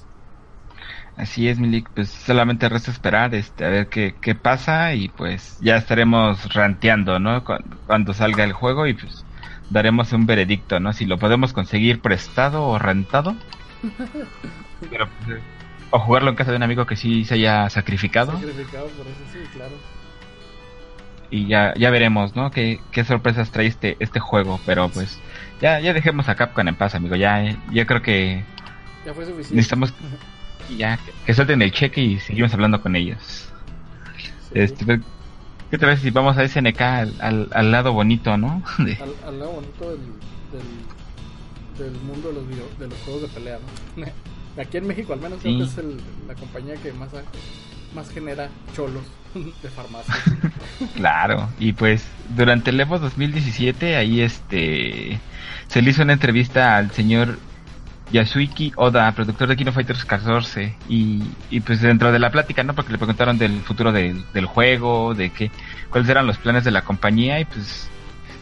Así 1.17 1.49
es, 1.49 1.59
Milik, 1.59 1.91
pues 1.91 2.09
solamente 2.09 2.69
resta 2.69 2.91
esperar 2.91 3.35
este, 3.35 3.65
a 3.65 3.69
ver 3.69 3.89
qué, 3.89 4.15
qué 4.21 4.35
pasa 4.35 4.95
y 4.95 5.09
pues 5.09 5.59
ya 5.61 5.77
estaremos 5.77 6.53
ranteando, 6.55 7.19
¿no? 7.19 7.45
Cuando 7.87 8.15
salga 8.15 8.45
el 8.45 8.53
juego 8.53 8.87
y 8.87 8.95
pues 8.95 9.25
daremos 9.69 10.13
un 10.13 10.27
veredicto, 10.27 10.81
¿no? 10.81 10.93
Si 10.93 11.07
lo 11.07 11.19
podemos 11.19 11.53
conseguir 11.53 12.01
prestado 12.01 12.65
o 12.67 12.79
rentado. 12.79 13.37
Pero, 14.91 15.09
pues, 15.27 15.41
o 15.91 15.99
jugarlo 15.99 16.31
en 16.31 16.37
casa 16.37 16.53
de 16.53 16.57
un 16.57 16.63
amigo 16.63 16.87
que 16.87 16.97
sí 16.97 17.25
se 17.25 17.35
haya 17.35 17.69
sacrificado. 17.71 18.33
Sacrificado, 18.33 18.87
por 18.89 19.07
eso 19.07 19.21
sí, 19.33 19.39
claro. 19.53 19.73
y 21.31 21.47
ya 21.47 21.75
ya 21.77 21.91
veremos, 21.91 22.35
¿no? 22.37 22.51
Qué, 22.51 22.81
qué 22.93 23.05
sorpresas 23.05 23.51
trae 23.51 23.67
este 23.67 23.97
este 24.01 24.21
juego, 24.21 24.61
pero 24.67 24.89
pues 24.89 25.21
ya 25.61 25.81
ya 25.81 25.93
dejemos 25.93 26.29
a 26.29 26.35
Capcom 26.35 26.67
en 26.69 26.77
paz, 26.77 26.95
amigo. 26.95 27.17
Ya 27.17 27.57
ya 27.71 27.87
creo 27.87 28.03
que 28.03 28.45
ya 29.05 29.15
fue 29.15 29.25
suficiente. 29.25 29.55
necesitamos 29.57 29.95
ya 30.77 30.99
que, 31.27 31.35
suelten 31.35 31.63
el 31.63 31.73
cheque 31.73 32.03
y 32.03 32.19
seguimos 32.21 32.53
hablando 32.55 32.81
con 32.81 32.97
ellos. 32.97 33.49
Este, 34.53 34.85
¿Qué 34.85 35.79
te 35.79 35.87
parece 35.87 36.03
si 36.03 36.11
vamos 36.11 36.37
a 36.37 36.47
SNK 36.47 36.81
al, 36.81 37.49
al, 37.53 37.71
lado 37.71 37.93
bonito, 37.93 38.37
no? 38.37 38.63
Al, 39.25 39.39
lado 39.39 39.53
bonito 39.53 39.91
del, 39.91 40.01
del, 41.79 42.01
mundo 42.03 42.29
de 42.29 42.35
los, 42.35 42.49
video, 42.49 42.67
de 42.79 42.89
los 42.89 42.99
juegos 43.01 43.23
de 43.23 43.29
pelea, 43.29 43.59
¿no? 43.97 44.07
Aquí 44.61 44.79
en 44.79 44.87
México 44.89 45.13
al 45.13 45.21
menos 45.21 45.39
creo 45.41 45.59
que 45.59 45.65
es 45.65 45.77
la 46.27 46.35
compañía 46.35 46.75
que 46.75 46.93
más, 46.93 47.11
más 47.95 48.11
genera 48.11 48.49
cholos 48.75 49.05
de 49.63 49.69
farmacia. 49.69 50.15
claro, 50.97 51.49
y 51.61 51.73
pues 51.73 52.05
durante 52.37 52.71
el 52.71 52.81
Evo 52.81 52.99
2017 52.99 53.97
ahí 53.97 54.21
este 54.23 55.21
se 55.69 55.83
le 55.83 55.91
hizo 55.91 56.03
una 56.03 56.15
entrevista 56.15 56.77
al 56.77 56.91
señor 56.91 57.39
Yasuiki 58.13 58.73
Oda, 58.77 59.13
productor 59.13 59.49
de 59.49 59.57
Kino 59.57 59.73
Fighters 59.73 60.05
14, 60.05 60.75
y, 60.89 61.23
y 61.51 61.61
pues 61.61 61.81
dentro 61.81 62.11
de 62.13 62.19
la 62.19 62.31
plática, 62.31 62.63
¿no? 62.63 62.75
Porque 62.75 62.93
le 62.93 62.99
preguntaron 62.99 63.39
del 63.39 63.61
futuro 63.61 63.93
del, 63.93 64.25
del 64.33 64.47
juego, 64.47 65.15
de 65.15 65.31
qué, 65.31 65.51
cuáles 65.91 66.09
eran 66.09 66.27
los 66.27 66.39
planes 66.39 66.65
de 66.65 66.71
la 66.71 66.83
compañía, 66.83 67.39
y 67.41 67.45
pues 67.45 67.89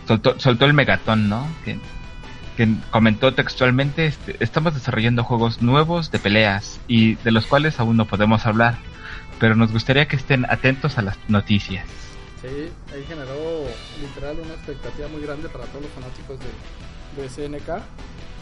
soltó, 0.06 0.38
soltó 0.40 0.64
el 0.64 0.72
megatón, 0.72 1.28
¿no? 1.28 1.46
Que, 1.64 1.78
que 2.56 2.68
comentó 2.90 3.34
textualmente, 3.34 4.06
este, 4.06 4.36
estamos 4.40 4.74
desarrollando 4.74 5.22
juegos 5.22 5.60
nuevos 5.60 6.10
de 6.10 6.18
peleas, 6.18 6.80
y 6.88 7.16
de 7.16 7.30
los 7.30 7.46
cuales 7.46 7.78
aún 7.78 7.96
no 7.96 8.06
podemos 8.06 8.46
hablar, 8.46 8.76
pero 9.38 9.54
nos 9.54 9.70
gustaría 9.70 10.08
que 10.08 10.16
estén 10.16 10.46
atentos 10.50 10.96
a 10.98 11.02
las 11.02 11.18
noticias. 11.28 11.84
Sí, 12.40 12.70
ahí 12.94 13.04
generó 13.06 13.66
literal 14.00 14.38
una 14.40 14.54
expectativa 14.54 15.08
muy 15.08 15.20
grande 15.22 15.48
para 15.48 15.64
todos 15.66 15.82
los 15.82 15.90
fanáticos 15.92 16.38
de, 16.38 17.22
de 17.22 17.28
SNK 17.28 17.82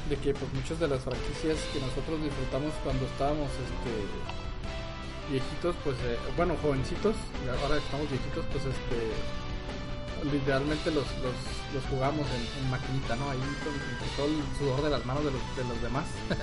de 0.09 0.17
que 0.17 0.33
pues 0.33 0.53
muchas 0.55 0.79
de 0.79 0.89
las 0.89 1.01
franquicias 1.03 1.59
que 1.73 1.81
nosotros 1.81 2.23
disfrutamos 2.23 2.73
cuando 2.85 3.05
estábamos 3.07 3.51
este 3.51 3.93
viejitos 5.31 5.75
pues 5.83 5.97
eh, 6.07 6.19
bueno 6.37 6.55
jovencitos 6.63 7.17
ahora 7.63 7.79
estamos 7.79 8.09
viejitos 8.09 8.45
pues 8.53 8.65
este 8.65 8.99
literalmente 10.25 10.91
los, 10.91 11.07
los, 11.23 11.37
los 11.75 11.85
jugamos 11.91 12.27
en, 12.31 12.71
maquinita 12.71 13.17
no 13.17 13.31
ahí 13.31 13.39
con, 13.39 13.75
todo 14.17 14.27
el 14.27 14.59
sudor 14.59 14.83
de 14.83 14.91
las 14.91 15.05
manos 15.05 15.25
de 15.25 15.31
los, 15.31 15.57
de 15.57 15.65
los 15.65 15.83
demás. 15.83 16.05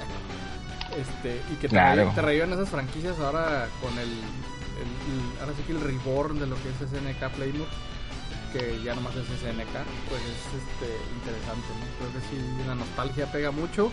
Este 0.94 1.42
y 1.52 1.56
que 1.56 1.68
te, 1.68 1.70
claro. 1.70 2.12
te 2.14 2.44
esas 2.44 2.70
franquicias 2.70 3.18
ahora 3.18 3.68
con 3.82 3.98
el, 3.98 4.10
el, 4.10 5.40
ahora 5.42 5.54
sí 5.58 5.64
que 5.66 5.72
el 5.72 5.82
reborn 5.82 6.38
de 6.38 6.46
lo 6.46 6.56
que 6.58 6.70
es 6.70 6.88
SNK 6.88 7.34
Playmore 7.36 7.70
que 8.54 8.80
ya 8.84 8.94
nomás 8.94 9.16
es 9.16 9.26
SNK, 9.26 9.74
pues 10.08 10.22
es 10.22 10.62
este, 10.62 10.88
interesante, 11.16 11.68
¿no? 11.74 11.86
Creo 11.98 12.14
que 12.14 12.20
sí, 12.30 12.68
la 12.68 12.76
nostalgia 12.76 13.32
pega 13.32 13.52
mucho 13.52 13.92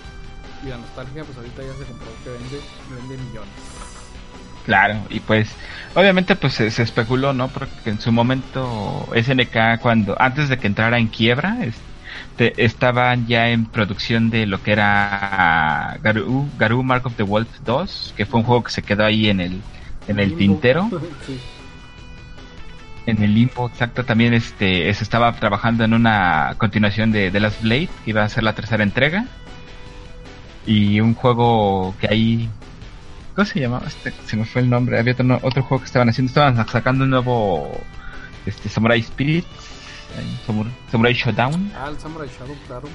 y 0.63 0.69
la 0.69 0.77
nostalgia 0.77 1.25
pues 1.25 1.37
ahorita 1.39 1.63
ya 1.63 1.73
se 1.73 1.85
compró 1.85 2.09
que 2.23 2.31
vende, 2.31 2.61
vende 2.95 3.25
millones. 3.25 3.55
Claro, 4.67 4.99
y 5.09 5.21
pues 5.21 5.49
obviamente 5.95 6.37
pues 6.37 6.53
se, 6.53 6.67
especuló, 6.67 7.33
¿no? 7.33 7.49
Porque 7.49 7.89
en 7.89 8.01
su 8.01 8.13
momento 8.13 9.09
SNK 9.15 9.81
cuando 9.81 10.21
antes 10.21 10.51
de 10.51 10.59
que 10.59 10.67
entrara 10.67 10.99
en 10.99 11.09
quiebra 11.09 11.57
este, 11.65 12.63
estaban 12.63 13.27
ya 13.27 13.49
en 13.49 13.65
producción 13.65 14.29
de 14.29 14.45
lo 14.45 14.63
que 14.63 14.73
era 14.73 15.99
Garou, 16.03 16.49
Garou 16.59 16.83
Mark 16.83 17.07
of 17.07 17.17
the 17.17 17.23
Wolf 17.23 17.49
2, 17.65 18.15
que 18.15 18.27
fue 18.27 18.41
un 18.41 18.47
juego 18.47 18.65
que 18.65 18.73
se 18.73 18.83
quedó 18.83 19.07
ahí 19.07 19.31
en 19.31 19.41
el 19.41 19.63
en 20.07 20.21
el 20.21 20.37
tintero. 20.37 20.91
sí 21.27 21.41
en 23.07 23.23
el 23.23 23.35
limbo, 23.35 23.69
exacto. 23.69 24.05
También 24.05 24.35
este 24.35 24.93
se 24.95 25.05
estaba 25.05 25.33
trabajando 25.33 25.85
en 25.85 25.95
una 25.95 26.55
continuación 26.59 27.13
de 27.13 27.31
The 27.31 27.41
Last 27.41 27.63
Blade, 27.63 27.89
que 28.05 28.11
iba 28.11 28.23
a 28.23 28.29
ser 28.29 28.43
la 28.45 28.55
tercera 28.55 28.83
entrega. 28.83 29.27
Y 30.67 31.01
un 31.01 31.15
juego 31.15 31.95
que 32.01 32.09
ahí. 32.09 32.51
¿Cómo 33.35 33.47
se 33.47 33.61
llamaba? 33.61 33.87
Este, 33.87 34.13
se 34.27 34.37
me 34.37 34.45
fue 34.45 34.63
el 34.63 34.71
nombre. 34.71 34.99
Había 34.99 35.15
otro, 35.43 35.63
juego 35.63 35.81
que 35.81 35.87
estaban 35.87 36.09
haciendo. 36.09 36.31
Estaban 36.31 36.69
sacando 36.69 37.05
un 37.05 37.11
nuevo 37.11 37.81
este, 38.47 38.69
Samurai 38.69 39.01
Spirit. 39.01 39.45
Samurai, 40.91 41.15
Showdown. 41.15 41.73
Ah, 41.77 41.89
el 41.89 41.99
Samurai 41.99 42.29
Shadow, 42.29 42.57
claro 42.67 42.89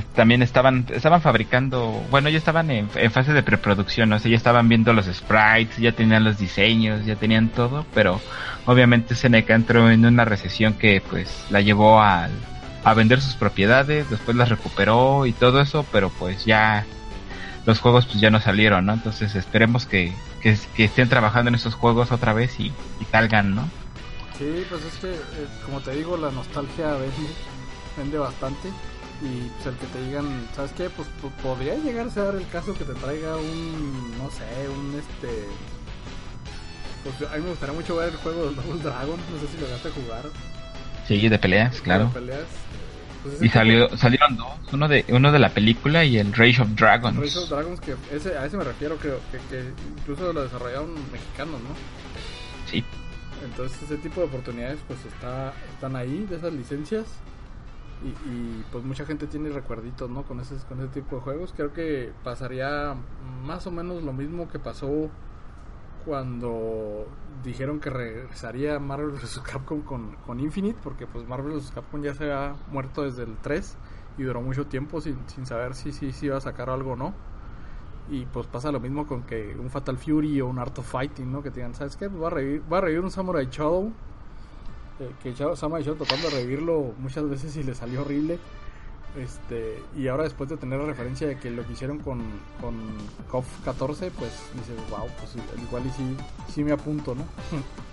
también 0.00 0.42
estaban 0.42 0.86
estaban 0.90 1.20
fabricando, 1.20 2.02
bueno, 2.10 2.28
ya 2.30 2.38
estaban 2.38 2.70
en, 2.70 2.88
fase 3.10 3.32
de 3.32 3.42
preproducción, 3.42 4.12
o 4.12 4.18
sea, 4.18 4.30
ya 4.30 4.36
estaban 4.36 4.68
viendo 4.68 4.92
los 4.92 5.06
sprites, 5.06 5.76
ya 5.76 5.92
tenían 5.92 6.24
los 6.24 6.38
diseños, 6.38 7.04
ya 7.04 7.16
tenían 7.16 7.48
todo, 7.50 7.84
pero 7.94 8.20
obviamente 8.64 9.14
Seneca 9.14 9.54
entró 9.54 9.90
en 9.90 10.06
una 10.06 10.24
recesión 10.24 10.74
que 10.74 11.02
pues 11.02 11.44
la 11.50 11.60
llevó 11.60 12.00
a, 12.00 12.28
a 12.84 12.94
vender 12.94 13.20
sus 13.20 13.34
propiedades, 13.34 14.08
después 14.08 14.36
las 14.36 14.48
recuperó 14.48 15.26
y 15.26 15.32
todo 15.32 15.60
eso, 15.60 15.84
pero 15.92 16.10
pues 16.10 16.46
ya 16.46 16.86
los 17.66 17.78
juegos 17.78 18.06
pues 18.06 18.18
ya 18.18 18.30
no 18.30 18.40
salieron, 18.40 18.86
¿no? 18.86 18.94
Entonces 18.94 19.34
esperemos 19.34 19.84
que, 19.84 20.12
que, 20.40 20.56
estén 20.84 21.08
trabajando 21.10 21.50
en 21.50 21.54
esos 21.54 21.74
juegos 21.74 22.12
otra 22.12 22.32
vez 22.32 22.58
y, 22.58 22.72
salgan, 23.10 23.54
¿no? 23.54 23.68
Sí, 24.38 24.64
pues 24.70 24.82
es 24.84 24.94
que, 25.00 25.10
eh, 25.10 25.48
como 25.66 25.80
te 25.80 25.94
digo, 25.94 26.16
la 26.16 26.30
nostalgia 26.30 26.92
vende, 26.94 27.30
vende 27.98 28.18
bastante 28.18 28.70
y 29.22 29.48
pues 29.54 29.66
el 29.66 29.76
que 29.76 29.86
te 29.86 30.02
digan, 30.02 30.48
¿sabes 30.54 30.72
qué? 30.72 30.90
Pues, 30.90 31.08
podría 31.42 31.76
llegar 31.76 32.06
a 32.06 32.10
ser 32.10 32.34
el 32.34 32.48
caso 32.48 32.74
que 32.74 32.84
te 32.84 32.94
traiga 32.94 33.36
un, 33.36 34.18
no 34.18 34.30
sé, 34.30 34.68
un 34.68 34.98
este... 34.98 35.46
Pues 37.04 37.30
a 37.30 37.36
mí 37.36 37.42
me 37.42 37.50
gustaría 37.50 37.74
mucho 37.74 37.96
ver 37.96 38.10
el 38.10 38.16
juego 38.16 38.50
de 38.50 38.54
Double 38.54 38.82
Dragon, 38.82 39.16
no 39.16 39.40
sé 39.40 39.46
si 39.48 39.60
lo 39.60 39.70
vas 39.70 39.86
a 39.86 39.90
jugar. 39.90 40.24
Sí, 41.06 41.28
de 41.28 41.38
peleas, 41.38 41.80
claro. 41.80 42.06
De 42.06 42.12
peleas. 42.12 42.46
Pues 43.22 43.42
y 43.42 43.48
salió, 43.48 43.96
salieron 43.96 44.36
dos, 44.36 44.52
uno 44.72 44.88
de 44.88 45.04
uno 45.08 45.30
de 45.30 45.38
la 45.38 45.50
película 45.50 46.04
y 46.04 46.18
el 46.18 46.32
Rage 46.32 46.60
of 46.60 46.70
Dragons. 46.70 47.16
Rage 47.16 47.38
of 47.38 47.48
Dragons, 47.48 47.80
que 47.80 47.94
ese, 48.12 48.36
a 48.36 48.46
ese 48.46 48.56
me 48.56 48.64
refiero, 48.64 48.96
creo, 48.96 49.20
que, 49.30 49.38
que 49.48 49.64
incluso 50.00 50.32
lo 50.32 50.42
desarrollaron 50.42 50.94
mexicanos, 51.12 51.60
¿no? 51.60 51.70
Sí. 52.68 52.84
Entonces 53.44 53.80
ese 53.82 53.96
tipo 53.98 54.20
de 54.20 54.26
oportunidades 54.26 54.78
pues 54.88 54.98
está, 55.04 55.52
están 55.72 55.94
ahí, 55.94 56.26
de 56.28 56.36
esas 56.36 56.52
licencias. 56.52 57.04
Y, 58.04 58.64
pues 58.72 58.84
mucha 58.84 59.04
gente 59.04 59.26
tiene 59.26 59.50
recuerditos, 59.50 60.10
¿no? 60.10 60.24
Con 60.24 60.40
ese, 60.40 60.56
con 60.68 60.80
ese 60.80 60.88
tipo 60.88 61.16
de 61.16 61.22
juegos. 61.22 61.52
Creo 61.56 61.72
que 61.72 62.12
pasaría 62.24 62.96
más 63.44 63.66
o 63.66 63.70
menos 63.70 64.02
lo 64.02 64.12
mismo 64.12 64.48
que 64.48 64.58
pasó 64.58 65.08
cuando 66.04 67.06
dijeron 67.44 67.78
que 67.78 67.90
regresaría 67.90 68.78
Marvel 68.80 69.10
vs. 69.10 69.40
Capcom 69.40 69.82
con, 69.82 70.16
con 70.26 70.40
Infinite, 70.40 70.78
porque 70.82 71.06
pues 71.06 71.26
Marvel 71.28 71.54
vs. 71.54 71.70
Capcom 71.72 72.02
ya 72.02 72.14
se 72.14 72.32
ha 72.32 72.56
muerto 72.70 73.02
desde 73.02 73.22
el 73.22 73.36
3 73.36 73.76
y 74.18 74.24
duró 74.24 74.42
mucho 74.42 74.66
tiempo 74.66 75.00
sin, 75.00 75.16
sin 75.28 75.46
saber 75.46 75.74
si, 75.74 75.92
si, 75.92 76.12
si 76.12 76.26
iba 76.26 76.36
a 76.36 76.40
sacar 76.40 76.70
algo 76.70 76.92
o 76.92 76.96
no. 76.96 77.14
Y 78.10 78.26
pues 78.26 78.48
pasa 78.48 78.72
lo 78.72 78.80
mismo 78.80 79.06
con 79.06 79.22
que 79.22 79.56
un 79.58 79.70
Fatal 79.70 79.96
Fury 79.96 80.40
o 80.40 80.48
un 80.48 80.58
Art 80.58 80.76
of 80.78 80.90
Fighting, 80.90 81.30
¿no? 81.30 81.42
Que 81.42 81.50
digan, 81.50 81.74
¿sabes 81.74 81.96
qué? 81.96 82.08
Va 82.08 82.26
a 82.26 82.30
revivir, 82.30 82.62
va 82.70 82.78
a 82.78 82.80
revivir 82.80 83.04
un 83.04 83.10
Samurai 83.10 83.46
Shadow 83.48 83.92
que 85.22 85.34
Sama 85.56 85.80
y 85.80 85.84
yo 85.84 85.94
tratando 85.94 86.28
de 86.28 86.36
revivirlo 86.36 86.94
muchas 86.98 87.28
veces 87.28 87.56
y 87.56 87.62
le 87.62 87.74
salió 87.74 88.02
horrible. 88.02 88.38
Este, 89.16 89.82
y 89.94 90.08
ahora 90.08 90.24
después 90.24 90.48
de 90.48 90.56
tener 90.56 90.80
la 90.80 90.86
referencia 90.86 91.26
de 91.26 91.38
que 91.38 91.50
lo 91.50 91.66
que 91.66 91.74
hicieron 91.74 91.98
con, 91.98 92.22
con 92.60 92.74
KOF 93.30 93.46
14, 93.62 94.10
pues 94.10 94.30
dices, 94.54 94.76
wow, 94.88 95.06
pues 95.18 95.36
igual 95.62 95.84
y 95.86 95.90
sí, 95.90 96.16
sí 96.48 96.64
me 96.64 96.72
apunto, 96.72 97.14
¿no? 97.14 97.24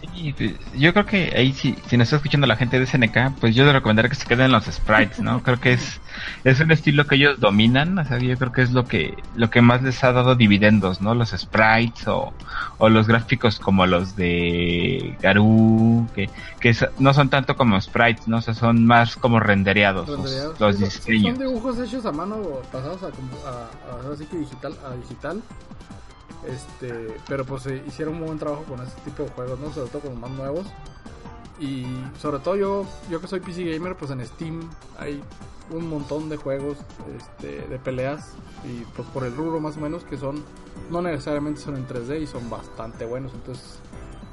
Sí, 0.00 0.34
pues, 0.36 0.54
yo 0.74 0.92
creo 0.92 1.04
que 1.04 1.32
ahí 1.36 1.52
si, 1.52 1.76
si 1.86 1.96
nos 1.96 2.06
está 2.06 2.16
escuchando 2.16 2.46
la 2.46 2.56
gente 2.56 2.78
de 2.78 2.86
SNK, 2.86 3.38
pues 3.38 3.54
yo 3.54 3.64
le 3.64 3.72
recomendaría 3.72 4.08
que 4.08 4.14
se 4.14 4.26
queden 4.26 4.50
los 4.50 4.64
sprites, 4.64 5.20
¿no? 5.20 5.42
creo 5.42 5.60
que 5.60 5.74
es, 5.74 6.00
es 6.44 6.60
un 6.60 6.70
estilo 6.70 7.06
que 7.06 7.16
ellos 7.16 7.38
dominan, 7.38 7.98
o 7.98 8.04
sea, 8.04 8.18
yo 8.18 8.36
creo 8.38 8.52
que 8.52 8.62
es 8.62 8.70
lo 8.70 8.86
que, 8.86 9.14
lo 9.34 9.50
que 9.50 9.60
más 9.60 9.82
les 9.82 10.02
ha 10.02 10.12
dado 10.12 10.36
dividendos, 10.36 11.00
¿no? 11.00 11.14
Los 11.14 11.30
sprites 11.30 12.08
o, 12.08 12.32
o 12.78 12.88
los 12.88 13.06
gráficos 13.06 13.58
como 13.58 13.86
los 13.86 14.16
de 14.16 15.16
Garou, 15.20 16.08
que, 16.14 16.30
que 16.60 16.74
no 16.98 17.12
son 17.12 17.28
tanto 17.28 17.56
como 17.56 17.80
sprites, 17.80 18.26
¿no? 18.26 18.38
O 18.38 18.40
sea, 18.40 18.54
son 18.54 18.86
más 18.86 19.16
como 19.16 19.38
rendereados, 19.38 20.08
los, 20.58 20.78
diseños. 20.78 21.36
Son 21.36 21.46
dibujos 21.46 21.78
hechos 21.78 22.06
a 22.06 22.12
mano 22.12 22.36
pasados 22.72 23.02
a, 23.02 23.06
a, 23.06 24.12
así 24.12 24.24
que 24.26 24.38
digital, 24.38 24.74
a 24.84 24.94
digital 24.96 25.42
este, 26.46 27.16
pero 27.28 27.44
pues 27.44 27.62
se 27.62 27.82
hicieron 27.86 28.14
un 28.16 28.26
buen 28.26 28.38
trabajo 28.38 28.64
con 28.64 28.80
este 28.80 29.00
tipo 29.02 29.24
de 29.24 29.30
juegos, 29.30 29.58
¿no? 29.58 29.72
Sobre 29.72 29.90
todo 29.90 30.02
con 30.02 30.10
los 30.12 30.20
más 30.20 30.30
nuevos. 30.30 30.66
Y 31.60 31.84
sobre 32.18 32.38
todo 32.38 32.56
yo, 32.56 32.86
yo 33.10 33.20
que 33.20 33.26
soy 33.26 33.40
PC 33.40 33.64
gamer, 33.64 33.94
pues 33.94 34.10
en 34.10 34.24
Steam 34.24 34.70
hay 34.98 35.22
un 35.70 35.88
montón 35.88 36.28
de 36.28 36.36
juegos 36.36 36.78
este, 37.16 37.60
de 37.68 37.78
peleas 37.78 38.32
y 38.64 38.82
pues 38.96 39.06
por 39.08 39.24
el 39.24 39.36
rubro 39.36 39.60
más 39.60 39.76
o 39.76 39.80
menos 39.80 40.02
que 40.04 40.16
son 40.16 40.42
no 40.90 41.00
necesariamente 41.02 41.60
son 41.60 41.76
en 41.76 41.86
3D 41.86 42.22
y 42.22 42.26
son 42.26 42.48
bastante 42.48 43.04
buenos. 43.04 43.32
Entonces 43.34 43.78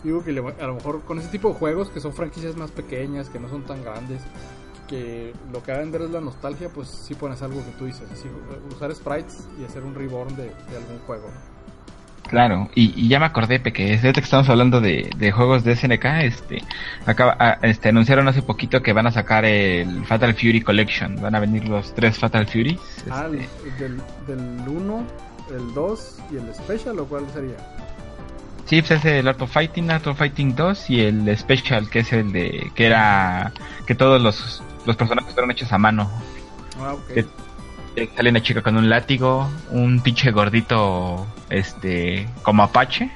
digo 0.04 0.24
que 0.24 0.32
a 0.32 0.68
lo 0.68 0.76
mejor 0.76 1.02
con 1.02 1.20
ese 1.20 1.28
tipo 1.28 1.50
de 1.50 1.56
juegos 1.56 1.90
que 1.90 2.00
son 2.00 2.14
franquicias 2.14 2.56
más 2.56 2.72
pequeñas, 2.72 3.30
que 3.30 3.40
no 3.40 3.50
son 3.50 3.64
tan 3.64 3.84
grandes, 3.84 4.22
que 4.88 5.34
lo 5.52 5.62
que 5.62 5.72
va 5.74 5.80
a 5.80 5.82
vender 5.82 6.04
es 6.04 6.12
la 6.12 6.22
nostalgia, 6.22 6.70
pues 6.70 6.88
sí 6.88 7.14
pones 7.14 7.42
algo 7.42 7.64
que 7.64 7.72
tú 7.72 7.86
dices, 7.86 8.10
así, 8.10 8.30
usar 8.74 8.96
sprites 8.96 9.48
y 9.60 9.66
hacer 9.66 9.84
un 9.84 9.94
reborn 9.94 10.36
de 10.36 10.50
algún 10.76 11.00
juego. 11.06 11.28
Claro, 12.28 12.70
y, 12.76 13.08
ya 13.08 13.20
me 13.20 13.26
acordé, 13.26 13.62
que 13.62 13.92
desde 13.92 14.14
que 14.14 14.20
estamos 14.20 14.50
hablando 14.50 14.82
de, 14.82 15.32
juegos 15.32 15.64
de 15.64 15.76
SNK, 15.76 16.06
este, 16.24 16.62
acaba, 17.06 17.36
ah, 17.40 17.58
este, 17.62 17.90
anunciaron 17.90 18.28
hace 18.28 18.42
poquito 18.42 18.82
que 18.82 18.94
van 18.94 19.08
a 19.08 19.12
sacar 19.12 19.46
el 19.46 20.06
Fatal 20.06 20.34
Fury 20.34 20.62
Collection, 20.62 21.16
van 21.22 21.36
a 21.36 21.40
venir 21.40 21.68
los 21.68 21.94
tres 21.94 22.18
Fatal 22.18 22.46
Furies. 22.46 22.80
Ah, 23.10 23.28
este. 23.34 23.84
del, 23.84 24.02
del 24.28 24.68
1, 24.68 25.08
el 25.52 25.74
2 25.74 26.20
y 26.32 26.36
el 26.36 26.54
Special, 26.54 27.00
¿o 27.00 27.06
cuál 27.06 27.26
sería? 27.34 27.56
Sí, 28.66 28.82
pues 28.82 28.92
es 28.92 29.06
el 29.06 29.28
Art 29.28 29.42
of 29.42 29.52
Fighting, 29.52 29.90
Art 29.90 30.08
of 30.08 30.18
Fighting 30.18 30.54
2 30.54 30.90
y 30.90 31.00
el 31.02 31.38
Special, 31.38 31.90
que 31.90 32.00
es 32.00 32.12
el 32.12 32.34
de, 32.34 32.72
que 32.76 32.86
era, 32.86 33.54
que 33.86 33.96
todos 33.96 34.22
los, 34.22 34.62
los 34.86 34.96
personajes 34.98 35.34
fueron 35.34 35.52
hechos 35.52 35.72
a 35.72 35.78
mano. 35.78 36.12
Ah, 36.80 36.94
ok 36.94 37.26
sale 38.16 38.30
una 38.30 38.42
chica 38.42 38.62
con 38.62 38.78
un 38.78 38.90
látigo, 38.90 39.50
un 39.72 40.02
pinche 40.02 40.32
gordito, 40.32 41.26
este, 41.50 42.28
como 42.44 42.64
Apache. 42.64 43.12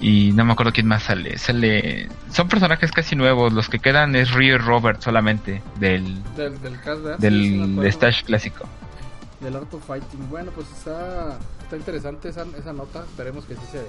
Y 0.00 0.32
no 0.32 0.44
me 0.44 0.52
acuerdo 0.52 0.72
quién 0.72 0.88
más 0.88 1.04
sale. 1.04 1.38
Sale. 1.38 2.08
Son 2.30 2.48
personajes 2.48 2.90
casi 2.90 3.14
nuevos. 3.14 3.52
Los 3.52 3.68
que 3.68 3.78
quedan 3.78 4.16
es 4.16 4.32
Rio 4.32 4.56
y 4.56 4.58
Robert 4.58 5.00
solamente. 5.00 5.62
Del. 5.78 6.20
Del, 6.34 6.60
del, 7.20 7.76
del 7.76 7.92
Stash 7.92 8.24
clásico. 8.24 8.64
Del 9.40 9.54
Art 9.54 9.72
of 9.72 9.86
Fighting. 9.86 10.28
Bueno, 10.28 10.50
pues 10.52 10.66
está. 10.72 11.38
Está 11.62 11.76
interesante 11.76 12.30
esa, 12.30 12.44
esa 12.58 12.72
nota. 12.72 13.04
Esperemos 13.04 13.44
que 13.44 13.54
sí 13.54 13.62
se. 13.70 13.86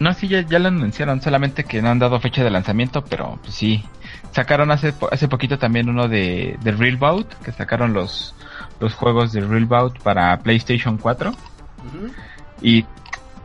No, 0.00 0.12
sí, 0.12 0.28
ya, 0.28 0.42
ya 0.42 0.58
lo 0.58 0.68
anunciaron. 0.68 1.20
Solamente 1.22 1.64
que 1.64 1.80
no 1.80 1.90
han 1.90 1.98
dado 1.98 2.18
fecha 2.20 2.42
de 2.42 2.50
lanzamiento. 2.50 3.04
Pero 3.04 3.38
pues 3.42 3.54
sí. 3.54 3.84
Sacaron 4.32 4.70
hace, 4.70 4.94
hace 5.10 5.28
poquito 5.28 5.58
también 5.58 5.88
uno 5.88 6.08
de, 6.08 6.58
de 6.62 6.72
Real 6.72 6.96
Bout, 6.96 7.32
que 7.44 7.52
sacaron 7.52 7.92
los, 7.92 8.34
los 8.80 8.94
juegos 8.94 9.32
de 9.32 9.40
Real 9.40 9.66
Bout 9.66 10.00
para 10.00 10.38
PlayStation 10.40 10.98
4. 10.98 11.32
Y 12.62 12.84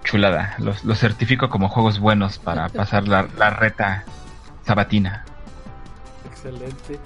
chulada, 0.04 0.56
los, 0.58 0.84
los 0.86 0.98
certifico 0.98 1.50
como 1.50 1.70
juegos 1.70 2.00
buenos 2.00 2.40
para 2.40 2.70
pasar 2.70 3.08
la, 3.08 3.28
la 3.38 3.52
reta 3.52 4.06
sabatina. 4.66 5.26
Excelente. 6.26 7.00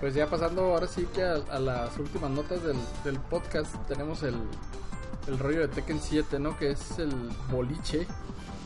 Pues 0.00 0.14
ya 0.14 0.26
pasando 0.26 0.62
ahora 0.62 0.88
sí 0.88 1.06
que 1.14 1.22
a, 1.22 1.58
las 1.60 1.96
últimas 1.96 2.30
notas 2.30 2.64
del, 2.64 2.76
del 3.04 3.20
podcast, 3.20 3.76
tenemos 3.86 4.24
el, 4.24 4.34
el 5.28 5.38
rollo 5.38 5.60
de 5.60 5.68
Tekken 5.68 6.00
7, 6.00 6.40
¿no? 6.40 6.58
Que 6.58 6.72
es 6.72 6.98
el 6.98 7.12
boliche 7.50 8.08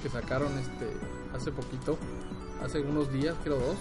que 0.07 0.11
sacaron 0.12 0.57
este 0.59 0.86
hace 1.34 1.50
poquito, 1.50 1.98
hace 2.62 2.80
unos 2.80 3.12
días, 3.12 3.34
creo 3.42 3.57
dos. 3.57 3.76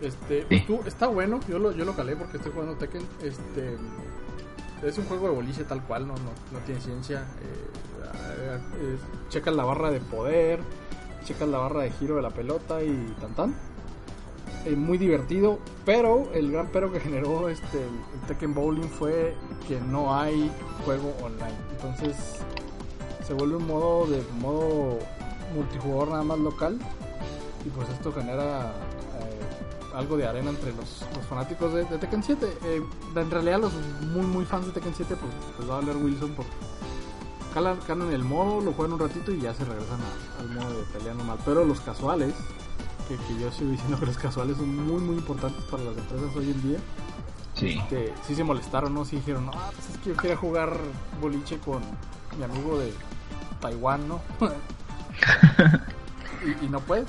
Este, 0.00 0.46
tú, 0.66 0.80
está 0.86 1.08
bueno, 1.08 1.40
yo 1.48 1.58
lo, 1.58 1.72
yo 1.72 1.84
lo 1.84 1.96
calé 1.96 2.14
porque 2.14 2.36
estoy 2.36 2.52
jugando 2.52 2.76
Tekken. 2.76 3.02
Este, 3.20 3.76
es 4.86 4.98
un 4.98 5.04
juego 5.06 5.28
de 5.28 5.34
boliche 5.34 5.64
tal 5.64 5.82
cual, 5.82 6.06
no, 6.06 6.14
no, 6.14 6.58
tiene 6.64 6.80
ciencia. 6.80 7.24
Eh, 7.42 8.60
eh, 8.82 8.98
checas 9.30 9.54
la 9.54 9.64
barra 9.64 9.90
de 9.90 9.98
poder, 9.98 10.60
checas 11.24 11.48
la 11.48 11.58
barra 11.58 11.82
de 11.82 11.90
giro 11.90 12.14
de 12.14 12.22
la 12.22 12.30
pelota 12.30 12.80
y 12.84 13.12
tan 13.20 13.34
tan. 13.34 13.54
Eh, 14.64 14.76
muy 14.76 14.96
divertido, 14.96 15.58
pero 15.84 16.30
el 16.34 16.52
gran 16.52 16.68
pero 16.72 16.92
que 16.92 17.00
generó 17.00 17.48
este 17.48 17.78
el 17.78 18.26
Tekken 18.28 18.54
Bowling 18.54 18.88
fue 18.88 19.34
que 19.66 19.80
no 19.80 20.14
hay 20.14 20.52
juego 20.84 21.12
online. 21.20 21.56
Entonces 21.72 22.44
se 23.30 23.34
vuelve 23.34 23.58
un 23.58 23.66
modo 23.68 24.06
de 24.08 24.24
modo 24.40 24.98
multijugador 25.54 26.08
nada 26.08 26.24
más 26.24 26.38
local 26.40 26.80
y 27.64 27.68
pues 27.68 27.88
esto 27.90 28.12
genera 28.12 28.72
algo 29.94 30.16
de 30.16 30.26
arena 30.26 30.50
entre 30.50 30.72
los, 30.72 31.04
fanáticos 31.28 31.72
de, 31.72 31.84
Tekken 31.84 32.24
7. 32.24 32.58
Eh, 32.64 32.82
en 33.14 33.30
realidad 33.30 33.60
los 33.60 33.72
muy 34.12 34.26
muy 34.26 34.44
fans 34.44 34.66
de 34.66 34.72
Tekken 34.72 34.94
7 34.96 35.14
pues 35.14 35.32
les 35.60 35.70
va 35.70 35.76
a 35.76 35.80
valer 35.80 35.96
Wilson 35.96 36.32
porque 36.34 36.50
calan, 37.54 37.78
calan 37.86 38.12
el 38.12 38.24
modo, 38.24 38.60
lo 38.62 38.72
juegan 38.72 38.94
un 38.94 38.98
ratito 38.98 39.30
y 39.30 39.40
ya 39.40 39.54
se 39.54 39.64
regresan 39.64 40.00
al 40.40 40.48
modo 40.48 40.80
de 40.80 40.84
pelea 40.86 41.14
normal. 41.14 41.38
Pero 41.44 41.64
los 41.64 41.80
casuales, 41.82 42.34
que, 43.06 43.16
yo 43.40 43.52
sigo 43.52 43.70
diciendo 43.70 43.96
que 44.00 44.06
los 44.06 44.18
casuales 44.18 44.56
son 44.56 44.74
muy 44.74 45.00
muy 45.00 45.14
importantes 45.14 45.62
para 45.66 45.84
las 45.84 45.96
empresas 45.96 46.34
hoy 46.34 46.50
en 46.50 46.62
día. 46.62 46.78
Sí. 47.54 47.80
Que 47.88 48.12
sí 48.26 48.34
se 48.34 48.42
molestaron, 48.42 48.92
¿no? 48.92 49.04
Sí 49.04 49.16
dijeron, 49.16 49.46
no, 49.46 49.52
pues 49.52 49.90
es 49.90 49.98
que 49.98 50.10
yo 50.10 50.16
quería 50.16 50.36
jugar 50.36 50.76
boliche 51.20 51.58
con 51.58 51.80
mi 52.36 52.42
amigo 52.42 52.76
de 52.76 52.92
Taiwán, 53.60 54.08
¿no? 54.08 54.20
y, 56.44 56.64
y 56.64 56.68
no 56.68 56.80
puede. 56.80 57.04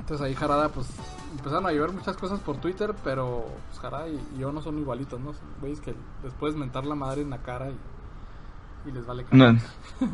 Entonces 0.00 0.26
ahí 0.26 0.34
Jarada 0.34 0.68
pues 0.68 0.88
empezaron 1.36 1.66
a 1.66 1.72
llover 1.72 1.92
muchas 1.92 2.16
cosas 2.16 2.40
por 2.40 2.58
Twitter, 2.58 2.94
pero 3.02 3.46
pues 3.68 3.80
caray, 3.80 4.18
y 4.36 4.40
yo 4.40 4.52
no 4.52 4.62
son 4.62 4.78
igualitos, 4.78 5.20
¿no? 5.20 5.34
Veis 5.60 5.80
que 5.80 5.94
después 6.22 6.54
mentar 6.54 6.84
la 6.86 6.94
madre 6.94 7.22
en 7.22 7.30
la 7.30 7.38
cara 7.38 7.68
y, 7.70 8.92
les 8.92 9.06
vale 9.06 9.24
no, 9.30 9.56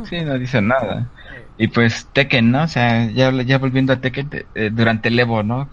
Sí, 0.04 0.20
no 0.20 0.38
dicen 0.38 0.68
nada. 0.68 1.08
Y 1.58 1.68
pues 1.68 2.06
Tekken, 2.14 2.50
¿no? 2.50 2.62
O 2.62 2.68
sea, 2.68 3.10
ya, 3.10 3.30
ya 3.42 3.58
volviendo 3.58 3.92
a 3.92 4.00
Tekken, 4.00 4.30
eh, 4.54 4.70
durante 4.72 5.08
el 5.08 5.18
Evo, 5.18 5.42
¿no? 5.42 5.68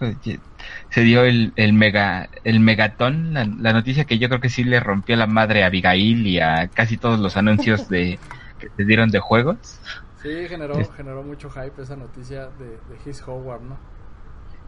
Se 0.90 1.00
dio 1.00 1.24
el, 1.24 1.52
el 1.56 1.72
mega 1.72 2.28
el 2.44 2.60
megatón, 2.60 3.32
la, 3.32 3.72
noticia 3.72 4.04
que 4.04 4.18
yo 4.18 4.28
creo 4.28 4.40
que 4.40 4.50
sí 4.50 4.64
le 4.64 4.80
rompió 4.80 5.16
la 5.16 5.26
madre 5.26 5.62
a 5.62 5.68
Abigail 5.68 6.26
y 6.26 6.40
a 6.40 6.68
casi 6.68 6.98
todos 6.98 7.20
los 7.20 7.38
anuncios 7.38 7.88
de 7.88 8.18
que 8.58 8.68
se 8.76 8.84
dieron 8.84 9.10
de 9.10 9.20
juegos. 9.20 9.78
Sí, 10.22 10.48
generó, 10.48 10.74
generó 10.96 11.22
mucho 11.22 11.48
hype 11.50 11.80
esa 11.80 11.96
noticia 11.96 12.48
de, 12.58 12.70
de 12.70 12.98
His 13.10 13.22
Howard, 13.26 13.62
¿no? 13.62 13.76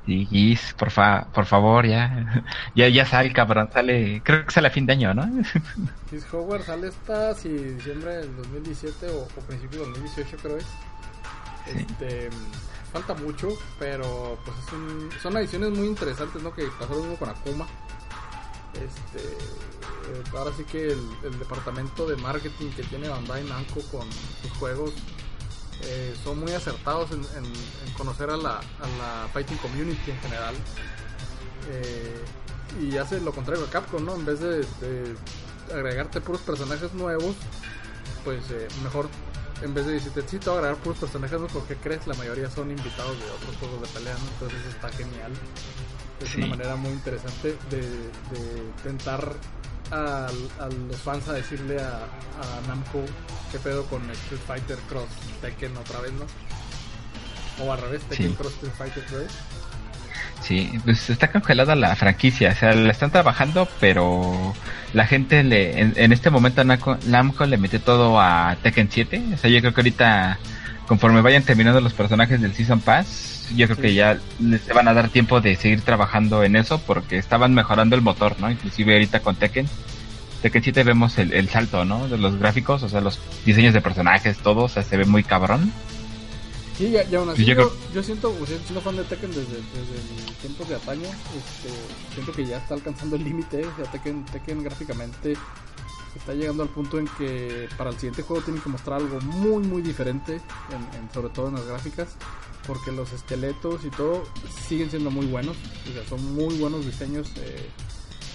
Y 0.06 0.24
Giz, 0.26 0.74
por, 0.74 0.90
fa 0.90 1.26
por 1.32 1.44
favor, 1.44 1.86
ya. 1.86 2.44
ya. 2.74 2.88
Ya 2.88 3.04
sale, 3.06 3.32
cabrón, 3.32 3.68
sale. 3.72 4.22
Creo 4.24 4.46
que 4.46 4.52
sale 4.52 4.68
a 4.68 4.70
fin 4.70 4.86
de 4.86 4.92
año, 4.94 5.14
¿no? 5.14 5.28
Giz 6.10 6.32
Howard 6.32 6.62
sale 6.62 6.88
hasta 6.88 7.34
si 7.34 7.48
diciembre 7.48 8.16
del 8.16 8.36
2017 8.36 9.08
o, 9.10 9.22
o 9.22 9.40
principio 9.46 9.80
del 9.80 9.92
2018, 9.92 10.36
creo 10.42 10.56
es. 10.56 10.66
Este. 11.66 12.30
Falta 12.92 13.14
mucho, 13.14 13.50
pero 13.78 14.36
pues 14.44 14.56
es 14.66 14.72
un, 14.72 15.10
son 15.22 15.36
ediciones 15.36 15.70
muy 15.70 15.86
interesantes, 15.86 16.42
¿no? 16.42 16.52
Que 16.52 16.64
pasó 16.78 16.94
lo 16.94 17.00
mismo 17.02 17.16
con 17.16 17.28
Akuma. 17.28 17.66
Este. 18.74 19.18
Eh, 20.10 20.22
ahora 20.36 20.52
sí 20.56 20.64
que 20.64 20.92
el, 20.92 21.38
departamento 21.38 22.06
de 22.06 22.16
marketing 22.16 22.70
que 22.70 22.82
tiene 22.84 23.08
Bandai 23.08 23.44
Namco 23.44 23.80
con 23.90 24.06
sus 24.42 24.50
juegos 24.58 24.92
eh, 25.82 26.14
son 26.24 26.40
muy 26.40 26.52
acertados 26.52 27.10
en, 27.12 27.22
conocer 27.96 28.30
a 28.30 28.36
la, 28.36 28.60
fighting 29.32 29.58
community 29.58 30.10
en 30.10 30.20
general. 30.20 30.54
Eh, 31.70 32.24
y 32.80 32.96
hace 32.96 33.20
lo 33.20 33.32
contrario 33.32 33.64
a 33.64 33.70
Capcom, 33.70 34.04
¿no? 34.04 34.14
En 34.14 34.24
vez 34.24 34.40
de, 34.40 34.64
agregarte 35.72 36.20
puros 36.20 36.40
personajes 36.42 36.92
nuevos, 36.94 37.36
pues 38.24 38.40
mejor, 38.82 39.08
en 39.62 39.74
vez 39.74 39.86
de 39.86 39.92
decirte, 39.92 40.22
sí, 40.26 40.38
te 40.38 40.50
agregar 40.50 40.76
puros 40.76 40.98
personajes 40.98 41.38
nuevos, 41.38 41.52
porque 41.52 41.76
crees, 41.76 42.06
la 42.06 42.14
mayoría 42.14 42.50
son 42.50 42.70
invitados 42.70 43.18
de 43.18 43.30
otros 43.30 43.56
juegos 43.56 43.82
de 43.82 43.88
pelea, 43.88 44.16
Entonces 44.34 44.66
está 44.66 44.88
genial. 44.90 45.32
Es 46.20 46.34
una 46.36 46.46
manera 46.48 46.76
muy 46.76 46.90
interesante 46.90 47.56
de, 47.70 47.80
de 47.80 48.62
tentar 48.82 49.34
a, 49.92 50.28
los 50.88 51.00
fans 51.00 51.28
a 51.28 51.34
decirle 51.34 51.80
a, 51.80 52.06
Namco 52.68 53.04
qué 53.50 53.58
pedo 53.58 53.84
con 53.86 54.08
Street 54.10 54.40
Fighter 54.46 54.78
Cross 54.88 55.08
Tekken 55.40 55.76
otra 55.76 56.00
vez, 56.00 56.12
¿no? 56.12 56.26
O 57.64 57.72
al 57.72 57.80
revés, 57.80 58.02
Tekken 58.04 58.34
Cross 58.34 58.54
Street 58.54 58.72
Fighter 58.76 59.04
Cross 59.04 59.32
Sí, 60.42 60.70
pues 60.84 61.10
está 61.10 61.30
congelada 61.30 61.74
la 61.76 61.94
franquicia, 61.96 62.52
o 62.52 62.54
sea, 62.54 62.72
la 62.72 62.90
están 62.90 63.10
trabajando, 63.10 63.68
pero 63.78 64.54
la 64.94 65.06
gente 65.06 65.44
le, 65.44 65.80
en, 65.80 66.12
este 66.12 66.30
momento 66.30 66.64
Namco 66.64 67.44
le 67.44 67.58
mete 67.58 67.78
todo 67.78 68.18
a 68.18 68.56
Tekken 68.62 68.88
7, 68.90 69.22
o 69.34 69.36
sea, 69.36 69.50
yo 69.50 69.60
creo 69.60 69.74
que 69.74 69.80
ahorita, 69.82 70.38
conforme 70.90 71.20
vayan 71.20 71.44
terminando 71.44 71.80
los 71.80 71.92
personajes 71.92 72.40
del 72.40 72.52
Season 72.52 72.80
Pass, 72.80 73.46
yo 73.54 73.68
creo 73.68 73.78
que 73.78 73.94
ya 73.94 74.18
les 74.40 74.66
van 74.74 74.88
a 74.88 74.92
dar 74.92 75.08
tiempo 75.08 75.40
de 75.40 75.54
seguir 75.54 75.82
trabajando 75.82 76.42
en 76.42 76.56
eso 76.56 76.80
porque 76.80 77.16
estaban 77.16 77.54
mejorando 77.54 77.94
el 77.94 78.02
motor, 78.02 78.34
¿no? 78.40 78.50
Inclusive 78.50 78.94
ahorita 78.94 79.20
con 79.20 79.36
Tekken. 79.36 79.68
Tekken 80.42 80.64
7 80.64 80.82
vemos 80.82 81.16
el, 81.18 81.48
salto, 81.48 81.84
¿no? 81.84 82.08
De 82.08 82.18
los 82.18 82.40
gráficos, 82.40 82.82
o 82.82 82.88
sea, 82.88 83.00
los 83.00 83.20
diseños 83.46 83.72
de 83.72 83.80
personajes, 83.80 84.38
todo, 84.38 84.64
o 84.64 84.68
sea, 84.68 84.82
se 84.82 84.96
ve 84.96 85.04
muy 85.04 85.22
cabrón. 85.22 85.72
Sí, 86.76 86.90
ya, 86.90 87.04
ya 87.04 87.20
aún 87.20 87.30
así, 87.30 87.44
yo, 87.44 87.72
yo, 87.94 88.02
siento, 88.02 88.30
o 88.30 88.44
sea, 88.44 88.58
siendo 88.58 88.80
fan 88.80 88.96
de 88.96 89.04
Tekken 89.04 89.30
desde, 89.30 89.42
desde 89.44 90.34
tiempos 90.40 90.68
de 90.68 90.74
ataño, 90.74 91.06
este, 91.06 91.72
siento 92.14 92.32
que 92.32 92.46
ya 92.46 92.56
está 92.56 92.74
alcanzando 92.74 93.14
el 93.14 93.22
límite, 93.22 93.64
o 93.64 93.76
sea, 93.76 93.84
Tekken, 93.92 94.24
Tekken 94.24 94.64
gráficamente 94.64 95.34
está 96.18 96.34
llegando 96.34 96.62
al 96.62 96.68
punto 96.68 96.98
en 96.98 97.08
que 97.18 97.68
para 97.76 97.90
el 97.90 97.96
siguiente 97.96 98.22
juego 98.22 98.42
tienen 98.42 98.62
que 98.62 98.68
mostrar 98.68 99.00
algo 99.00 99.20
muy 99.20 99.62
muy 99.66 99.82
diferente, 99.82 100.34
en, 100.34 101.12
sobre 101.12 101.30
todo 101.30 101.48
en 101.48 101.54
las 101.54 101.66
gráficas 101.66 102.16
porque 102.66 102.92
los 102.92 103.12
esqueletos 103.12 103.84
y 103.84 103.90
todo 103.90 104.24
siguen 104.68 104.90
siendo 104.90 105.10
muy 105.10 105.26
buenos, 105.26 105.56
o 105.88 105.92
sea, 105.92 106.04
son 106.08 106.34
muy 106.34 106.56
buenos 106.58 106.84
diseños 106.84 107.32
eh, 107.36 107.68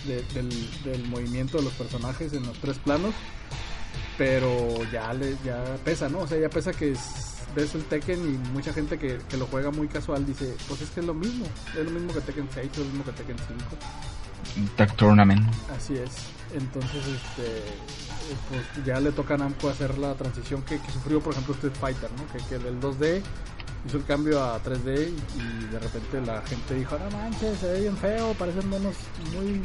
del, 0.05 1.07
movimiento 1.07 1.57
de 1.57 1.63
los 1.63 1.73
personajes 1.73 2.33
en 2.33 2.45
los 2.45 2.57
tres 2.59 2.77
planos, 2.79 3.13
pero 4.17 4.51
ya 4.91 5.13
le, 5.13 5.37
ya 5.43 5.63
pesa, 5.83 6.09
¿no? 6.09 6.19
O 6.19 6.27
sea, 6.27 6.39
ya 6.39 6.49
pesa 6.49 6.73
que 6.73 6.95
ves 7.55 7.75
el 7.75 7.83
Tekken 7.85 8.19
y 8.19 8.37
mucha 8.51 8.73
gente 8.73 8.99
que, 8.99 9.19
lo 9.37 9.45
juega 9.47 9.71
muy 9.71 9.87
casual 9.87 10.25
dice, 10.25 10.55
pues 10.67 10.81
es 10.81 10.89
que 10.89 10.99
es 10.99 11.05
lo 11.05 11.13
mismo, 11.13 11.45
es 11.77 11.85
lo 11.85 11.91
mismo 11.91 12.13
que 12.13 12.21
Tekken 12.21 12.49
6, 12.53 12.71
es 12.71 12.77
lo 12.77 12.85
mismo 12.85 13.03
que 13.05 13.11
Tekken 13.11 13.37
5. 13.37 14.67
Tag 14.75 14.95
Tournament. 14.95 15.47
Así 15.75 15.95
es. 15.95 16.34
Entonces, 16.55 17.05
este, 17.05 17.61
pues 18.49 18.85
ya 18.85 18.99
le 18.99 19.11
toca 19.11 19.35
a 19.35 19.37
Namco 19.37 19.69
hacer 19.69 19.97
la 19.97 20.13
transición 20.15 20.63
que, 20.63 20.79
sufrió, 20.91 21.19
por 21.19 21.33
ejemplo, 21.33 21.53
Street 21.53 21.75
Fighter, 21.79 22.09
¿no? 22.11 22.25
Que, 22.31 22.43
que 22.47 22.63
del 22.63 22.79
2D 22.79 23.21
hizo 23.85 23.97
el 23.97 24.05
cambio 24.05 24.43
a 24.43 24.61
3D 24.63 25.09
y, 25.09 25.65
de 25.65 25.79
repente 25.79 26.21
la 26.21 26.41
gente 26.41 26.75
dijo, 26.75 26.97
no 26.97 27.09
manches, 27.17 27.59
se 27.59 27.71
ve 27.71 27.81
bien 27.81 27.97
feo, 27.97 28.33
parecen 28.33 28.67
monos 28.69 28.95
muy 29.35 29.63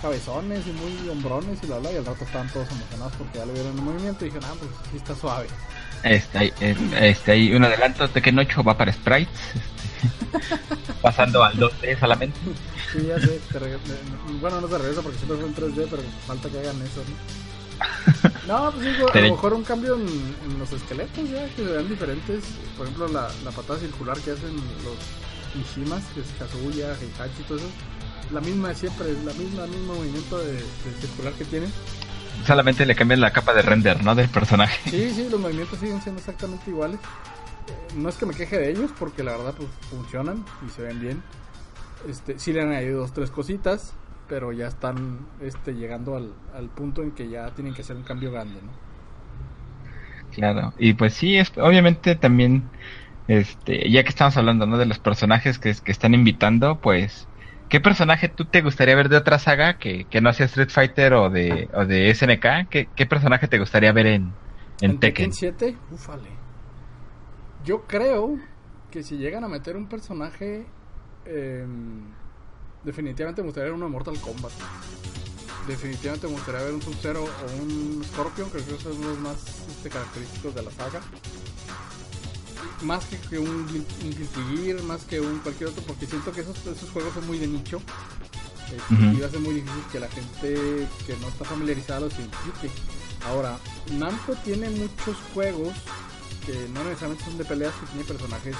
cabezones 0.00 0.66
y 0.66 0.72
muy 0.72 1.08
hombrones 1.08 1.58
y 1.62 1.66
la 1.68 1.78
bla, 1.78 1.92
y 1.92 1.96
al 1.96 2.04
rato 2.04 2.24
estaban 2.24 2.48
todos 2.48 2.68
emocionados 2.72 3.12
porque 3.16 3.38
ya 3.38 3.46
lo 3.46 3.52
vieron 3.52 3.78
en 3.78 3.84
movimiento 3.84 4.24
y 4.24 4.28
dijeron, 4.28 4.48
ah, 4.50 4.56
pues 4.58 4.70
sí 4.90 4.96
está 4.96 5.14
suave. 5.14 5.46
Este, 6.02 6.52
este, 7.00 7.32
hay 7.32 7.54
un 7.54 7.64
adelanto 7.64 8.08
de 8.08 8.20
que 8.20 8.32
Nocho 8.32 8.64
va 8.64 8.76
para 8.76 8.92
sprites, 8.92 9.30
este, 9.54 9.91
pasando 11.02 11.42
al 11.42 11.54
2D 11.54 11.98
solamente. 11.98 12.38
Sí, 12.92 13.06
ya 13.06 13.18
sé, 13.18 13.40
bueno, 14.40 14.60
no 14.60 14.68
se 14.68 14.78
regresa 14.78 15.02
porque 15.02 15.18
siempre 15.18 15.38
fue 15.38 15.46
en 15.46 15.54
3D, 15.54 15.86
pero 15.90 16.02
falta 16.26 16.48
que 16.48 16.58
hagan 16.58 16.82
eso, 16.82 17.02
¿no? 17.08 18.32
No, 18.46 18.72
pues 18.72 18.84
digo, 18.84 19.08
a 19.12 19.16
lo 19.16 19.30
mejor 19.30 19.54
un 19.54 19.64
cambio 19.64 19.94
en, 19.94 20.58
los 20.58 20.72
esqueletos 20.72 21.30
ya, 21.30 21.46
que 21.46 21.64
se 21.64 21.70
vean 21.70 21.88
diferentes. 21.88 22.44
Por 22.76 22.86
ejemplo, 22.86 23.08
la, 23.08 23.28
la 23.44 23.50
patada 23.50 23.78
circular 23.78 24.18
que 24.18 24.32
hacen 24.32 24.54
los 24.84 24.96
Mishimas, 25.54 26.02
que 26.14 26.20
es 26.20 26.26
Kazuya, 26.38 26.94
Heihachi 26.94 27.40
y 27.40 27.44
todo 27.44 27.58
eso. 27.58 27.68
La 28.32 28.40
misma 28.40 28.68
de 28.68 28.74
siempre, 28.74 29.12
la 29.24 29.32
misma, 29.34 29.64
el 29.64 29.70
mismo 29.70 29.94
movimiento 29.94 30.38
de, 30.38 30.54
de 30.54 31.00
circular 31.00 31.32
que 31.34 31.44
tienen 31.44 31.72
solamente 32.46 32.86
le 32.86 32.94
cambian 32.94 33.20
la 33.20 33.32
capa 33.32 33.54
de 33.54 33.62
render, 33.62 34.02
¿no? 34.02 34.14
Del 34.14 34.28
personaje. 34.28 34.90
Sí, 34.90 35.12
sí, 35.14 35.28
los 35.30 35.40
movimientos 35.40 35.78
siguen 35.78 36.00
siendo 36.02 36.20
exactamente 36.20 36.70
iguales. 36.70 36.98
No 37.96 38.08
es 38.08 38.16
que 38.16 38.26
me 38.26 38.34
queje 38.34 38.58
de 38.58 38.70
ellos, 38.70 38.90
porque 38.98 39.22
la 39.22 39.32
verdad 39.32 39.54
pues 39.56 39.68
funcionan 39.90 40.44
y 40.66 40.70
se 40.70 40.82
ven 40.82 41.00
bien. 41.00 41.22
Este, 42.08 42.38
sí 42.38 42.52
le 42.52 42.62
han 42.62 42.70
añadido 42.70 43.00
dos, 43.00 43.12
tres 43.12 43.30
cositas, 43.30 43.94
pero 44.28 44.52
ya 44.52 44.66
están 44.68 45.26
este, 45.40 45.74
llegando 45.74 46.16
al, 46.16 46.32
al 46.54 46.68
punto 46.68 47.02
en 47.02 47.12
que 47.12 47.28
ya 47.28 47.50
tienen 47.50 47.74
que 47.74 47.82
hacer 47.82 47.96
un 47.96 48.02
cambio 48.02 48.32
grande, 48.32 48.60
¿no? 48.62 48.70
Claro, 50.32 50.72
y 50.78 50.94
pues 50.94 51.12
sí, 51.12 51.36
es, 51.36 51.52
obviamente 51.58 52.14
también, 52.16 52.64
este, 53.28 53.90
ya 53.90 54.02
que 54.02 54.08
estamos 54.08 54.36
hablando, 54.36 54.66
¿no? 54.66 54.78
De 54.78 54.86
los 54.86 54.98
personajes 54.98 55.58
que, 55.58 55.74
que 55.74 55.92
están 55.92 56.14
invitando, 56.14 56.80
pues 56.80 57.28
¿Qué 57.72 57.80
personaje 57.80 58.28
tú 58.28 58.44
te 58.44 58.60
gustaría 58.60 58.94
ver 58.94 59.08
de 59.08 59.16
otra 59.16 59.38
saga 59.38 59.78
que, 59.78 60.04
que 60.04 60.20
no 60.20 60.30
sea 60.34 60.44
Street 60.44 60.68
Fighter 60.68 61.14
o 61.14 61.30
de, 61.30 61.70
o 61.72 61.86
de 61.86 62.14
SNK? 62.14 62.68
¿Qué, 62.68 62.86
¿Qué, 62.94 63.06
personaje 63.06 63.48
te 63.48 63.58
gustaría 63.58 63.90
ver 63.92 64.08
en, 64.08 64.34
en, 64.82 65.00
Tekken? 65.00 65.32
7? 65.32 65.74
Ufale. 65.90 66.41
Yo 67.64 67.82
creo 67.86 68.38
que 68.90 69.02
si 69.02 69.16
llegan 69.16 69.44
a 69.44 69.48
meter 69.48 69.76
un 69.76 69.88
personaje, 69.88 70.66
eh, 71.24 71.66
definitivamente 72.84 73.42
me 73.42 73.46
gustaría 73.46 73.66
ver 73.66 73.74
uno 73.74 73.86
de 73.86 73.92
Mortal 73.92 74.18
Kombat. 74.20 74.52
Definitivamente 75.68 76.26
me 76.26 76.32
gustaría 76.34 76.62
ver 76.62 76.74
un 76.74 76.82
Sub-Zero 76.82 77.24
o 77.24 77.62
un 77.62 78.02
Scorpion, 78.04 78.50
creo 78.50 78.66
que 78.66 78.82
son 78.82 79.00
los 79.00 79.18
más 79.20 79.36
este, 79.68 79.88
característicos 79.88 80.54
de 80.54 80.62
la 80.62 80.70
saga 80.72 81.00
más 82.82 83.04
que, 83.06 83.38
un, 83.38 83.48
un 83.48 84.86
más 84.86 85.04
que 85.04 85.20
un 85.20 85.38
cualquier 85.38 85.70
otro, 85.70 85.82
porque 85.84 86.06
siento 86.06 86.32
que 86.32 86.40
esos, 86.40 86.66
esos 86.66 86.90
juegos 86.90 87.14
son 87.14 87.26
muy 87.26 87.38
de 87.38 87.46
nicho. 87.46 87.80
Este, 88.66 89.04
y 89.04 89.20
va 89.20 89.26
a 89.26 89.30
ser 89.30 89.40
muy 89.40 89.54
difícil 89.54 89.82
que 89.92 90.00
la 90.00 90.08
gente 90.08 90.88
que 91.06 91.16
no 91.20 91.28
está 91.28 91.44
familiarizada 91.44 92.00
los 92.00 92.18
identifique. 92.18 92.70
Ahora, 93.26 93.58
Namco 93.92 94.34
tiene 94.44 94.70
muchos 94.70 95.16
juegos 95.34 95.72
que 96.46 96.68
no 96.72 96.84
necesariamente 96.84 97.24
son 97.24 97.38
de 97.38 97.44
peleas, 97.44 97.74
que 97.74 97.86
tiene 97.86 98.04
personajes 98.04 98.56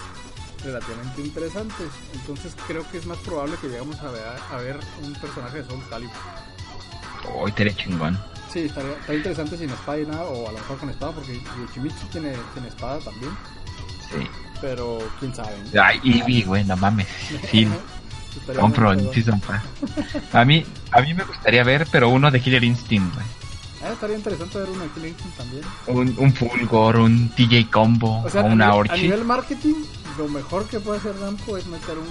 relativamente 0.64 1.22
interesantes. 1.22 1.88
Entonces 2.14 2.54
creo 2.66 2.88
que 2.90 2.98
es 2.98 3.06
más 3.06 3.18
probable 3.18 3.56
que 3.60 3.68
lleguemos 3.68 3.98
a 4.00 4.10
ver, 4.10 4.22
a 4.50 4.56
ver 4.56 4.80
un 5.02 5.12
personaje 5.14 5.58
de 5.58 5.64
Soul 5.64 5.82
Calibur. 5.88 6.14
Hoy 7.34 7.50
oh, 7.50 7.54
te 7.54 7.74
chingón. 7.74 8.18
Sí, 8.52 8.60
estaría, 8.60 8.96
interesante 9.08 9.56
sin 9.56 9.70
espada 9.70 10.00
y 10.00 10.06
nada, 10.06 10.24
o 10.24 10.48
a 10.48 10.52
lo 10.52 10.58
mejor 10.58 10.78
con 10.78 10.90
espada, 10.90 11.12
porque 11.12 11.40
Yoshimitsu 11.58 12.06
tiene, 12.06 12.34
tiene 12.52 12.68
espada 12.68 12.98
también. 13.00 13.32
Pero 14.60 14.98
quién 15.18 15.34
sabe. 15.34 15.54
Ay, 15.80 16.00
Eevee, 16.04 16.44
güey, 16.44 16.64
no 16.64 16.76
mames. 16.76 17.08
Sí. 17.50 17.66
Compro 18.58 18.92
en 18.92 19.12
Season 19.12 19.40
A 20.32 20.44
mí, 20.44 20.64
a 20.90 21.00
mí 21.00 21.14
me 21.14 21.24
gustaría 21.24 21.62
ver, 21.64 21.86
pero 21.90 22.08
uno 22.08 22.30
de 22.30 22.40
Killer 22.40 22.64
Instinct, 22.64 23.14
güey. 23.14 23.26
Ah, 23.82 23.92
estaría 23.92 24.16
interesante 24.16 24.58
ver 24.58 24.68
Killer 24.94 25.08
Instinct 25.08 25.36
también. 25.36 25.64
Un, 25.88 26.14
un 26.16 26.32
Fulgor, 26.32 26.96
un 26.96 27.28
TJ 27.30 27.68
Combo, 27.70 28.24
o, 28.24 28.44
una 28.44 28.74
Orchid. 28.74 28.94
A 28.94 28.96
nivel 28.96 29.24
marketing, 29.24 29.74
lo 30.16 30.28
mejor 30.28 30.66
que 30.66 30.78
puede 30.78 30.98
hacer 30.98 31.16
Namco 31.16 31.56
es 31.56 31.66
meter 31.66 31.98
un, 31.98 32.06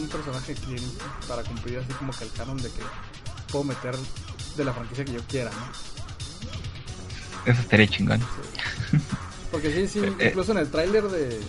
un 0.00 0.08
personaje 0.08 0.52
Instinct 0.52 1.00
para 1.28 1.44
cumplir 1.44 1.78
así 1.78 1.92
como 1.92 2.12
que 2.12 2.24
el 2.24 2.32
canon 2.32 2.56
de 2.56 2.70
que 2.70 2.82
puedo 3.52 3.64
meter 3.64 3.94
de 4.56 4.64
la 4.64 4.72
franquicia 4.72 5.04
que 5.04 5.12
yo 5.12 5.20
quiera, 5.28 5.50
¿no? 5.50 5.92
Eso 7.52 7.60
estaría 7.60 7.86
chingón. 7.86 8.20
Porque 9.52 9.72
sí, 9.72 9.86
sí, 9.86 9.98
eh, 10.04 10.12
eh. 10.18 10.28
incluso 10.30 10.52
en 10.52 10.58
el 10.58 10.70
tráiler 10.70 11.04
de, 11.04 11.40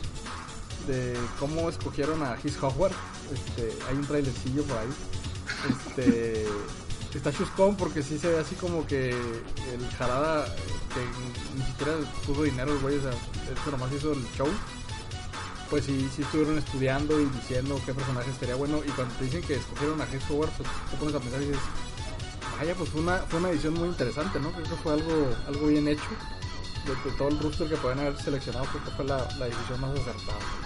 de 0.87 1.17
cómo 1.39 1.69
escogieron 1.69 2.21
a 2.21 2.37
His 2.43 2.61
Howard, 2.61 2.93
este, 3.33 3.73
hay 3.89 3.95
un 3.95 4.05
trailercillo 4.05 4.63
por 4.63 4.77
ahí. 4.77 4.89
Este, 5.69 6.45
está 7.17 7.31
chuscón 7.31 7.75
porque 7.75 8.01
sí 8.01 8.17
se 8.17 8.27
ve 8.27 8.39
así 8.39 8.55
como 8.55 8.85
que 8.87 9.09
el 9.09 9.89
jarada 9.97 10.45
que 10.45 11.57
ni 11.57 11.65
siquiera 11.65 11.93
puso 12.25 12.43
dinero 12.43 12.73
el 12.73 12.79
güey, 12.79 12.97
o 12.97 13.01
sea, 13.01 13.11
esto 13.11 13.71
nomás 13.71 13.91
hizo 13.93 14.13
el 14.13 14.25
show. 14.35 14.47
Pues 15.69 15.85
sí, 15.85 16.09
sí 16.15 16.21
estuvieron 16.21 16.57
estudiando 16.57 17.19
y 17.19 17.25
diciendo 17.25 17.79
qué 17.85 17.93
personaje 17.93 18.31
sería 18.39 18.55
bueno. 18.55 18.81
Y 18.85 18.89
cuando 18.91 19.13
te 19.15 19.25
dicen 19.25 19.41
que 19.41 19.55
escogieron 19.55 19.99
a 20.01 20.05
His 20.05 20.29
Howard, 20.29 20.51
pues 20.51 20.69
te 20.91 20.97
pones 20.97 21.15
a 21.15 21.19
pensar 21.19 21.41
y 21.41 21.45
dices, 21.45 21.61
vaya, 22.59 22.75
pues 22.75 22.89
fue 22.89 23.01
una, 23.01 23.17
fue 23.19 23.39
una 23.39 23.49
edición 23.49 23.73
muy 23.73 23.87
interesante, 23.89 24.39
¿no? 24.39 24.51
Creo 24.51 24.63
que 24.63 24.75
fue 24.75 24.93
algo, 24.93 25.35
algo 25.47 25.67
bien 25.67 25.87
hecho 25.87 26.03
de, 26.85 27.11
todo 27.13 27.29
el 27.29 27.39
roster 27.39 27.69
que 27.69 27.77
pueden 27.77 27.99
haber 27.99 28.17
seleccionado, 28.21 28.65
creo 28.65 28.83
que 28.83 28.91
fue 28.91 29.05
la, 29.05 29.17
la 29.39 29.45
decisión 29.45 29.81
más 29.81 29.91
acertada. 29.91 30.62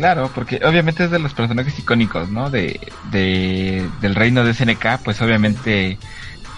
Claro, 0.00 0.30
porque 0.34 0.62
obviamente 0.64 1.04
es 1.04 1.10
de 1.10 1.18
los 1.18 1.34
personajes 1.34 1.78
icónicos, 1.78 2.30
¿no? 2.30 2.48
De, 2.48 2.80
de, 3.10 3.86
del 4.00 4.14
reino 4.14 4.42
de 4.44 4.54
SNK, 4.54 5.02
pues 5.04 5.20
obviamente 5.20 5.98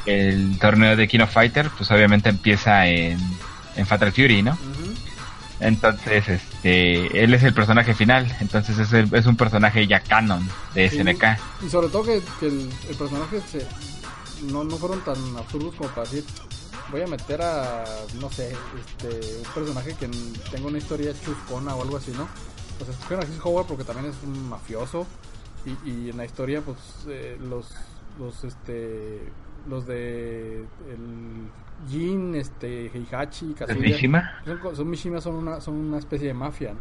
el 0.07 0.57
torneo 0.61 0.95
de 0.95 1.09
King 1.09 1.22
of 1.22 1.32
Fighter, 1.32 1.68
pues 1.76 1.90
obviamente 1.90 2.28
empieza 2.28 2.86
en, 2.86 3.18
en 3.74 3.84
Fatal 3.84 4.12
Fury, 4.12 4.45
¿no? 4.45 4.57
Entonces, 5.59 6.28
este, 6.28 7.24
él 7.24 7.34
es 7.34 7.43
el 7.43 7.53
personaje 7.53 7.95
final, 7.95 8.32
entonces 8.38 8.78
es, 8.78 8.93
es 8.93 9.26
un 9.26 9.34
personaje 9.34 9.88
ya 9.88 9.99
canon 9.99 10.49
de 10.74 10.88
SNK. 10.88 11.24
Y 11.66 11.68
sobre 11.68 11.88
todo 11.88 12.05
que, 12.05 12.22
el, 12.47 12.70
personaje 12.97 13.40
se, 13.51 13.66
no, 14.53 14.62
no 14.62 14.76
fueron 14.76 15.01
tan 15.01 15.16
absurdos 15.36 15.74
como 15.74 15.90
para 15.90 16.09
decir, 16.09 16.24
voy 16.93 17.03
a 17.03 17.09
meter 17.09 17.43
a, 17.43 17.82
no 18.20 18.30
sé, 18.30 18.55
este, 18.78 19.38
un 19.38 19.53
personaje 19.53 19.97
que 19.99 20.09
tenga 20.49 20.68
una 20.68 20.78
historia 20.78 21.12
chuscona 21.24 21.74
o 21.74 21.82
algo 21.82 21.97
así, 21.97 22.12
¿no? 22.12 22.28
Pues 22.85 22.97
escogieron 22.97 23.24
a 23.24 23.28
Chris 23.28 23.41
Howard 23.45 23.66
porque 23.66 23.85
también 23.85 24.11
es 24.11 24.16
un 24.24 24.49
mafioso 24.49 25.07
y, 25.64 25.89
y 25.89 26.11
en 26.11 26.16
la 26.16 26.24
historia, 26.24 26.62
pues, 26.62 27.07
eh, 27.09 27.39
los, 27.41 27.72
los, 28.18 28.43
este, 28.43 29.20
los 29.68 29.87
de 29.87 30.62
el 30.91 31.49
Jin, 31.89 32.35
este, 32.35 32.87
Heihachi, 32.87 33.55
Kazuya, 33.55 33.80
Mishima? 33.80 34.33
Son, 34.45 34.74
son 34.76 34.91
Mishima, 34.91 35.20
son 35.20 35.35
una, 35.37 35.61
son 35.61 35.74
una 35.74 35.99
especie 35.99 36.26
de 36.26 36.35
mafia, 36.35 36.74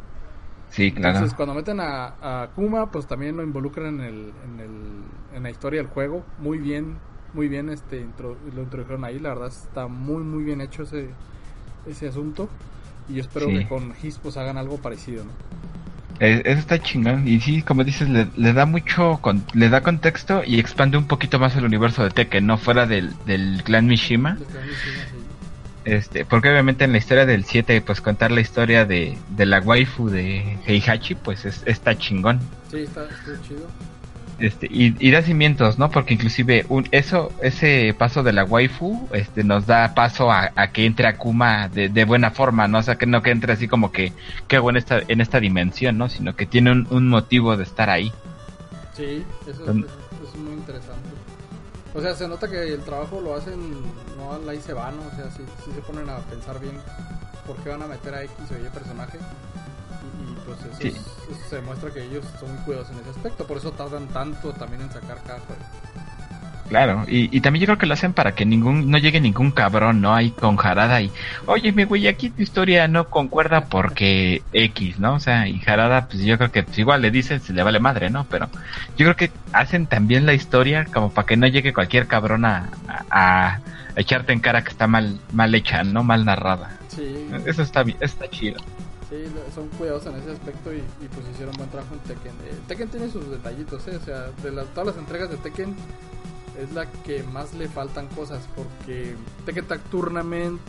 Sí, 0.71 0.91
claro. 0.91 1.17
Entonces, 1.17 1.35
cuando 1.35 1.53
meten 1.53 1.79
a, 1.81 2.43
a, 2.43 2.47
Kuma, 2.55 2.89
pues 2.89 3.05
también 3.05 3.37
lo 3.37 3.43
involucran 3.43 3.99
en, 3.99 4.01
el, 4.01 4.33
en, 4.45 4.59
el, 4.59 5.35
en 5.35 5.43
la 5.43 5.51
historia 5.51 5.81
del 5.81 5.91
juego. 5.91 6.23
Muy 6.39 6.57
bien, 6.57 6.97
muy 7.33 7.47
bien 7.47 7.69
este 7.69 8.07
lo 8.55 8.61
introdujeron 8.63 9.05
ahí, 9.05 9.19
la 9.19 9.29
verdad 9.29 9.49
está 9.49 9.87
muy 9.87 10.23
muy 10.23 10.43
bien 10.43 10.61
hecho 10.61 10.83
ese, 10.83 11.09
ese 11.85 12.07
asunto 12.07 12.49
y 13.07 13.15
yo 13.15 13.21
espero 13.21 13.47
que 13.47 13.67
con 13.67 13.93
His 14.01 14.17
pues 14.17 14.37
hagan 14.37 14.57
algo 14.57 14.77
parecido, 14.77 15.23
¿no? 15.25 15.31
Eso 16.21 16.59
está 16.59 16.77
chingón 16.79 17.27
y 17.27 17.39
sí, 17.39 17.63
como 17.63 17.83
dices, 17.83 18.07
le, 18.07 18.53
da 18.53 18.67
mucho, 18.67 19.19
le 19.53 19.69
da 19.69 19.81
contexto 19.81 20.43
y 20.45 20.59
expande 20.59 20.95
un 20.95 21.07
poquito 21.07 21.39
más 21.39 21.55
el 21.55 21.65
universo 21.65 22.03
de 22.03 22.11
Tekken, 22.11 22.45
no 22.45 22.59
fuera 22.59 22.85
del, 22.85 23.11
del 23.25 23.63
clan 23.63 23.87
Mishima. 23.87 24.37
Este, 25.83 26.23
porque 26.23 26.51
obviamente 26.51 26.83
en 26.83 26.91
la 26.91 26.99
historia 26.99 27.25
del 27.25 27.43
7, 27.43 27.81
pues 27.81 28.01
contar 28.01 28.29
la 28.29 28.41
historia 28.41 28.85
de, 28.85 29.17
de 29.29 29.45
la 29.47 29.61
waifu 29.61 30.09
de 30.09 30.59
Heihachi, 30.67 31.15
pues 31.15 31.43
es, 31.45 31.63
está 31.65 31.97
chingón. 31.97 32.39
Sí, 32.69 32.81
está, 32.81 33.05
está 33.05 33.41
chido. 33.41 33.67
Este, 34.41 34.67
y, 34.71 35.11
da 35.11 35.21
cimientos, 35.21 35.77
¿no? 35.77 35.91
Porque 35.91 36.15
inclusive 36.15 36.65
un, 36.69 36.87
eso, 36.91 37.31
ese 37.41 37.93
paso 37.97 38.23
de 38.23 38.33
la 38.33 38.43
waifu, 38.43 39.07
este, 39.13 39.43
nos 39.43 39.67
da 39.67 39.93
paso 39.93 40.31
a, 40.31 40.49
que 40.73 40.85
entre 40.85 41.07
Akuma 41.07 41.69
de, 41.69 41.89
de, 41.89 42.05
buena 42.05 42.31
forma, 42.31 42.67
¿no? 42.67 42.79
O 42.79 42.83
sea, 42.83 42.95
que 42.95 43.05
no 43.05 43.21
que 43.21 43.29
entre 43.29 43.53
así 43.53 43.67
como 43.67 43.91
que, 43.91 44.13
que 44.47 44.55
hago 44.55 44.71
en 44.71 44.77
esta, 44.77 44.99
en 45.07 45.21
esta 45.21 45.39
dimensión, 45.39 45.97
¿no? 45.97 46.09
Sino 46.09 46.35
que 46.35 46.47
tiene 46.47 46.71
un, 46.71 47.07
motivo 47.07 47.55
de 47.55 47.63
estar 47.63 47.89
ahí. 47.89 48.11
Sí, 48.95 49.23
eso, 49.47 49.63
es, 49.63 50.35
muy 50.35 50.53
interesante. 50.53 51.09
O 51.93 52.01
sea, 52.01 52.15
se 52.15 52.27
nota 52.27 52.49
que 52.49 52.73
el 52.73 52.81
trabajo 52.81 53.21
lo 53.21 53.35
hacen, 53.35 53.59
no 54.17 54.49
ahí 54.49 54.59
se 54.59 54.73
van, 54.73 54.95
¿no? 54.97 55.03
O 55.03 55.15
sea, 55.15 55.29
si 55.29 55.71
se 55.71 55.81
ponen 55.81 56.09
a 56.09 56.17
pensar 56.17 56.59
bien 56.59 56.73
por 57.45 57.57
qué 57.57 57.69
van 57.69 57.83
a 57.83 57.87
meter 57.87 58.15
a 58.15 58.23
X 58.23 58.33
o 58.49 58.65
Y 58.65 58.69
personaje 58.69 59.19
pues 60.55 60.85
eso, 60.85 61.01
se 61.49 61.55
demuestra 61.57 61.91
que 61.91 62.03
ellos 62.03 62.25
son 62.39 62.53
muy 62.53 62.63
cuidadosos 62.63 62.95
en 62.95 63.01
ese 63.01 63.09
aspecto. 63.11 63.45
Por 63.45 63.57
eso 63.57 63.71
tardan 63.71 64.07
tanto 64.07 64.51
también 64.53 64.81
en 64.81 64.91
sacar 64.91 65.21
cada 65.23 65.39
juego. 65.39 65.61
Claro, 66.71 67.03
y, 67.05 67.41
también 67.41 67.63
yo 67.63 67.65
creo 67.65 67.77
que 67.77 67.85
lo 67.85 67.95
hacen 67.95 68.13
para 68.13 68.33
que 68.33 68.45
ningún 68.45 68.89
no 68.89 68.97
llegue 68.97 69.19
ningún 69.19 69.51
cabrón, 69.51 69.99
¿no? 69.99 70.15
Ahí 70.15 70.31
con 70.31 70.55
jarada 70.55 71.01
y, 71.01 71.11
oye, 71.45 71.73
mi 71.73 71.83
güey, 71.83 72.07
aquí 72.07 72.29
tu 72.29 72.41
historia 72.41 72.87
no 72.87 73.09
concuerda 73.09 73.65
porque 73.65 74.41
X, 74.53 74.97
¿no? 74.97 75.15
O 75.15 75.19
sea, 75.19 75.49
y 75.49 75.59
jarada, 75.59 76.07
pues 76.07 76.23
yo 76.23 76.37
creo 76.37 76.49
que 76.49 76.63
pues, 76.63 76.79
igual 76.79 77.01
le 77.01 77.11
dicen, 77.11 77.41
se 77.41 77.51
le 77.51 77.61
vale 77.61 77.81
madre, 77.81 78.09
¿no? 78.09 78.25
Pero 78.29 78.49
yo 78.95 79.05
creo 79.05 79.15
que 79.17 79.31
hacen 79.51 79.85
también 79.85 80.25
la 80.25 80.33
historia 80.33 80.85
como 80.85 81.11
para 81.11 81.27
que 81.27 81.35
no 81.35 81.45
llegue 81.45 81.73
cualquier 81.73 82.07
cabrón 82.07 82.45
a, 82.45 82.69
a, 83.09 83.59
echarte 83.97 84.31
en 84.31 84.39
cara 84.39 84.63
que 84.63 84.69
está 84.69 84.87
mal, 84.87 85.19
mal 85.33 85.53
hecha, 85.53 85.83
¿no? 85.83 86.05
Mal 86.05 86.23
narrada. 86.23 86.77
Sí. 86.87 87.27
Eso 87.45 87.63
está, 87.63 87.83
está 87.99 88.29
chido. 88.29 88.61
Sí, 89.11 89.17
son 89.53 89.67
cuidadosos 89.77 90.13
en 90.13 90.21
ese 90.21 90.31
aspecto 90.31 90.73
y, 90.73 90.81
pues 91.13 91.27
hicieron 91.33 91.53
buen 91.57 91.69
trabajo 91.69 91.93
en 91.95 91.99
Tekken. 91.99 92.31
Eh, 92.31 92.57
Tekken 92.69 92.87
tiene 92.87 93.09
sus 93.09 93.29
detallitos, 93.29 93.85
¿eh? 93.89 93.97
O 94.01 94.05
sea, 94.05 94.27
de 94.27 94.51
todas 94.73 94.87
las 94.87 94.97
entregas 94.97 95.29
de 95.29 95.35
Tekken 95.35 95.75
es 96.57 96.73
la 96.73 96.89
que 96.89 97.21
más 97.23 97.53
le 97.53 97.67
faltan 97.67 98.07
cosas 98.07 98.47
porque 98.55 99.17
Tekken 99.45 99.67
Tag 99.67 99.81
Tournament, 99.91 100.61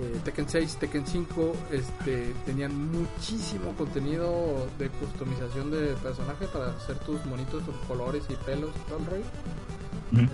eh, 0.00 0.20
Tekken 0.22 0.50
6, 0.50 0.76
Tekken 0.76 1.06
5 1.06 1.56
este, 1.72 2.34
tenían 2.44 2.76
muchísimo 2.92 3.72
contenido 3.72 4.66
de 4.78 4.90
customización 4.90 5.70
de 5.70 5.94
personaje 5.94 6.46
para 6.46 6.72
hacer 6.72 6.98
tus 6.98 7.24
monitos 7.24 7.62
colores 7.86 8.22
y 8.28 8.34
pelos 8.44 8.70
y 8.76 8.88
todo 8.88 8.98
el 8.98 9.06
rollo. 9.06 9.24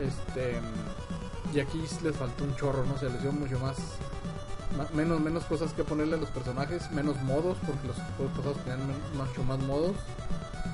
Este, 0.03 0.61
y 1.55 1.61
aquí 1.61 1.81
les 2.03 2.17
faltó 2.17 2.43
un 2.43 2.57
chorro, 2.57 2.85
¿no? 2.85 2.99
Se 2.99 3.09
les 3.09 3.23
dio 3.23 3.31
mucho 3.31 3.61
más, 3.61 3.77
menos, 4.95 5.21
menos 5.21 5.45
cosas 5.45 5.73
que 5.73 5.85
ponerle 5.85 6.17
a 6.17 6.19
los 6.19 6.31
personajes, 6.31 6.91
menos 6.93 7.21
modos, 7.23 7.57
porque 7.67 7.87
los 7.87 7.97
juegos 8.17 8.37
pasados 8.37 8.59
tenían 8.59 8.81
mucho 9.17 9.43
más 9.45 9.59
modos. 9.61 9.97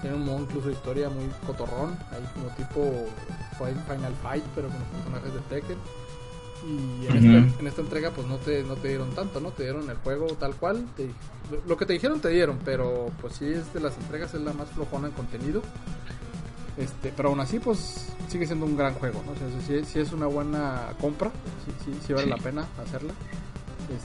Tiene 0.01 0.17
un 0.17 0.25
modo 0.25 0.41
incluso 0.41 0.69
de 0.69 0.75
historia 0.75 1.11
muy 1.11 1.27
cotorrón, 1.47 1.97
ahí 2.11 2.25
como 2.35 2.49
tipo 2.57 3.09
Final 3.59 4.15
Fight, 4.23 4.45
pero 4.55 4.69
con 4.69 4.79
los 4.79 4.89
personajes 4.89 5.35
de 5.35 5.41
Tekken. 5.41 5.79
Y 6.67 7.07
en, 7.07 7.67
esta, 7.67 7.81
entrega 7.81 8.11
pues 8.11 8.27
no 8.27 8.37
te, 8.37 8.63
no 8.63 8.77
te 8.77 8.89
dieron 8.89 9.11
tanto, 9.15 9.41
¿no? 9.41 9.51
Te 9.51 9.63
dieron 9.63 9.89
el 9.89 9.97
juego 9.97 10.27
tal 10.39 10.55
cual. 10.57 10.87
lo, 11.67 11.77
que 11.77 11.87
te 11.87 11.95
dijeron 11.95 12.21
te 12.21 12.29
dieron, 12.29 12.59
pero 12.65 13.11
pues 13.21 13.35
sí 13.37 13.47
es 13.47 13.73
de 13.73 13.81
las 13.81 13.97
entregas, 13.97 14.35
es 14.35 14.43
la 14.43 14.53
más 14.53 14.69
flojona 14.71 15.09
en 15.09 15.15
contenido. 15.15 15.63
Este, 16.77 17.13
pero 17.15 17.31
aún 17.31 17.41
así 17.41 17.59
pues 17.59 18.09
sigue 18.29 18.47
siendo 18.47 18.65
un 18.65 18.77
gran 18.77 18.95
juego, 18.95 19.23
¿no? 19.27 19.33
O 19.33 19.37
sea, 19.37 19.85
si, 19.85 19.99
es 19.99 20.13
una 20.13 20.27
buena 20.27 20.93
compra, 21.01 21.31
sí, 21.85 21.93
sí, 22.07 22.13
vale 22.13 22.27
la 22.27 22.37
pena 22.37 22.67
hacerla. 22.83 23.13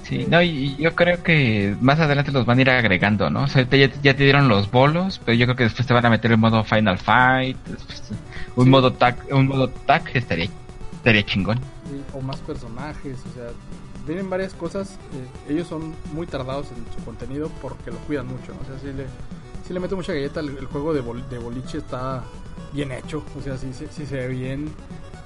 Sí, 0.04 0.22
este, 0.22 0.32
no, 0.32 0.42
y 0.42 0.76
yo 0.78 0.96
creo 0.96 1.22
que 1.22 1.76
más 1.80 2.00
adelante 2.00 2.32
los 2.32 2.46
van 2.46 2.58
a 2.58 2.62
ir 2.62 2.70
agregando, 2.70 3.30
¿no? 3.30 3.44
O 3.44 3.48
sea, 3.48 3.68
ya, 3.70 3.90
ya, 4.02 4.16
te 4.16 4.24
dieron 4.24 4.48
los 4.48 4.72
bolos, 4.72 5.22
pero 5.24 5.38
yo 5.38 5.46
creo 5.46 5.56
que 5.56 5.64
después 5.66 5.88
te 5.88 5.94
van 5.94 6.06
a 6.06 6.10
meter 6.10 6.32
el 6.32 6.38
modo 6.38 6.64
Final 6.64 6.98
Fight, 6.98 7.58
un 8.56 8.70
modo 8.70 8.94
tag, 8.94 9.18
un 9.32 9.48
modo 9.48 9.70
tag 9.70 10.04
estaría, 10.14 10.50
estaría 10.96 11.24
chingón. 11.24 11.60
o 12.14 12.22
más 12.22 12.38
personajes, 12.38 13.20
o 13.32 13.34
sea, 13.36 13.50
vienen 14.08 14.30
varias 14.30 14.54
cosas. 14.54 14.98
Eh, 15.14 15.54
ellos 15.54 15.68
son 15.68 15.94
muy 16.14 16.26
tardados 16.26 16.68
en 16.72 16.84
su 16.96 17.04
contenido 17.06 17.50
porque 17.62 17.92
lo 17.92 17.98
cuidan 18.00 18.28
mucho, 18.28 18.54
¿no? 18.54 18.62
O 18.62 18.66
sea, 18.66 18.80
si 18.80 18.88
le, 18.88 19.06
si 19.68 19.74
le 19.74 19.80
meto 19.80 19.96
mucha 19.96 20.14
galleta, 20.14 20.40
el, 20.40 20.66
juego 20.66 20.94
de, 20.94 21.02
de 21.30 21.38
boliche 21.38 21.78
está 21.78 22.24
bien 22.74 22.92
hecho, 22.92 23.24
o 23.38 23.42
sea, 23.42 23.58
si 23.58 23.72
sí, 23.74 24.06
se 24.06 24.16
ve 24.16 24.28
bien. 24.30 24.70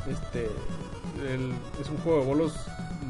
Este, 0.10 0.50
es 1.82 1.90
un 1.90 1.98
juego 1.98 2.20
de 2.20 2.26
bolos 2.26 2.54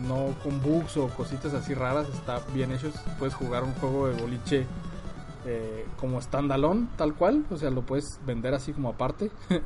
no 0.08 0.36
con 0.44 0.62
bugs 0.62 0.98
o 0.98 1.08
cositas 1.10 1.54
así 1.54 1.74
raras, 1.74 2.08
está 2.10 2.42
bien 2.54 2.72
hecho. 2.72 2.92
Puedes 3.18 3.34
jugar 3.34 3.64
un 3.64 3.74
juego 3.74 4.08
de 4.08 4.22
boliche 4.22 4.66
eh, 5.46 5.86
como 5.98 6.22
standalone, 6.22 6.88
tal 6.98 7.16
cual, 7.16 7.46
o 7.50 7.58
sea, 7.58 7.70
lo 7.70 7.82
puedes 7.82 8.20
vender 8.26 8.54
así 8.54 8.74
como 8.74 8.90
aparte. 8.90 9.32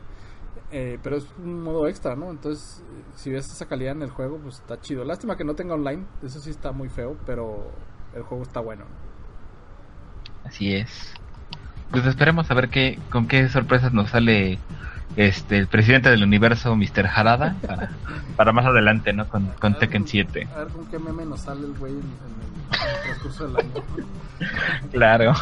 Eh, 0.75 0.97
pero 1.03 1.17
es 1.17 1.27
un 1.37 1.61
modo 1.61 1.87
extra, 1.87 2.15
¿no? 2.15 2.31
Entonces, 2.31 2.81
si 3.15 3.29
ves 3.29 3.45
esa 3.45 3.67
calidad 3.67 3.91
en 3.95 4.01
el 4.01 4.09
juego, 4.09 4.39
pues 4.39 4.55
está 4.55 4.81
chido. 4.81 5.03
Lástima 5.03 5.37
que 5.37 5.43
no 5.43 5.53
tenga 5.53 5.75
online, 5.75 6.03
eso 6.23 6.39
sí 6.39 6.49
está 6.49 6.71
muy 6.71 6.89
feo, 6.89 7.15
pero 7.27 7.71
el 8.15 8.23
juego 8.23 8.41
está 8.41 8.59
bueno. 8.59 8.85
Así 10.43 10.73
es. 10.73 11.13
Pues 11.91 12.07
esperemos 12.07 12.49
a 12.49 12.55
ver 12.55 12.69
qué, 12.69 12.97
con 13.11 13.27
qué 13.27 13.47
sorpresas 13.49 13.93
nos 13.93 14.09
sale 14.09 14.57
este 15.15 15.57
el 15.57 15.67
presidente 15.67 16.09
del 16.09 16.23
universo, 16.23 16.75
Mr. 16.75 17.07
Harada, 17.07 17.55
para, 18.35 18.51
más 18.51 18.65
adelante, 18.65 19.13
¿no? 19.13 19.27
Con, 19.27 19.47
con 19.59 19.77
Tekken 19.77 20.07
7. 20.07 20.47
A 20.53 20.59
ver 20.59 20.67
con 20.69 20.85
qué 20.87 20.99
meme 20.99 21.25
nos 21.25 21.41
sale 21.41 21.65
el 21.65 21.73
güey 21.73 21.93
en, 21.93 21.99
el, 21.99 23.03
transcurso 23.03 23.47
del 23.47 23.57
año. 23.57 23.71
claro. 24.91 25.33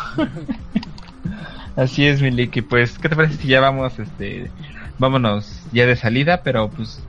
Así 1.75 2.05
es, 2.05 2.21
Miliki. 2.21 2.61
Pues, 2.61 2.97
¿qué 2.99 3.09
te 3.09 3.15
parece 3.15 3.37
si 3.37 3.47
ya 3.47 3.61
vamos, 3.61 3.97
este, 3.97 4.51
vámonos 4.99 5.61
ya 5.71 5.85
de 5.85 5.95
salida, 5.95 6.41
pero 6.43 6.69
pues, 6.69 7.01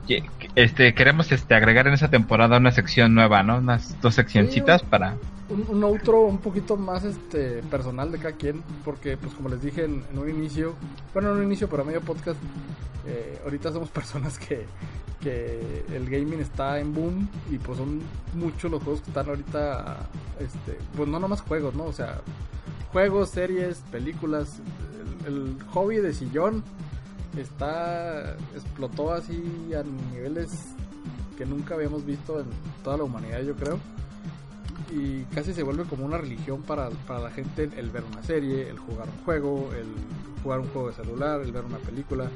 este, 0.55 0.93
queremos, 0.93 1.31
este, 1.31 1.55
agregar 1.55 1.87
en 1.87 1.93
esa 1.93 2.09
temporada 2.09 2.57
una 2.57 2.71
sección 2.71 3.13
nueva, 3.13 3.43
¿no? 3.43 3.57
Unas 3.57 3.99
dos 4.01 4.15
seccioncitas 4.15 4.83
para 4.83 5.15
un, 5.49 5.83
otro 5.83 6.21
un 6.21 6.37
poquito 6.37 6.77
más 6.77 7.03
este 7.03 7.61
personal 7.63 8.11
de 8.11 8.17
cada 8.17 8.35
quien, 8.35 8.63
porque 8.83 9.17
pues 9.17 9.33
como 9.33 9.49
les 9.49 9.61
dije 9.61 9.85
en, 9.85 10.03
un 10.15 10.29
inicio, 10.29 10.75
bueno, 11.13 11.31
en 11.31 11.37
un 11.37 11.43
inicio, 11.43 11.69
pero 11.69 11.85
medio 11.85 12.01
podcast, 12.01 12.39
eh, 13.05 13.39
ahorita 13.43 13.71
somos 13.71 13.89
personas 13.91 14.37
que, 14.39 14.65
que 15.21 15.85
el 15.93 16.09
gaming 16.09 16.39
está 16.39 16.79
en 16.79 16.93
boom 16.93 17.27
y 17.51 17.57
pues 17.57 17.77
son 17.77 18.01
muchos 18.33 18.71
los 18.71 18.81
juegos 18.83 19.01
que 19.01 19.09
están 19.09 19.29
ahorita, 19.29 19.97
este, 20.39 20.77
pues 20.95 21.07
no 21.07 21.19
nomás 21.19 21.41
juegos, 21.41 21.73
¿no? 21.75 21.85
O 21.85 21.93
sea, 21.93 22.21
juegos, 22.91 23.29
series, 23.29 23.79
películas, 23.91 24.59
el, 25.27 25.57
hobby 25.73 25.97
de 25.97 26.13
sillón 26.13 26.63
está, 27.41 28.35
explotó 28.55 29.13
así 29.13 29.71
a 29.73 29.83
niveles 29.83 30.51
que 31.37 31.45
nunca 31.45 31.75
habíamos 31.75 32.05
visto 32.05 32.39
en 32.39 32.45
toda 32.83 32.97
la 32.97 33.03
humanidad, 33.03 33.41
yo 33.41 33.55
creo 33.55 33.79
y 34.95 35.23
casi 35.33 35.53
se 35.53 35.63
vuelve 35.63 35.83
como 35.85 36.05
una 36.05 36.17
religión 36.17 36.61
para, 36.61 36.89
para 37.07 37.19
la 37.19 37.31
gente 37.31 37.69
el 37.75 37.89
ver 37.89 38.03
una 38.03 38.21
serie, 38.23 38.69
el 38.69 38.77
jugar 38.77 39.07
un 39.09 39.25
juego, 39.25 39.69
el 39.73 39.87
jugar 40.43 40.59
un 40.59 40.67
juego 40.69 40.89
de 40.89 40.93
celular, 40.93 41.41
el 41.41 41.51
ver 41.51 41.65
una 41.65 41.77
película, 41.79 42.29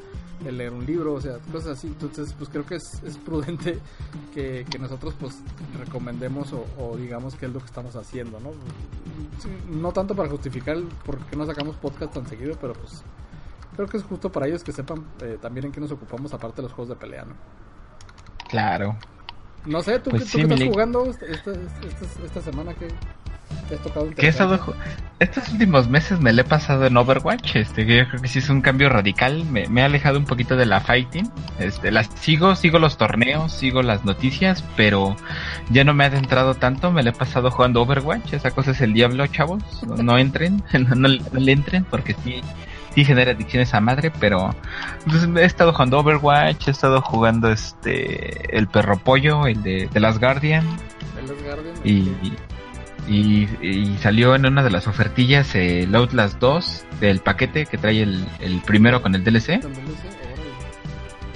el 0.45 0.57
leer 0.57 0.73
un 0.73 0.85
libro, 0.85 1.13
o 1.13 1.21
sea, 1.21 1.37
cosas 1.51 1.77
así. 1.77 1.87
Entonces, 1.87 2.33
pues 2.33 2.49
creo 2.49 2.65
que 2.65 2.75
es, 2.75 3.01
es 3.03 3.17
prudente 3.17 3.79
que, 4.33 4.65
que, 4.69 4.79
nosotros 4.79 5.13
pues 5.19 5.39
recomendemos 5.77 6.53
o, 6.53 6.97
digamos 6.97 7.35
que 7.35 7.45
es 7.45 7.53
lo 7.53 7.59
que 7.59 7.65
estamos 7.65 7.95
haciendo, 7.95 8.39
¿no? 8.39 8.51
no 9.69 9.91
tanto 9.91 10.15
para 10.15 10.29
justificar 10.29 10.77
por 11.05 11.19
qué 11.25 11.35
no 11.35 11.45
sacamos 11.45 11.75
podcast 11.75 12.13
tan 12.13 12.27
seguido, 12.27 12.57
pero 12.59 12.73
pues 12.73 13.03
creo 13.77 13.87
que 13.87 13.97
es 13.97 14.03
justo 14.03 14.29
para 14.29 14.47
ellos 14.47 14.63
que 14.63 14.73
sepan 14.73 15.05
eh, 15.21 15.37
también 15.41 15.67
en 15.67 15.71
qué 15.71 15.79
nos 15.79 15.91
ocupamos 15.91 16.33
aparte 16.33 16.57
de 16.57 16.63
los 16.63 16.73
juegos 16.73 16.89
de 16.89 16.95
pelea, 16.97 17.23
¿no? 17.23 17.35
Claro, 18.49 18.97
no 19.67 19.81
sé, 19.83 19.99
¿tú, 19.99 20.11
pues 20.11 20.31
qué, 20.31 20.41
estás 20.41 20.63
jugando 20.63 21.05
esta, 21.05 21.25
esta, 21.25 21.51
esta, 22.23 22.41
semana? 22.41 22.73
que 22.73 22.87
te 23.67 23.75
has 23.75 23.81
tocado 23.81 24.09
¿Qué 24.11 24.25
he 24.25 24.29
estado 24.29 24.57
Estos 25.19 25.49
últimos 25.49 25.89
meses 25.89 26.21
me 26.21 26.31
lo 26.31 26.41
he 26.41 26.45
pasado 26.45 26.85
en 26.85 26.95
Overwatch. 26.95 27.57
Este, 27.57 27.85
yo 27.85 28.07
creo 28.07 28.21
que 28.21 28.29
sí 28.29 28.39
es 28.39 28.49
un 28.49 28.61
cambio 28.61 28.87
radical. 28.87 29.43
Me, 29.45 29.67
me 29.67 29.81
he 29.81 29.83
alejado 29.83 30.19
un 30.19 30.25
poquito 30.25 30.55
de 30.55 30.65
la 30.65 30.79
fighting. 30.79 31.29
Este, 31.59 31.91
las 31.91 32.07
sigo, 32.15 32.55
sigo 32.55 32.79
los 32.79 32.97
torneos, 32.97 33.51
sigo 33.51 33.81
las 33.81 34.05
noticias, 34.05 34.63
pero 34.77 35.17
ya 35.69 35.83
no 35.83 35.93
me 35.93 36.05
he 36.05 36.07
adentrado 36.07 36.55
tanto. 36.55 36.91
Me 36.91 37.03
lo 37.03 37.09
he 37.09 37.13
pasado 37.13 37.51
jugando 37.51 37.81
Overwatch. 37.81 38.33
Esa 38.33 38.51
cosa 38.51 38.71
es 38.71 38.79
el 38.79 38.93
diablo, 38.93 39.27
chavos. 39.27 39.61
No, 39.83 40.17
entren, 40.17 40.63
no, 40.73 40.95
no, 40.95 41.09
le 41.09 41.51
entren 41.51 41.83
porque 41.83 42.15
sí 42.23 42.41
sí 42.97 43.05
genera 43.05 43.33
adicciones 43.33 43.75
a 43.75 43.79
madre, 43.79 44.11
pero 44.19 44.55
pues, 45.05 45.29
he 45.35 45.45
estado 45.45 45.71
jugando 45.71 45.99
Overwatch, 45.99 46.67
he 46.67 46.71
estado 46.71 46.99
jugando 46.99 47.51
este 47.51 48.57
el 48.57 48.67
perro 48.67 48.97
pollo, 48.97 49.45
el 49.45 49.61
de, 49.61 49.87
de 49.93 49.99
Las 49.99 50.19
Guardian. 50.19 50.65
y, 51.83 53.47
y, 53.61 53.97
salió 54.01 54.33
en 54.33 54.47
una 54.47 54.63
de 54.63 54.71
las 54.71 54.87
ofertillas 54.87 55.53
el 55.53 55.93
Outlast 55.93 56.39
2 56.39 56.85
del 56.99 57.19
paquete 57.19 57.67
que 57.67 57.77
trae 57.77 58.01
el, 58.01 58.25
el 58.39 58.61
primero 58.61 59.03
con 59.03 59.13
el 59.13 59.23
DLC. 59.23 59.59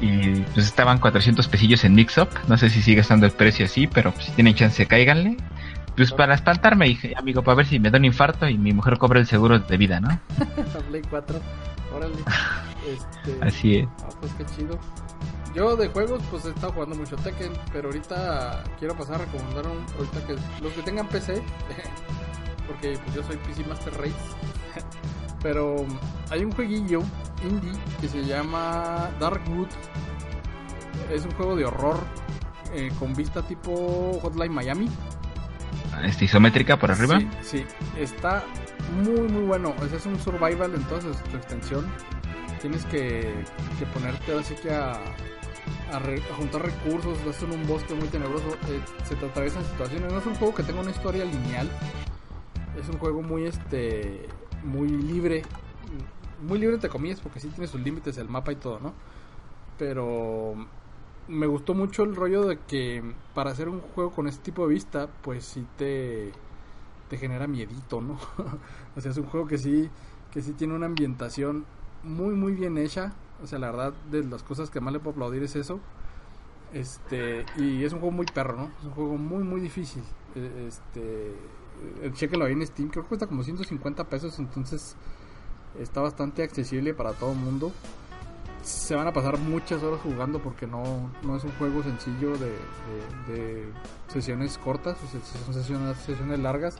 Y 0.01 0.41
pues 0.55 0.65
estaban 0.65 0.97
400 0.97 1.47
pesillos 1.47 1.83
en 1.83 1.93
Mixup. 1.93 2.27
No 2.47 2.57
sé 2.57 2.71
si 2.71 2.81
sigue 2.81 3.01
estando 3.01 3.27
el 3.27 3.33
precio 3.33 3.67
así, 3.67 3.85
pero 3.85 4.11
pues, 4.11 4.25
si 4.25 4.31
tienen 4.31 4.55
chance, 4.55 4.83
cáiganle. 4.87 5.37
Pues 5.95 6.11
para 6.13 6.35
espantarme, 6.35 6.85
dije, 6.85 7.13
amigo, 7.17 7.43
para 7.43 7.55
ver 7.55 7.65
si 7.65 7.79
me 7.79 7.91
da 7.91 7.97
un 7.97 8.05
infarto 8.05 8.47
y 8.47 8.57
mi 8.57 8.71
mujer 8.71 8.97
cobra 8.97 9.19
el 9.19 9.27
seguro 9.27 9.59
de 9.59 9.77
vida, 9.77 9.99
¿no? 9.99 10.09
Play 10.89 11.01
4, 11.09 11.39
órale. 11.95 12.15
Este, 12.81 13.37
Así 13.45 13.75
es. 13.75 13.87
Ah, 14.01 14.09
pues 14.19 14.33
qué 14.33 14.45
chido. 14.55 14.75
Yo 15.53 15.75
de 15.75 15.87
juegos, 15.89 16.19
pues 16.31 16.45
he 16.45 16.49
estado 16.49 16.73
jugando 16.73 16.95
mucho 16.95 17.15
Tekken, 17.15 17.53
pero 17.71 17.89
ahorita 17.89 18.63
quiero 18.79 18.95
pasar 18.95 19.15
a 19.21 19.25
recomendar 19.25 19.67
un, 19.67 19.85
ahorita 19.97 20.25
que 20.25 20.63
los 20.63 20.73
que 20.73 20.81
tengan 20.81 21.07
PC, 21.07 21.43
porque 22.67 22.97
pues 22.97 23.15
yo 23.15 23.21
soy 23.21 23.37
PC 23.37 23.65
Master 23.65 23.93
Race, 23.99 24.15
pero 25.43 25.75
hay 26.31 26.43
un 26.43 26.51
jueguillo 26.53 27.01
indie 27.43 27.73
que 27.99 28.07
se 28.07 28.23
llama 28.23 29.11
Darkwood. 29.19 29.67
Es 31.13 31.23
un 31.23 31.31
juego 31.33 31.55
de 31.55 31.65
horror 31.65 31.99
eh, 32.73 32.89
con 32.97 33.13
vista 33.13 33.43
tipo 33.43 34.17
Hotline 34.23 34.53
Miami 34.53 34.89
este, 36.03 36.25
isométrica 36.25 36.77
por 36.77 36.91
arriba. 36.91 37.19
Sí, 37.41 37.65
está 37.97 38.43
muy 39.03 39.27
muy 39.27 39.43
bueno. 39.43 39.73
Ese 39.85 39.97
es 39.97 40.05
un 40.05 40.19
survival 40.19 40.73
en 40.75 40.83
toda 40.83 41.01
su, 41.01 41.09
extensión. 41.35 41.85
Tienes 42.61 42.85
que, 42.85 43.33
que 43.79 43.85
ponerte 43.87 44.37
así 44.37 44.53
que 44.55 44.71
a, 44.71 44.91
a, 45.91 46.35
juntar 46.37 46.63
recursos, 46.63 47.17
estás 47.19 47.43
en 47.43 47.51
un 47.51 47.67
bosque 47.67 47.93
muy 47.93 48.07
tenebroso, 48.07 48.55
eh, 48.69 48.81
se 49.03 49.15
te 49.15 49.25
atraviesan 49.25 49.63
situaciones. 49.65 50.11
No 50.11 50.19
es 50.19 50.25
un 50.25 50.35
juego 50.35 50.53
que 50.53 50.63
tenga 50.63 50.81
una 50.81 50.91
historia 50.91 51.25
lineal, 51.25 51.69
es 52.79 52.87
un 52.89 52.97
juego 52.97 53.21
muy 53.21 53.45
este 53.45 54.27
muy 54.63 54.89
libre, 54.89 55.43
muy 56.47 56.59
libre 56.59 56.77
te 56.77 56.89
comillas 56.89 57.19
porque 57.19 57.39
sí 57.39 57.47
tiene 57.49 57.67
sus 57.67 57.81
límites 57.81 58.17
el 58.17 58.29
mapa 58.29 58.51
y 58.51 58.55
todo, 58.55 58.79
¿no? 58.79 58.93
Pero 59.77 60.67
me 61.27 61.47
gustó 61.47 61.73
mucho 61.73 62.03
el 62.03 62.15
rollo 62.15 62.45
de 62.45 62.57
que 62.59 63.03
para 63.33 63.51
hacer 63.51 63.69
un 63.69 63.81
juego 63.81 64.11
con 64.11 64.27
este 64.27 64.43
tipo 64.43 64.67
de 64.67 64.73
vista, 64.73 65.07
pues 65.21 65.45
sí 65.45 65.65
te 65.77 66.31
te 67.09 67.17
genera 67.17 67.45
miedito, 67.45 68.01
¿no? 68.01 68.17
o 68.95 69.01
sea, 69.01 69.11
es 69.11 69.17
un 69.17 69.25
juego 69.25 69.47
que 69.47 69.57
sí 69.57 69.89
que 70.31 70.41
sí 70.41 70.53
tiene 70.53 70.73
una 70.73 70.85
ambientación 70.85 71.65
muy 72.03 72.35
muy 72.35 72.53
bien 72.53 72.77
hecha 72.77 73.13
o 73.43 73.47
sea, 73.47 73.59
la 73.59 73.71
verdad, 73.71 73.93
de 74.11 74.23
las 74.23 74.43
cosas 74.43 74.69
que 74.69 74.79
más 74.79 74.93
le 74.93 74.99
puedo 74.99 75.11
aplaudir 75.11 75.43
es 75.43 75.55
eso. 75.55 75.79
Este, 76.73 77.45
y 77.57 77.83
es 77.83 77.91
un 77.91 77.99
juego 77.99 78.15
muy 78.15 78.25
perro, 78.25 78.55
¿no? 78.55 78.71
Es 78.79 78.85
un 78.85 78.91
juego 78.91 79.17
muy, 79.17 79.43
muy 79.43 79.59
difícil. 79.59 80.03
E, 80.35 80.67
este, 80.67 81.31
eh, 81.31 82.11
chequenlo 82.13 82.45
ahí 82.45 82.53
en 82.53 82.65
Steam, 82.65 82.89
creo 82.89 83.03
que 83.03 83.09
cuesta 83.09 83.27
como 83.27 83.43
150 83.43 84.03
pesos, 84.05 84.37
entonces 84.39 84.95
está 85.79 86.01
bastante 86.01 86.43
accesible 86.43 86.93
para 86.93 87.13
todo 87.13 87.31
el 87.31 87.39
mundo. 87.39 87.71
Se 88.63 88.95
van 88.95 89.07
a 89.07 89.13
pasar 89.13 89.37
muchas 89.37 89.81
horas 89.81 89.99
jugando 90.01 90.39
porque 90.39 90.67
no, 90.67 91.09
no 91.23 91.35
es 91.35 91.43
un 91.43 91.51
juego 91.53 91.81
sencillo 91.83 92.37
de, 92.37 92.53
de, 93.27 93.65
sesiones 94.07 94.57
cortas, 94.57 94.97
o 95.03 95.07
sea, 95.07 95.19
son 95.45 95.53
sesiones, 95.53 95.97
sesiones 95.97 96.39
largas. 96.39 96.75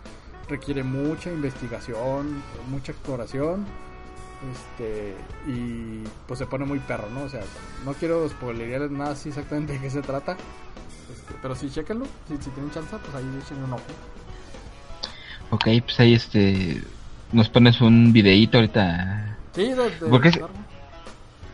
Requiere 0.48 0.84
mucha 0.84 1.32
investigación, 1.32 2.44
mucha 2.70 2.92
exploración 2.92 3.66
este, 4.50 5.16
y 5.48 6.04
pues 6.28 6.40
se 6.40 6.46
pone 6.48 6.66
muy 6.66 6.80
perro, 6.80 7.10
¿no? 7.14 7.24
O 7.24 7.30
sea, 7.30 7.42
no 7.86 7.94
quiero 7.94 8.28
spoilerearles 8.28 8.92
nada 8.92 9.12
así 9.12 9.30
exactamente 9.30 9.74
de 9.74 9.80
qué 9.80 9.90
se 9.90 10.02
trata. 10.02 10.34
Este, 11.12 11.36
pero 11.42 11.56
sí, 11.56 11.70
chéquenlo. 11.70 12.06
Si, 12.28 12.38
si 12.38 12.50
tienen 12.50 12.72
chance, 12.72 12.96
pues 12.98 13.16
ahí 13.16 13.40
echen 13.44 13.64
un 13.64 13.74
ojo. 13.74 13.84
Ok, 15.52 15.68
pues 15.86 16.00
ahí 16.00 16.14
este. 16.14 16.82
Nos 17.32 17.50
pones 17.50 17.80
un 17.82 18.12
videíto 18.12 18.58
ahorita. 18.58 19.38
Sí, 19.54 19.70
de, 19.70 19.90
Porque 20.10 20.30
es, 20.30 20.40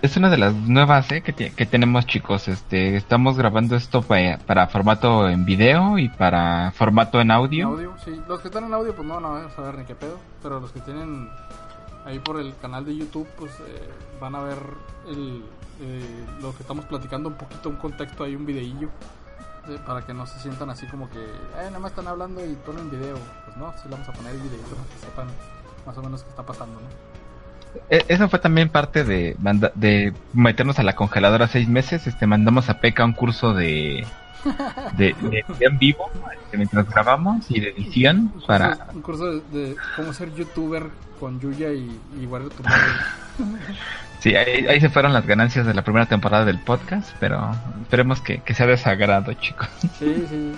es, 0.01 0.17
una 0.17 0.29
de 0.29 0.37
las 0.37 0.53
nuevas 0.53 1.11
¿eh? 1.11 1.21
que, 1.21 1.33
que 1.33 1.65
tenemos, 1.65 2.05
chicos. 2.05 2.47
Este, 2.47 2.95
estamos 2.95 3.37
grabando 3.37 3.75
esto 3.75 4.01
para, 4.01 4.37
para, 4.37 4.67
formato 4.67 5.29
en 5.29 5.45
video 5.45 5.97
y 5.97 6.09
para 6.09 6.71
formato 6.71 7.19
en 7.21 7.31
audio. 7.31 7.69
audio, 7.69 7.93
sí. 8.03 8.19
Los 8.27 8.41
que 8.41 8.47
están 8.47 8.65
en 8.65 8.73
audio, 8.73 8.95
pues 8.95 9.07
no, 9.07 9.19
van 9.19 9.45
a 9.45 9.49
saber 9.51 9.77
ni 9.77 9.85
qué 9.85 9.95
pedo. 9.95 10.17
Pero 10.41 10.59
los 10.59 10.71
que 10.71 10.79
tienen 10.81 11.29
ahí 12.05 12.19
por 12.19 12.39
el 12.39 12.55
canal 12.57 12.85
de 12.85 12.95
YouTube, 12.95 13.27
pues 13.37 13.51
eh, 13.59 13.89
van 14.19 14.35
a 14.35 14.41
ver 14.41 14.57
el, 15.09 15.43
eh, 15.81 16.25
lo 16.41 16.55
que 16.55 16.63
estamos 16.63 16.85
platicando 16.85 17.29
un 17.29 17.35
poquito, 17.35 17.69
un 17.69 17.75
contexto 17.75 18.23
ahí, 18.23 18.35
un 18.35 18.45
videillo, 18.45 18.89
eh, 19.67 19.77
para 19.85 20.05
que 20.05 20.13
no 20.13 20.25
se 20.25 20.39
sientan 20.39 20.69
así 20.69 20.87
como 20.87 21.09
que, 21.09 21.19
eh, 21.19 21.65
nada 21.65 21.79
más 21.79 21.91
están 21.91 22.07
hablando 22.07 22.43
y 22.43 22.55
ponen 22.55 22.89
video. 22.89 23.17
Pues 23.45 23.57
no, 23.57 23.71
sí 23.73 23.83
le 23.85 23.91
vamos 23.91 24.09
a 24.09 24.13
poner 24.13 24.35
el 24.35 24.41
video 24.41 24.61
para 24.61 24.83
que 24.83 24.97
sepan 24.99 25.27
más 25.85 25.97
o 25.97 26.01
menos 26.01 26.23
qué 26.23 26.29
está 26.29 26.43
pasando, 26.43 26.79
¿no? 26.79 27.16
E, 27.89 28.03
eso 28.07 28.29
fue 28.29 28.39
también 28.39 28.69
parte 28.69 29.03
de, 29.03 29.35
de 29.75 30.13
meternos 30.33 30.79
a 30.79 30.83
la 30.83 30.95
congeladora 30.95 31.47
seis 31.47 31.67
meses. 31.67 32.07
Este, 32.07 32.27
mandamos 32.27 32.69
a 32.69 32.79
Peca 32.79 33.05
un 33.05 33.13
curso 33.13 33.53
de, 33.53 34.05
de, 34.97 35.15
en 35.59 35.77
vivo 35.77 36.09
este, 36.43 36.57
mientras 36.57 36.89
grabamos 36.89 37.49
y 37.49 37.59
de 37.59 37.69
edición 37.69 38.31
para 38.45 38.87
un 38.93 39.01
curso 39.01 39.39
de, 39.39 39.75
cómo 39.95 40.13
ser 40.13 40.33
youtuber 40.33 40.83
con 41.19 41.39
Yuya 41.39 41.71
y, 41.71 41.99
y 42.19 42.25
tu 42.25 42.63
madre. 42.63 42.81
Sí, 44.19 44.35
ahí, 44.35 44.81
se 44.81 44.89
fueron 44.89 45.13
las 45.13 45.27
ganancias 45.27 45.67
de 45.67 45.75
la 45.75 45.83
primera 45.83 46.07
temporada 46.07 46.43
del 46.43 46.57
podcast, 46.57 47.11
pero 47.19 47.55
esperemos 47.83 48.19
que, 48.19 48.39
que 48.39 48.55
sea 48.55 48.65
desagrado, 48.65 49.31
chicos. 49.33 49.69
Sí, 49.99 50.25
sí. 50.27 50.53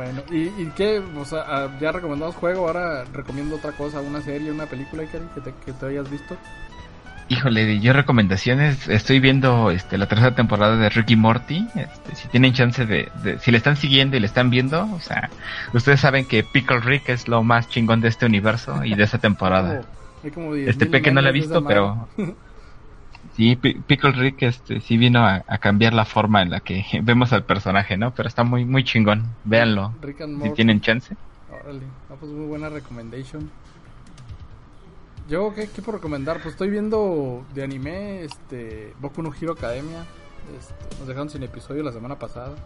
Bueno, 0.00 0.22
¿y, 0.30 0.44
y 0.44 0.72
qué? 0.74 1.02
O 1.18 1.26
sea, 1.26 1.44
ah, 1.46 1.78
ya 1.78 1.92
recomendamos 1.92 2.34
juego, 2.34 2.66
ahora 2.66 3.04
recomiendo 3.12 3.56
otra 3.56 3.72
cosa, 3.72 4.00
una 4.00 4.22
serie, 4.22 4.50
una 4.50 4.64
película 4.64 5.04
que 5.04 5.18
te, 5.42 5.52
que 5.62 5.74
te 5.74 5.86
hayas 5.86 6.10
visto. 6.10 6.38
Híjole, 7.28 7.78
yo 7.80 7.92
recomendaciones, 7.92 8.88
estoy 8.88 9.20
viendo 9.20 9.70
este, 9.70 9.98
la 9.98 10.08
tercera 10.08 10.34
temporada 10.34 10.78
de 10.78 10.88
Ricky 10.88 11.16
Morty, 11.16 11.66
este, 11.74 12.14
si 12.14 12.28
tienen 12.28 12.54
chance 12.54 12.86
de, 12.86 13.10
si 13.42 13.50
le 13.50 13.58
están 13.58 13.76
siguiendo 13.76 14.16
y 14.16 14.20
le 14.20 14.26
están 14.26 14.48
viendo, 14.48 14.90
o 14.90 15.00
sea, 15.00 15.28
ustedes 15.74 16.00
saben 16.00 16.24
que 16.24 16.44
Pickle 16.44 16.80
Rick 16.80 17.10
es 17.10 17.28
lo 17.28 17.42
más 17.42 17.68
chingón 17.68 18.00
de 18.00 18.08
este 18.08 18.24
universo 18.24 18.82
y 18.82 18.94
de 18.94 19.02
esta 19.02 19.18
temporada. 19.18 19.82
este 20.66 20.86
Peque 20.86 21.10
no 21.10 21.20
lo 21.20 21.28
he 21.28 21.32
visto, 21.32 21.62
pero 21.62 22.08
sí, 23.36 23.56
Pickle 23.56 24.12
Rick 24.12 24.42
este, 24.42 24.80
sí 24.80 24.96
vino 24.96 25.24
a, 25.26 25.40
cambiar 25.58 25.92
la 25.92 26.04
forma 26.04 26.42
en 26.42 26.50
la 26.50 26.60
que 26.60 26.84
vemos 27.02 27.32
al 27.32 27.44
personaje, 27.44 27.96
¿no? 27.96 28.14
Pero 28.14 28.28
está 28.28 28.44
muy 28.44 28.64
muy 28.64 28.84
chingón, 28.84 29.24
véanlo, 29.44 29.94
si 30.42 30.50
tienen 30.50 30.80
chance. 30.80 31.16
Órale, 31.50 31.82
pues 32.18 32.32
muy 32.32 32.46
buena 32.46 32.68
recommendation. 32.68 33.50
Yo, 35.28 35.54
¿qué, 35.54 35.68
¿qué, 35.68 35.80
puedo 35.80 35.98
recomendar? 35.98 36.38
Pues 36.42 36.54
estoy 36.54 36.70
viendo 36.70 37.44
de 37.54 37.62
anime, 37.62 38.24
este, 38.24 38.94
Boku 39.00 39.22
no 39.22 39.32
Hero 39.32 39.52
Academia. 39.52 40.04
Este, 40.58 40.98
nos 40.98 41.06
dejaron 41.06 41.30
sin 41.30 41.42
episodio 41.44 41.84
la 41.84 41.92
semana 41.92 42.18
pasada. 42.18 42.56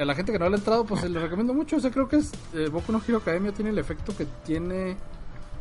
A 0.00 0.04
la 0.04 0.14
gente 0.14 0.30
que 0.30 0.38
no 0.38 0.48
le 0.48 0.54
ha 0.54 0.58
entrado, 0.58 0.84
pues 0.84 1.02
le 1.02 1.18
recomiendo 1.18 1.52
mucho. 1.52 1.76
O 1.76 1.80
sea, 1.80 1.90
creo 1.90 2.08
que 2.08 2.16
es 2.16 2.32
eh, 2.54 2.68
Boku 2.68 2.92
no 2.92 3.02
Hero 3.06 3.18
Academia 3.18 3.52
tiene 3.52 3.70
el 3.70 3.78
efecto 3.78 4.16
que 4.16 4.26
tiene 4.44 4.96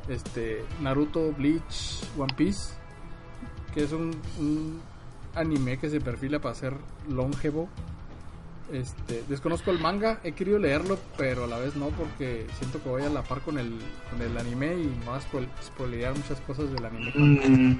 este 0.07 0.63
Naruto, 0.82 1.32
Bleach, 1.32 2.03
One 2.17 2.34
Piece, 2.36 2.76
que 3.74 3.84
es 3.84 3.91
un, 3.91 4.11
un 4.39 4.82
anime 5.36 5.78
que 5.78 5.89
se 5.89 6.01
perfila 6.01 6.39
para 6.39 6.55
ser 6.55 6.74
longevo 7.09 7.69
este, 8.72 9.24
desconozco 9.28 9.69
el 9.72 9.80
manga, 9.80 10.19
he 10.24 10.32
querido 10.32 10.57
leerlo, 10.57 10.97
pero 11.17 11.43
a 11.43 11.47
la 11.47 11.57
vez 11.57 11.76
no, 11.76 11.88
porque 11.88 12.45
siento 12.57 12.82
que 12.82 12.89
voy 12.89 13.03
a 13.03 13.09
la 13.09 13.22
par 13.22 13.41
con 13.41 13.57
el, 13.57 13.80
con 14.09 14.22
el 14.22 14.38
anime 14.38 14.76
y 14.76 15.05
no 15.05 15.11
vas 15.11 15.26
a 15.26 15.63
spoilear 15.63 16.15
muchas 16.15 16.39
cosas 16.41 16.72
del 16.72 16.86
anime. 16.86 17.11
Mm, 17.13 17.80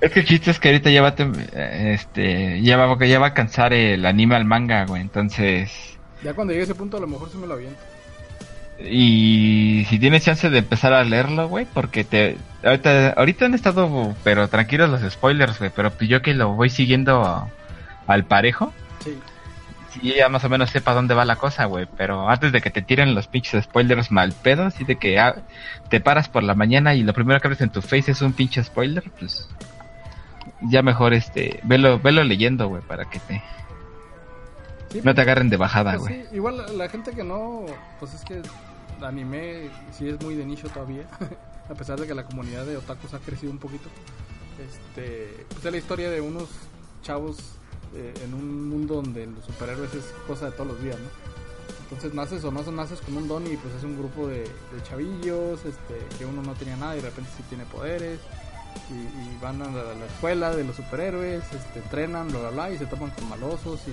es 0.00 0.12
que 0.12 0.20
el 0.20 0.26
chiste 0.26 0.50
es 0.50 0.60
que 0.60 0.68
ahorita 0.68 0.90
ya 0.90 1.00
va, 1.00 1.14
este, 1.14 2.60
ya 2.62 2.76
va, 2.76 3.06
ya 3.06 3.18
va 3.18 3.28
a 3.28 3.34
cansar 3.34 3.72
el 3.72 4.04
anime 4.04 4.36
al 4.36 4.44
manga, 4.44 4.84
güey, 4.84 5.00
entonces... 5.00 5.70
Ya 6.22 6.34
cuando 6.34 6.52
llegue 6.52 6.62
a 6.62 6.64
ese 6.64 6.74
punto 6.74 6.98
a 6.98 7.00
lo 7.00 7.06
mejor 7.06 7.30
se 7.30 7.38
me 7.38 7.46
lo 7.46 7.54
aviento. 7.54 7.80
Y 8.78 9.86
si 9.88 9.98
tienes 9.98 10.24
chance 10.24 10.50
de 10.50 10.58
empezar 10.58 10.92
a 10.92 11.04
leerlo, 11.04 11.48
güey, 11.48 11.66
porque 11.72 12.04
te 12.04 12.36
ahorita, 12.62 13.10
ahorita 13.10 13.46
han 13.46 13.54
estado, 13.54 14.14
pero 14.22 14.48
tranquilos 14.48 14.90
los 14.90 15.12
spoilers, 15.12 15.58
güey, 15.58 15.70
pero 15.74 15.90
pues 15.90 16.10
yo 16.10 16.20
que 16.22 16.34
lo 16.34 16.54
voy 16.54 16.68
siguiendo 16.70 17.48
al 18.06 18.24
parejo. 18.24 18.72
Sí 19.02 19.18
y 20.02 20.14
ya 20.14 20.28
más 20.28 20.44
o 20.44 20.48
menos 20.48 20.70
sepa 20.70 20.94
dónde 20.94 21.14
va 21.14 21.24
la 21.24 21.36
cosa, 21.36 21.64
güey. 21.66 21.86
Pero 21.96 22.28
antes 22.28 22.52
de 22.52 22.60
que 22.60 22.70
te 22.70 22.82
tiren 22.82 23.14
los 23.14 23.26
pinches 23.26 23.64
spoilers 23.64 24.10
mal 24.10 24.32
pedo, 24.32 24.64
así 24.64 24.84
de 24.84 24.96
que 24.96 25.18
ah, 25.18 25.36
te 25.88 26.00
paras 26.00 26.28
por 26.28 26.42
la 26.42 26.54
mañana 26.54 26.94
y 26.94 27.02
lo 27.02 27.12
primero 27.12 27.40
que 27.40 27.48
ves 27.48 27.60
en 27.60 27.70
tu 27.70 27.82
face 27.82 28.12
es 28.12 28.22
un 28.22 28.32
pinche 28.32 28.62
spoiler, 28.62 29.04
pues 29.18 29.48
ya 30.62 30.82
mejor 30.82 31.14
este, 31.14 31.60
velo, 31.64 31.98
velo 31.98 32.24
leyendo, 32.24 32.68
güey, 32.68 32.82
para 32.82 33.04
que 33.06 33.18
te 33.20 33.42
no 35.02 35.14
te 35.14 35.20
agarren 35.20 35.48
de 35.50 35.56
bajada, 35.56 35.96
pues 35.96 36.02
güey. 36.02 36.26
igual 36.32 36.78
la, 36.78 36.88
gente 36.88 37.12
que 37.12 37.24
no, 37.24 37.66
pues 37.98 38.14
es 38.14 38.24
que 38.24 38.42
anime 39.02 39.70
sí 39.92 40.08
es 40.08 40.20
muy 40.22 40.34
de 40.34 40.44
nicho 40.44 40.68
todavía, 40.68 41.06
a 41.70 41.74
pesar 41.74 41.98
de 42.00 42.06
que 42.06 42.14
la 42.14 42.24
comunidad 42.24 42.64
de 42.66 42.76
otakus 42.76 43.14
ha 43.14 43.18
crecido 43.18 43.52
un 43.52 43.58
poquito. 43.58 43.88
Este, 44.58 45.44
pues 45.48 45.64
es 45.64 45.72
la 45.72 45.78
historia 45.78 46.10
de 46.10 46.20
unos 46.20 46.48
chavos 47.02 47.36
eh, 47.94 48.14
en 48.24 48.34
un 48.34 48.68
mundo 48.68 48.96
donde 48.96 49.26
los 49.26 49.44
superhéroes 49.44 49.94
es 49.94 50.04
cosa 50.26 50.46
de 50.46 50.52
todos 50.52 50.68
los 50.68 50.82
días, 50.82 50.98
¿no? 50.98 51.08
Entonces 51.84 52.14
naces 52.14 52.42
o 52.44 52.50
no 52.50 52.62
naces 52.72 53.00
con 53.00 53.16
un 53.16 53.28
don 53.28 53.46
y 53.46 53.56
pues 53.56 53.72
es 53.74 53.84
un 53.84 53.96
grupo 53.96 54.26
de, 54.26 54.44
chavillos, 54.82 55.64
este, 55.64 55.94
que 56.18 56.26
uno 56.26 56.42
no 56.42 56.54
tenía 56.54 56.76
nada 56.76 56.96
y 56.96 57.00
de 57.00 57.08
repente 57.08 57.30
sí 57.36 57.44
tiene 57.48 57.64
poderes. 57.64 58.18
Y, 58.90 59.42
van 59.42 59.62
a 59.62 59.70
la, 59.70 60.06
escuela 60.06 60.54
de 60.54 60.64
los 60.64 60.76
superhéroes, 60.76 61.44
este, 61.52 61.78
entrenan, 61.78 62.28
bla 62.28 62.40
bla 62.40 62.50
bla, 62.50 62.70
y 62.70 62.78
se 62.78 62.86
topan 62.86 63.10
con 63.10 63.28
malosos. 63.28 63.80
Y 63.86 63.92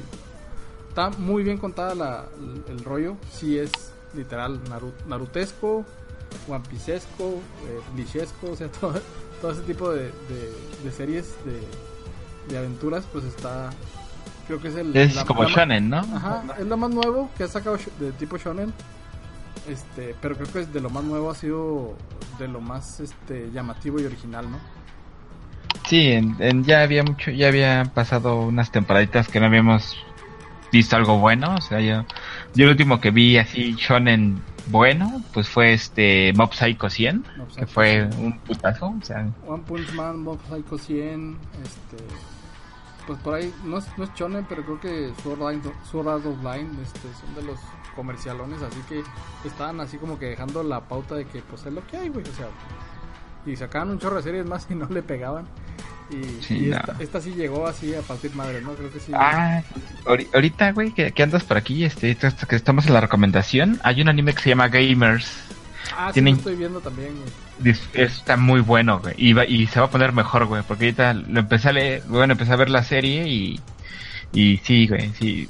está 0.93 1.09
muy 1.09 1.43
bien 1.43 1.57
contada 1.57 2.27
el, 2.69 2.83
rollo. 2.83 3.17
Sí 3.31 3.57
es 3.57 3.71
literal 4.15 4.59
narutesco, 5.07 5.83
one 6.47 6.63
piecesco, 6.69 7.41
eh, 7.65 8.27
o 8.47 8.55
sea, 8.55 8.67
todo, 9.41 9.51
ese 9.51 9.61
tipo 9.61 9.89
de, 9.89 10.11
de 10.83 10.91
series 10.91 11.35
de, 11.45 11.59
de 12.47 12.57
aventuras, 12.59 13.05
pues 13.11 13.25
está. 13.25 13.71
Creo 14.45 14.61
que 14.61 14.67
es 14.67 14.75
el. 14.75 14.95
Es 14.95 15.23
como 15.23 15.45
shonen, 15.45 15.89
¿no? 15.89 15.97
Ajá, 15.97 16.43
es 16.59 16.67
lo 16.67 16.77
más 16.77 16.91
nuevo 16.91 17.29
que 17.37 17.45
ha 17.45 17.47
sacado 17.47 17.77
de 17.99 18.11
tipo 18.11 18.37
shonen. 18.37 18.71
Este, 19.67 20.13
pero 20.21 20.35
creo 20.35 20.51
que 20.51 20.59
es 20.59 20.73
de 20.73 20.81
lo 20.81 20.89
más 20.89 21.03
nuevo 21.03 21.31
ha 21.31 21.35
sido 21.35 21.95
de 22.37 22.49
lo 22.49 22.61
más 22.61 22.99
este 22.99 23.49
llamativo 23.51 23.99
y 23.99 24.05
original, 24.05 24.51
¿no? 24.51 24.59
Sí, 25.87 26.11
en, 26.11 26.63
ya 26.65 26.81
había 26.81 27.03
mucho, 27.03 27.31
ya 27.31 27.47
había 27.47 27.91
pasado 27.95 28.41
unas 28.41 28.71
temporaditas 28.71 29.27
que 29.27 29.39
no 29.39 29.47
habíamos 29.47 29.97
visto 30.73 30.97
algo 30.97 31.19
bueno. 31.19 31.55
O 31.55 31.61
sea, 31.61 31.79
yo, 31.79 32.03
yo 32.53 32.65
el 32.65 32.71
último 32.71 32.99
que 32.99 33.11
vi 33.11 33.37
así 33.37 33.75
shonen 33.77 34.41
bueno, 34.67 35.21
pues 35.33 35.47
fue 35.47 35.73
este 35.73 36.33
Mob 36.33 36.53
Psycho 36.53 36.89
100, 36.89 37.25
que 37.55 37.65
fue 37.65 38.09
un 38.17 38.37
putazo. 38.39 38.87
O 38.87 39.05
sea, 39.05 39.25
One 39.47 39.63
Punch 39.65 39.93
Man, 39.93 40.23
Mob 40.23 40.39
Psycho 40.49 40.77
100, 40.77 41.37
este 41.63 41.97
pues 43.05 43.19
por 43.19 43.33
ahí, 43.33 43.53
no 43.65 43.79
es, 43.79 43.97
no 43.97 44.05
es 44.05 44.13
shonen, 44.13 44.45
pero 44.47 44.63
creo 44.63 44.79
que 44.79 45.13
Sword 45.21 46.07
Art 46.07 46.25
Online 46.25 46.69
este, 46.81 47.01
son 47.19 47.35
de 47.35 47.43
los 47.43 47.59
comercialones, 47.97 48.61
así 48.61 48.79
que 48.87 49.03
estaban 49.45 49.81
así 49.81 49.97
como 49.97 50.17
que 50.17 50.27
dejando 50.27 50.63
la 50.63 50.79
pauta 50.79 51.15
de 51.15 51.25
que 51.25 51.41
pues 51.41 51.65
es 51.65 51.73
lo 51.73 51.85
que 51.85 51.97
hay, 51.97 52.07
güey, 52.07 52.23
o 52.23 52.33
sea, 52.33 52.47
y 53.45 53.57
sacaban 53.57 53.89
un 53.89 53.99
chorro 53.99 54.15
de 54.15 54.23
series 54.23 54.45
más 54.45 54.67
y 54.71 54.75
no 54.75 54.87
le 54.87 55.03
pegaban. 55.03 55.45
Y, 56.09 56.71
esta, 56.99 57.21
sí 57.21 57.31
llegó 57.31 57.67
así 57.67 57.93
a 57.95 58.01
partir 58.01 58.35
madre, 58.35 58.61
¿no? 58.61 58.73
Creo 58.73 58.91
que 58.91 58.99
sí. 58.99 59.11
Ah, 59.15 59.63
ahorita, 60.33 60.71
güey, 60.71 60.91
que, 60.91 61.23
andas 61.23 61.43
por 61.43 61.57
aquí, 61.57 61.85
este, 61.85 62.15
que 62.15 62.55
estamos 62.55 62.85
en 62.85 62.93
la 62.93 63.01
recomendación, 63.01 63.79
hay 63.83 64.01
un 64.01 64.09
anime 64.09 64.33
que 64.33 64.41
se 64.41 64.49
llama 64.49 64.67
Gamers. 64.67 65.31
Ah, 65.97 66.11
sí, 66.13 66.21
lo 66.21 66.29
estoy 66.31 66.55
viendo 66.55 66.79
también, 66.79 67.13
güey. 67.15 67.75
Está 67.93 68.37
muy 68.37 68.61
bueno, 68.61 68.99
güey. 68.99 69.15
Y, 69.17 69.39
y 69.41 69.67
se 69.67 69.79
va 69.79 69.87
a 69.87 69.89
poner 69.89 70.11
mejor, 70.11 70.45
güey. 70.45 70.63
Porque 70.67 70.85
ahorita 70.85 71.13
lo 71.13 71.39
empecé 71.39 71.69
a 71.69 71.73
leer, 71.73 72.03
bueno, 72.07 72.33
empecé 72.33 72.53
a 72.53 72.57
ver 72.57 72.69
la 72.69 72.83
serie 72.83 73.27
y, 73.27 73.59
y 74.33 74.57
sí, 74.57 74.87
güey, 74.87 75.11
sí 75.19 75.49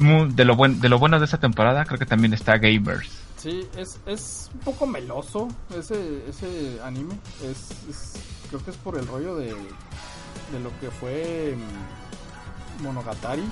de 0.00 0.44
lo, 0.44 0.56
buen, 0.56 0.80
de 0.80 0.88
lo 0.88 0.98
bueno 0.98 1.18
de 1.18 1.24
esta 1.24 1.38
temporada 1.38 1.84
creo 1.84 1.98
que 1.98 2.06
también 2.06 2.32
está 2.32 2.58
Gamers. 2.58 3.17
Sí, 3.38 3.68
es, 3.76 4.00
es 4.04 4.50
un 4.52 4.60
poco 4.60 4.86
meloso 4.86 5.48
ese, 5.76 6.28
ese 6.28 6.80
anime. 6.82 7.14
Es, 7.42 7.68
creo 8.48 8.64
que 8.64 8.72
es 8.72 8.76
por 8.76 8.98
el 8.98 9.06
rollo 9.06 9.36
de, 9.36 9.46
de 9.46 10.60
lo 10.60 10.78
que 10.80 10.90
fue 10.90 11.56
mm, 11.56 12.82
Monogatari. 12.82 13.48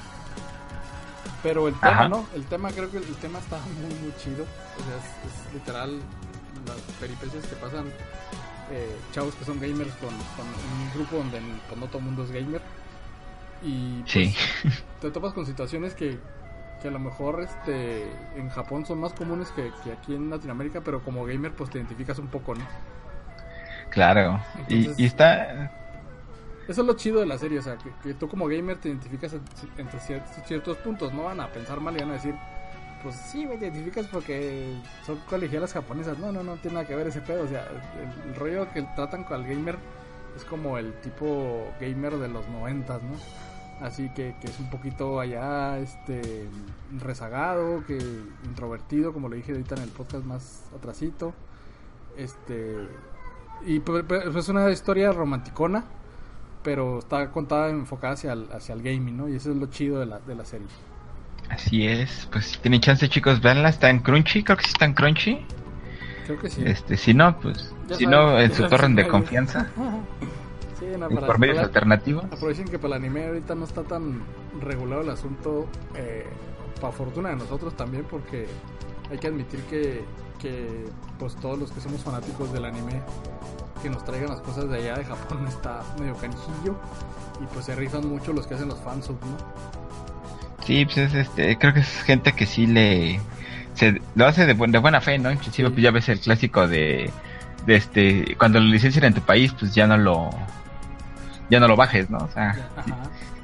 Pero 1.43 1.68
el 1.68 1.78
tema, 1.78 2.09
¿no? 2.09 2.26
El 2.34 2.45
tema, 2.47 2.70
creo 2.72 2.91
que 2.91 2.97
el 2.97 3.14
tema 3.16 3.39
está 3.39 3.59
muy, 3.59 3.95
muy 4.01 4.12
chido. 4.18 4.43
O 4.43 4.82
sea, 4.82 4.97
es, 4.97 5.55
literal 5.55 6.01
las 6.66 6.76
peripecias 6.99 7.47
que 7.47 7.55
pasan 7.57 7.87
eh, 8.72 8.97
chavos 9.12 9.34
que 9.37 9.45
son 9.45 9.61
gamers 9.61 9.93
con, 9.95 10.09
con 10.09 10.47
un 10.47 10.93
grupo 10.95 11.16
donde 11.18 11.41
pues, 11.68 11.80
no 11.80 11.87
todo 11.87 11.99
el 11.99 12.05
mundo 12.05 12.24
es 12.24 12.32
gamer. 12.32 12.61
Y 13.62 14.03
pues, 14.03 14.34
te 15.01 15.11
topas 15.12 15.32
con 15.32 15.47
situaciones 15.47 15.95
que, 15.95 16.18
que 16.87 16.91
a 16.91 16.93
lo 16.93 17.01
mejor 17.01 17.43
este 17.43 18.05
en 18.37 18.49
Japón 18.49 18.87
son 18.87 19.01
más 19.01 19.12
comunes 19.12 19.51
que, 19.51 19.72
aquí 19.91 20.14
en 20.14 20.30
Latinoamérica, 20.30 20.82
pero 20.82 21.03
como 21.03 21.24
gamer 21.24 21.53
pues 21.53 21.68
te 21.68 21.78
identificas 21.78 22.20
un 22.20 22.28
poco, 22.28 22.55
¿no? 22.55 22.64
Claro, 23.91 24.41
y, 24.68 25.05
está... 25.05 25.72
Eso 26.68 26.80
es 26.82 26.87
lo 26.87 26.95
chido 26.95 27.20
de 27.20 27.26
la 27.26 27.39
serie, 27.39 27.59
o 27.59 27.62
sea, 27.62 27.76
que, 28.03 28.14
tú 28.14 28.28
como 28.28 28.47
gamer 28.47 28.76
te 28.78 28.89
identificas 28.89 29.34
entre 29.76 30.01
ciertos, 30.45 30.76
puntos, 30.78 31.12
no 31.12 31.24
van 31.24 31.41
a 31.41 31.49
pensar 31.49 31.80
mal 31.80 31.97
y 31.97 32.01
van 32.01 32.11
a 32.11 32.14
decir, 32.14 32.34
pues 33.03 33.16
sí, 33.16 33.47
me 33.47 33.57
identificas 33.57 34.07
porque 34.07 34.76
son 35.05 35.18
colegialas 35.28 35.72
japonesas, 35.72 36.18
no, 36.18 36.30
no, 36.30 36.45
no 36.45 36.55
tiene 36.57 36.74
nada 36.74 36.87
que 36.87 36.95
ver 36.95 37.09
ese 37.09 37.20
pedo, 37.20 37.45
o 37.45 37.49
sea, 37.49 37.66
el, 38.26 38.34
rollo 38.37 38.72
que 38.72 38.82
tratan 38.95 39.24
con 39.24 39.45
el 39.45 39.57
gamer 39.57 39.76
es 40.37 40.45
como 40.45 40.78
el 40.78 40.93
tipo 41.01 41.72
gamer 41.80 42.16
de 42.18 42.28
los 42.28 42.49
noventas, 42.49 43.03
¿no? 43.03 43.16
Así 43.81 44.09
que, 44.11 44.35
que, 44.41 44.49
es 44.49 44.59
un 44.61 44.70
poquito 44.70 45.20
allá 45.20 45.79
este 45.79 46.49
rezagado, 47.01 47.85
que 47.87 47.99
introvertido, 48.45 49.12
como 49.12 49.29
le 49.29 49.37
dije 49.37 49.53
ahorita 49.53 49.77
en 49.77 49.83
el 49.83 49.91
podcast 49.91 50.24
más 50.24 50.64
atrasito. 50.74 51.35
Este 52.16 52.87
y 53.64 53.81
pues, 53.81 54.05
pues 54.07 54.37
es 54.37 54.49
una 54.49 54.70
historia 54.70 55.12
romanticona, 55.12 55.85
pero 56.62 56.99
está 56.99 57.31
contada 57.31 57.70
enfocada 57.70 58.14
hacia 58.14 58.33
el, 58.33 58.49
hacia 58.53 58.74
el 58.74 58.83
gaming, 58.83 59.16
¿no? 59.16 59.29
Y 59.29 59.37
eso 59.37 59.51
es 59.51 59.57
lo 59.57 59.66
chido 59.66 60.01
de 60.01 60.07
la, 60.07 60.18
de 60.20 60.35
la 60.35 60.45
serie. 60.45 60.66
Así 61.49 61.87
es, 61.87 62.29
pues 62.33 62.47
si 62.47 62.59
tienen 62.59 62.81
chance 62.81 63.09
chicos, 63.09 63.41
veanla, 63.41 63.68
está 63.68 63.89
en 63.89 64.01
Crunchy, 64.01 64.43
creo 64.43 64.57
que 64.57 64.64
sí 64.64 64.70
está 64.72 64.85
en 64.85 64.95
Crunchy. 64.95 65.47
Creo 66.27 66.39
que 66.41 66.51
sí. 66.51 66.62
Este, 66.64 66.97
si 66.97 67.14
no, 67.14 67.39
pues, 67.39 67.72
si 67.97 68.07
no, 68.07 68.41
en 68.41 68.53
su 68.53 68.66
torrent 68.68 68.97
de 68.97 69.07
confianza. 69.07 69.68
por 71.09 71.39
medios 71.39 71.59
alternativos. 71.59 72.24
Aprovechen 72.24 72.66
que 72.66 72.78
para 72.78 72.97
el 72.97 73.05
anime 73.05 73.26
ahorita 73.26 73.55
no 73.55 73.64
está 73.64 73.82
tan 73.82 74.22
regulado 74.61 75.03
el 75.03 75.11
asunto, 75.11 75.66
eh, 75.95 76.26
para 76.80 76.93
fortuna 76.93 77.30
de 77.30 77.37
nosotros 77.37 77.76
también, 77.76 78.05
porque 78.09 78.47
hay 79.11 79.18
que 79.18 79.26
admitir 79.26 79.61
que, 79.70 80.05
que 80.41 80.84
pues 81.18 81.37
todos 81.37 81.59
los 81.59 81.72
que 81.72 81.80
somos 81.80 82.03
fanáticos 82.03 82.53
del 82.53 82.64
anime, 82.64 83.03
que 83.82 83.91
nos 83.91 84.05
traigan 84.05 84.30
las 84.30 84.41
cosas 84.41 84.68
de 84.68 84.76
allá 84.78 84.97
de 84.97 85.05
Japón 85.05 85.47
está 85.49 85.82
medio 85.99 86.14
canijillo 86.16 86.76
y 87.41 87.47
pues 87.53 87.66
se 87.66 87.74
rifan 87.74 88.09
mucho 88.09 88.32
los 88.32 88.47
que 88.47 88.55
hacen 88.55 88.68
los 88.68 88.80
fans, 88.80 89.11
¿no? 89.11 89.16
Sí, 90.64 90.84
pues 90.84 90.99
es, 90.99 91.14
este, 91.14 91.57
creo 91.59 91.74
que 91.74 91.80
es 91.80 92.03
gente 92.03 92.32
que 92.32 92.47
sí 92.47 92.66
le... 92.66 93.20
Se, 93.74 94.01
lo 94.14 94.26
hace 94.26 94.47
de, 94.47 94.55
de 94.55 94.78
buena 94.78 95.01
fe, 95.01 95.18
¿no? 95.18 95.30
Inclusive 95.30 95.70
pues 95.70 95.82
ya 95.82 95.91
ves 95.91 96.09
el 96.09 96.18
clásico 96.18 96.66
de, 96.66 97.11
de 97.66 97.76
este 97.76 98.37
cuando 98.39 98.61
lo 98.61 98.66
licencian 98.66 99.05
en 99.05 99.14
tu 99.14 99.20
país 99.20 99.53
pues 99.59 99.74
ya 99.74 99.87
no 99.87 99.99
lo 99.99 100.30
ya 101.51 101.61
no 101.61 101.68
lo 101.68 101.76
bajes, 101.76 102.11
¿no? 102.11 102.18
O 102.18 102.28
sea, 102.28 102.68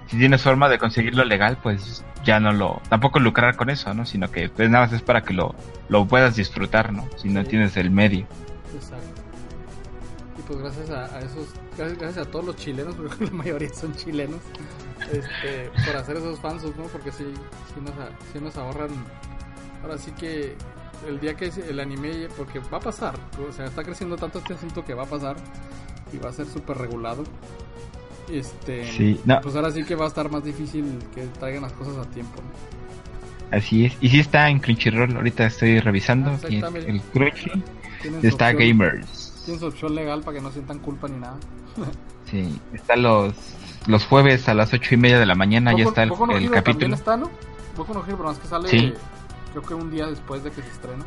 si, 0.09 0.19
tienes 0.19 0.43
forma 0.43 0.69
de 0.69 0.79
conseguirlo 0.79 1.25
legal, 1.25 1.59
pues 1.63 2.05
ya 2.25 2.41
no 2.41 2.53
lo, 2.53 2.81
tampoco 2.89 3.19
lucrar 3.19 3.57
con 3.57 3.71
eso, 3.71 3.95
¿no? 3.95 4.05
Sino 4.07 4.31
que 4.31 4.49
pues 4.49 4.69
nada 4.71 4.87
más 4.87 4.93
es 4.93 5.03
para 5.03 5.23
que 5.23 5.33
lo, 5.33 5.55
lo 5.89 6.07
puedas 6.07 6.37
disfrutar, 6.37 6.93
¿no? 6.93 7.09
Si 7.17 7.29
no 7.29 7.45
tienes 7.45 7.77
el 7.77 7.91
medio. 7.91 8.27
Exacto. 8.75 9.23
Y 10.39 10.43
pues 10.43 10.59
gracias 10.59 10.91
a, 10.91 11.21
esos, 11.21 11.49
gracias, 11.77 12.27
a 12.27 12.31
todos 12.31 12.45
los 12.45 12.57
chilenos, 12.57 12.95
porque 12.97 13.25
la 13.25 13.31
mayoría 13.31 13.73
son 13.73 13.95
chilenos, 13.95 14.41
este, 15.13 15.71
por 15.87 15.97
hacer 15.97 16.17
esos 16.17 16.39
fans, 16.41 16.65
¿no? 16.77 16.85
Porque 16.85 17.13
sí, 17.13 17.25
sí 17.75 17.81
nos, 17.81 17.95
sí 18.33 18.39
nos 18.41 18.57
ahorran, 18.57 18.91
ahora 19.83 19.99
sí 19.99 20.13
que 20.13 20.57
el 21.07 21.21
día 21.21 21.35
que 21.35 21.47
el 21.47 21.81
anime, 21.81 22.29
porque 22.37 22.61
va 22.61 22.79
a 22.79 22.81
pasar, 22.81 23.15
o 23.49 23.53
sea, 23.53 23.67
está 23.67 23.83
creciendo 23.83 24.17
tanto 24.17 24.39
este 24.39 24.55
asunto 24.55 24.85
que 24.85 24.95
va 24.95 25.03
a 25.03 25.07
pasar 25.07 25.37
y 26.13 26.19
va 26.19 26.31
a 26.31 26.33
ser 26.33 26.47
súper 26.47 26.79
regulado. 26.79 27.25
Este, 28.29 29.19
pues 29.43 29.57
ahora 29.57 29.71
sí 29.71 29.85
que 29.85 29.95
va 29.95 30.05
a 30.07 30.09
estar 30.09 30.31
más 30.31 30.45
difícil 30.45 30.99
que 31.15 31.27
traigan 31.39 31.63
las 31.63 31.73
cosas 31.73 31.97
a 31.99 32.09
tiempo. 32.11 32.41
Así 33.51 33.87
es. 33.87 33.97
Y 34.01 34.09
si 34.09 34.21
está 34.21 34.49
en 34.49 34.61
Crunchyroll, 34.61 35.17
ahorita 35.17 35.47
estoy 35.47 35.81
revisando. 35.81 36.31
Ah, 36.31 36.71
el 36.75 37.01
Crunchy. 37.13 37.63
Está 38.23 38.53
Gamers. 38.53 39.43
Tienen 39.45 39.61
su 39.61 39.67
opción 39.67 39.95
legal 39.95 40.23
para 40.23 40.39
que 40.39 40.43
no 40.43 40.51
sientan 40.51 40.79
culpa 40.79 41.09
ni 41.09 41.19
nada. 41.19 41.37
sí, 42.31 42.59
está 42.73 42.97
los 42.97 43.35
los 43.87 44.07
jueves 44.07 44.49
a 44.49 44.55
las 44.55 44.73
ocho 44.73 44.95
y 44.95 44.97
media 44.97 45.19
de 45.19 45.27
la 45.27 45.35
mañana 45.35 45.77
ya 45.77 45.85
está 45.85 46.05
el, 46.05 46.13
el 46.31 46.51
capítulo. 46.51 46.95
está, 46.95 47.17
¿no? 47.17 47.31
No 47.77 47.85
pero 47.85 48.25
más 48.25 48.39
que 48.39 48.47
sale 48.47 48.95
creo 49.51 49.63
que 49.63 49.75
un 49.75 49.91
día 49.91 50.07
después 50.07 50.43
de 50.45 50.51
que 50.51 50.63
se 50.63 50.69
estrena. 50.69 51.05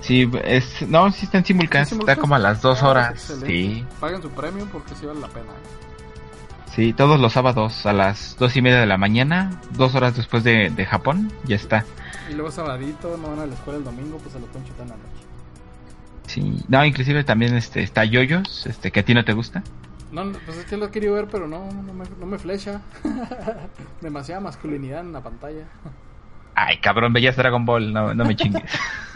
Sí, 0.00 0.30
es, 0.44 0.88
no, 0.88 1.10
sí 1.10 1.26
está 1.26 1.38
en 1.38 1.44
simulcast, 1.44 1.92
está 1.92 2.16
como 2.16 2.34
a 2.34 2.38
las 2.38 2.62
dos 2.62 2.82
ah, 2.82 2.88
horas. 2.88 3.34
Sí. 3.44 3.84
Paguen 4.00 4.22
su 4.22 4.30
premium 4.30 4.68
porque 4.68 4.94
sí 4.94 5.04
vale 5.04 5.20
la 5.20 5.28
pena. 5.28 5.46
¿eh? 5.46 5.87
Sí, 6.78 6.92
todos 6.92 7.18
los 7.18 7.32
sábados 7.32 7.86
a 7.86 7.92
las 7.92 8.36
dos 8.38 8.56
y 8.56 8.62
media 8.62 8.78
de 8.78 8.86
la 8.86 8.96
mañana, 8.96 9.50
dos 9.72 9.96
horas 9.96 10.16
después 10.16 10.44
de, 10.44 10.70
Japón, 10.88 11.32
ya 11.44 11.56
está. 11.56 11.84
Y 12.30 12.34
luego 12.34 12.52
sabadito, 12.52 13.18
no 13.20 13.30
van 13.30 13.40
a 13.40 13.46
la 13.46 13.54
escuela 13.54 13.80
el 13.80 13.84
domingo, 13.84 14.16
pues 14.18 14.32
se 14.32 14.38
lo 14.38 14.46
pueden 14.46 14.64
chutar 14.68 14.82
en 14.82 14.90
la 14.90 14.94
noche. 14.94 15.24
Sí, 16.28 16.64
no, 16.68 16.84
inclusive 16.84 17.24
también 17.24 17.56
este 17.56 17.82
está 17.82 18.04
Yoyos, 18.04 18.64
este 18.68 18.92
que 18.92 19.00
a 19.00 19.04
ti 19.04 19.12
no 19.12 19.24
te 19.24 19.32
gusta. 19.32 19.64
No, 20.12 20.30
pues 20.46 20.58
es 20.58 20.66
que 20.66 20.76
lo 20.76 20.86
he 20.86 20.90
querido 20.92 21.14
ver, 21.14 21.26
pero 21.26 21.48
no, 21.48 21.68
no 21.68 21.92
me, 21.92 22.04
no 22.20 22.26
me 22.26 22.38
flecha. 22.38 22.80
Demasiada 24.00 24.40
masculinidad 24.40 25.00
en 25.00 25.12
la 25.12 25.20
pantalla. 25.20 25.64
Ay, 26.54 26.78
cabrón, 26.78 27.12
veías 27.12 27.34
Dragon 27.34 27.66
Ball, 27.66 27.92
no, 27.92 28.14
no 28.14 28.24
me 28.24 28.36
chingues. 28.36 28.62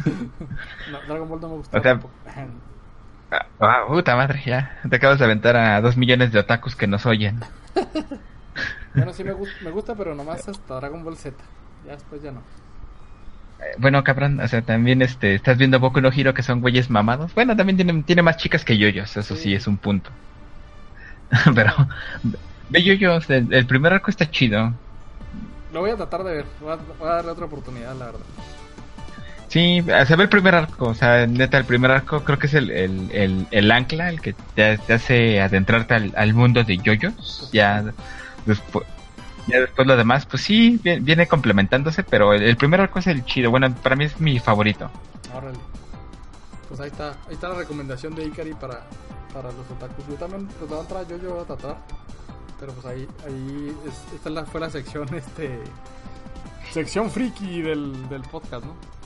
no, 0.91 1.01
Dragon 1.07 1.29
Ball 1.29 1.41
no 1.41 1.49
me 1.49 1.55
gusta. 1.59 1.79
O 1.79 1.81
sea, 1.81 2.01
Ah, 3.61 3.85
puta 3.89 4.15
madre, 4.17 4.43
ya. 4.45 4.79
Te 4.89 4.97
acabas 4.97 5.19
de 5.19 5.25
aventar 5.25 5.57
a 5.57 5.81
dos 5.81 5.97
millones 5.97 6.33
de 6.33 6.41
otakus 6.41 6.77
que 6.77 6.87
nos 6.87 7.07
oyen. 7.07 7.41
bueno, 8.95 9.13
sí 9.13 9.25
me, 9.25 9.33
me 9.63 9.71
gusta, 9.71 9.95
pero 9.95 10.15
nomás 10.15 10.47
hasta 10.49 10.77
Dragon 10.77 11.03
Ball 11.03 11.17
Z. 11.17 11.37
Ya 11.87 11.93
después 11.93 12.23
ya 12.23 12.33
no. 12.33 12.41
Eh, 13.61 13.75
bueno, 13.79 14.03
cabrón, 14.05 14.41
o 14.41 14.49
sea, 14.49 14.63
también 14.63 15.03
este, 15.03 15.35
estás 15.35 15.57
viendo 15.57 15.79
Boku 15.81 16.01
no 16.01 16.11
Hiro 16.13 16.35
que 16.35 16.43
son 16.43 16.61
güeyes 16.61 16.91
mamados. 16.91 17.35
Bueno, 17.35 17.57
también 17.57 17.77
tiene, 17.77 18.03
tiene 18.03 18.23
más 18.23 18.37
chicas 18.37 18.65
que 18.65 18.77
yoyos, 18.77 19.17
eso 19.17 19.37
sí, 19.37 19.55
es 19.55 19.67
un 19.67 19.77
punto. 19.77 20.11
pero, 21.55 21.73
ve 22.69 22.83
yoyos, 22.83 23.31
el, 23.31 23.67
primer 23.67 23.93
arco 23.95 24.11
está 24.11 24.31
chido. 24.31 24.73
Lo 25.73 25.81
voy 25.81 25.91
a 25.91 25.97
tratar 25.97 26.25
de 26.25 26.37
ver, 26.37 26.45
voy 26.61 26.73
a, 26.73 26.77
voy 26.77 27.09
a 27.09 27.15
darle 27.15 27.31
otra 27.31 27.47
oportunidad, 27.47 27.95
la 27.97 28.07
verdad. 28.07 28.21
Sí, 29.53 29.85
se 30.07 30.17
ve 30.17 30.23
el 30.23 30.31
primer 30.31 30.55
arco, 30.55 30.87
o 30.87 30.95
sea, 30.95 31.27
neta, 31.27 31.59
el 31.59 31.67
primer 31.67 31.91
arco 31.91 32.25
creo 32.25 32.39
que 32.39 32.47
es 32.47 32.55
el, 32.55 32.71
el, 32.71 33.47
el, 33.51 33.71
ancla, 33.71 34.09
el 34.09 34.23
que 34.23 34.33
te, 34.55 34.79
hace 34.91 35.43
adentrarte 35.43 35.93
al, 35.93 36.33
mundo 36.33 36.65
de 36.65 36.79
yoyos. 36.79 37.51
Ya 37.53 37.85
después, 38.47 38.87
ya 39.47 39.61
después 39.61 39.87
lo 39.87 39.95
demás, 39.95 40.25
pues 40.25 40.43
sí, 40.43 40.81
viene, 40.83 41.27
complementándose, 41.27 42.03
pero 42.03 42.33
el, 42.33 42.57
primer 42.57 42.81
arco 42.81 43.01
es 43.01 43.07
el 43.09 43.27
chido. 43.27 43.51
Bueno, 43.51 43.71
para 43.75 43.95
mí 43.95 44.07
es 44.07 44.19
mi 44.19 44.39
favorito. 44.39 44.91
Órale. 45.35 45.59
Pues 46.69 46.81
ahí 46.81 46.89
está, 46.89 47.11
ahí 47.29 47.35
está 47.35 47.51
la 47.51 47.57
recomendación 47.57 48.15
de 48.15 48.25
Ikari 48.25 48.55
para, 48.55 48.87
para 49.35 49.53
los 49.53 49.71
otakus. 49.71 50.09
Yo 50.09 50.15
también, 50.15 50.47
pues 50.47 50.73
a 50.73 50.81
entrar, 50.81 51.07
yo, 51.09 51.19
yo 51.19 51.35
voy 51.35 51.43
a 51.43 51.47
tratar. 51.47 51.77
Pero 52.59 52.73
pues 52.73 52.87
ahí, 52.87 53.07
ahí 53.27 53.77
esta 54.15 54.31
la, 54.31 54.47
fue 54.47 54.63
la 54.63 54.71
sección, 54.71 55.07
este, 55.15 55.61
sección 56.71 57.11
friki 57.11 57.61
del, 57.61 58.09
del 58.09 58.23
podcast, 58.23 58.65
¿no? 58.65 59.02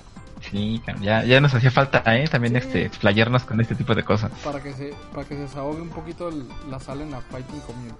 Sí, 0.50 0.80
ya, 1.00 1.24
ya 1.24 1.40
nos 1.40 1.52
hacía 1.54 1.70
falta, 1.70 2.02
¿eh? 2.16 2.28
También 2.28 2.54
este, 2.56 2.84
explayarnos 2.86 3.44
con 3.44 3.60
este 3.60 3.74
tipo 3.74 3.94
de 3.94 4.04
cosas. 4.04 4.30
Para 4.44 4.62
que 4.62 4.72
se, 4.72 4.94
para 5.12 5.26
que 5.26 5.34
se 5.34 5.40
desahogue 5.42 5.80
un 5.80 5.88
poquito 5.88 6.30
la 6.70 6.78
sala 6.78 7.02
en 7.02 7.10
la 7.10 7.20
Fighting 7.20 7.60
Community. 7.60 7.96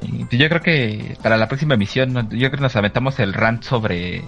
sí, 0.00 0.26
pues 0.28 0.40
yo 0.40 0.48
creo 0.48 0.60
que 0.60 1.16
para 1.22 1.36
la 1.38 1.48
próxima 1.48 1.74
emisión, 1.74 2.12
yo 2.30 2.48
creo 2.48 2.50
que 2.50 2.56
nos 2.58 2.76
aventamos 2.76 3.18
el 3.18 3.32
rant 3.32 3.62
sobre 3.62 4.24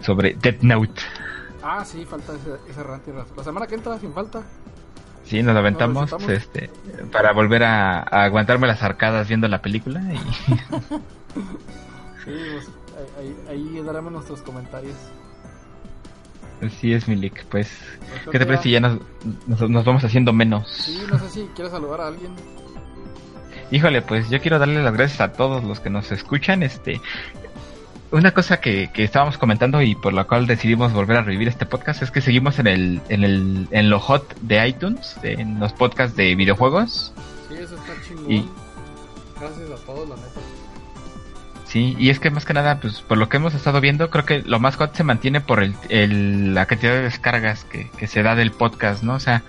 sobre 0.00 0.34
Death 0.34 0.60
Note. 0.62 1.00
Ah, 1.62 1.82
sí, 1.84 2.04
falta 2.04 2.34
ese, 2.34 2.70
ese 2.70 2.82
rant. 2.82 3.02
La 3.36 3.44
semana 3.44 3.66
que 3.66 3.74
entra, 3.76 3.98
sin 3.98 4.12
falta. 4.12 4.42
Sí, 5.24 5.42
nos 5.42 5.56
aventamos 5.56 6.12
este, 6.28 6.70
para 7.10 7.32
volver 7.32 7.64
a, 7.64 8.00
aguantarme 8.02 8.66
las 8.66 8.82
arcadas 8.82 9.26
viendo 9.26 9.48
la 9.48 9.62
película. 9.62 10.02
Y... 10.12 10.18
sí, 12.24 12.26
pues, 12.26 12.68
ahí, 13.18 13.36
ahí 13.48 13.82
daremos 13.82 14.12
nuestros 14.12 14.42
comentarios. 14.42 14.96
Así 16.66 16.92
es, 16.92 17.08
Milik. 17.08 17.44
Pues, 17.46 17.70
¿qué 18.30 18.38
te 18.38 18.46
parece 18.46 18.64
si 18.64 18.70
ya 18.70 18.80
nos, 18.80 18.98
nos, 19.46 19.84
vamos 19.84 20.04
haciendo 20.04 20.32
menos? 20.32 20.68
Sí, 20.70 21.02
no 21.10 21.18
sé 21.18 21.28
si 21.28 21.42
quieres 21.54 21.72
saludar 21.72 22.00
a 22.00 22.06
alguien. 22.08 22.32
Híjole, 23.70 24.02
pues 24.02 24.30
yo 24.30 24.40
quiero 24.40 24.58
darle 24.58 24.82
las 24.82 24.92
gracias 24.92 25.20
a 25.20 25.32
todos 25.32 25.64
los 25.64 25.80
que 25.80 25.90
nos 25.90 26.12
escuchan. 26.12 26.62
Este, 26.62 27.00
una 28.10 28.32
cosa 28.32 28.60
que, 28.60 28.90
que, 28.92 29.04
estábamos 29.04 29.38
comentando 29.38 29.82
y 29.82 29.94
por 29.94 30.12
la 30.12 30.24
cual 30.24 30.46
decidimos 30.46 30.92
volver 30.92 31.16
a 31.16 31.22
revivir 31.22 31.48
este 31.48 31.66
podcast 31.66 32.02
es 32.02 32.10
que 32.10 32.20
seguimos 32.20 32.58
en 32.58 32.66
el 32.66 33.00
en 33.08 33.24
el 33.24 33.68
en 33.70 33.90
lo 33.90 33.98
hot 33.98 34.38
de 34.40 34.68
iTunes, 34.68 35.16
en 35.22 35.58
los 35.58 35.72
podcasts 35.72 36.16
de 36.16 36.34
videojuegos. 36.34 37.12
Sí, 37.48 37.54
eso 37.54 37.74
está 37.74 37.92
chingón. 38.06 38.30
Y, 38.30 38.48
Gracias 39.40 39.70
a 39.70 39.84
todos, 39.84 40.08
la 40.08 40.16
neta. 40.16 40.40
Sí, 41.74 41.96
y 41.98 42.10
es 42.10 42.20
que 42.20 42.30
más 42.30 42.44
que 42.44 42.54
nada, 42.54 42.78
pues 42.78 43.00
por 43.00 43.18
lo 43.18 43.28
que 43.28 43.36
hemos 43.36 43.52
estado 43.52 43.80
viendo, 43.80 44.08
creo 44.08 44.24
que 44.24 44.42
lo 44.42 44.60
más 44.60 44.76
hot 44.76 44.94
se 44.94 45.02
mantiene 45.02 45.40
por 45.40 45.60
el, 45.60 46.54
la 46.54 46.66
cantidad 46.66 46.92
de 46.92 47.02
descargas 47.02 47.64
que, 47.64 47.90
que, 47.98 48.06
se 48.06 48.22
da 48.22 48.36
del 48.36 48.52
podcast, 48.52 49.02
¿no? 49.02 49.14
O 49.14 49.18
sea, 49.18 49.42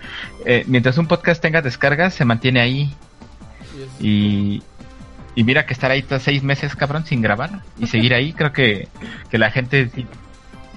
eh, 0.43 0.63
mientras 0.65 0.97
un 0.97 1.05
podcast 1.05 1.39
tenga 1.39 1.61
descargas, 1.61 2.15
se 2.15 2.25
mantiene 2.25 2.61
ahí. 2.61 2.91
Y, 3.99 4.63
y 5.35 5.43
mira 5.43 5.67
que 5.67 5.73
estar 5.73 5.91
ahí 5.91 6.01
todos 6.01 6.23
seis 6.23 6.41
meses, 6.41 6.75
cabrón, 6.75 7.05
sin 7.05 7.21
grabar 7.21 7.61
y 7.77 7.85
seguir 7.85 8.15
ahí, 8.15 8.33
creo 8.33 8.51
que, 8.51 8.87
que 9.29 9.37
la 9.37 9.51
gente, 9.51 9.91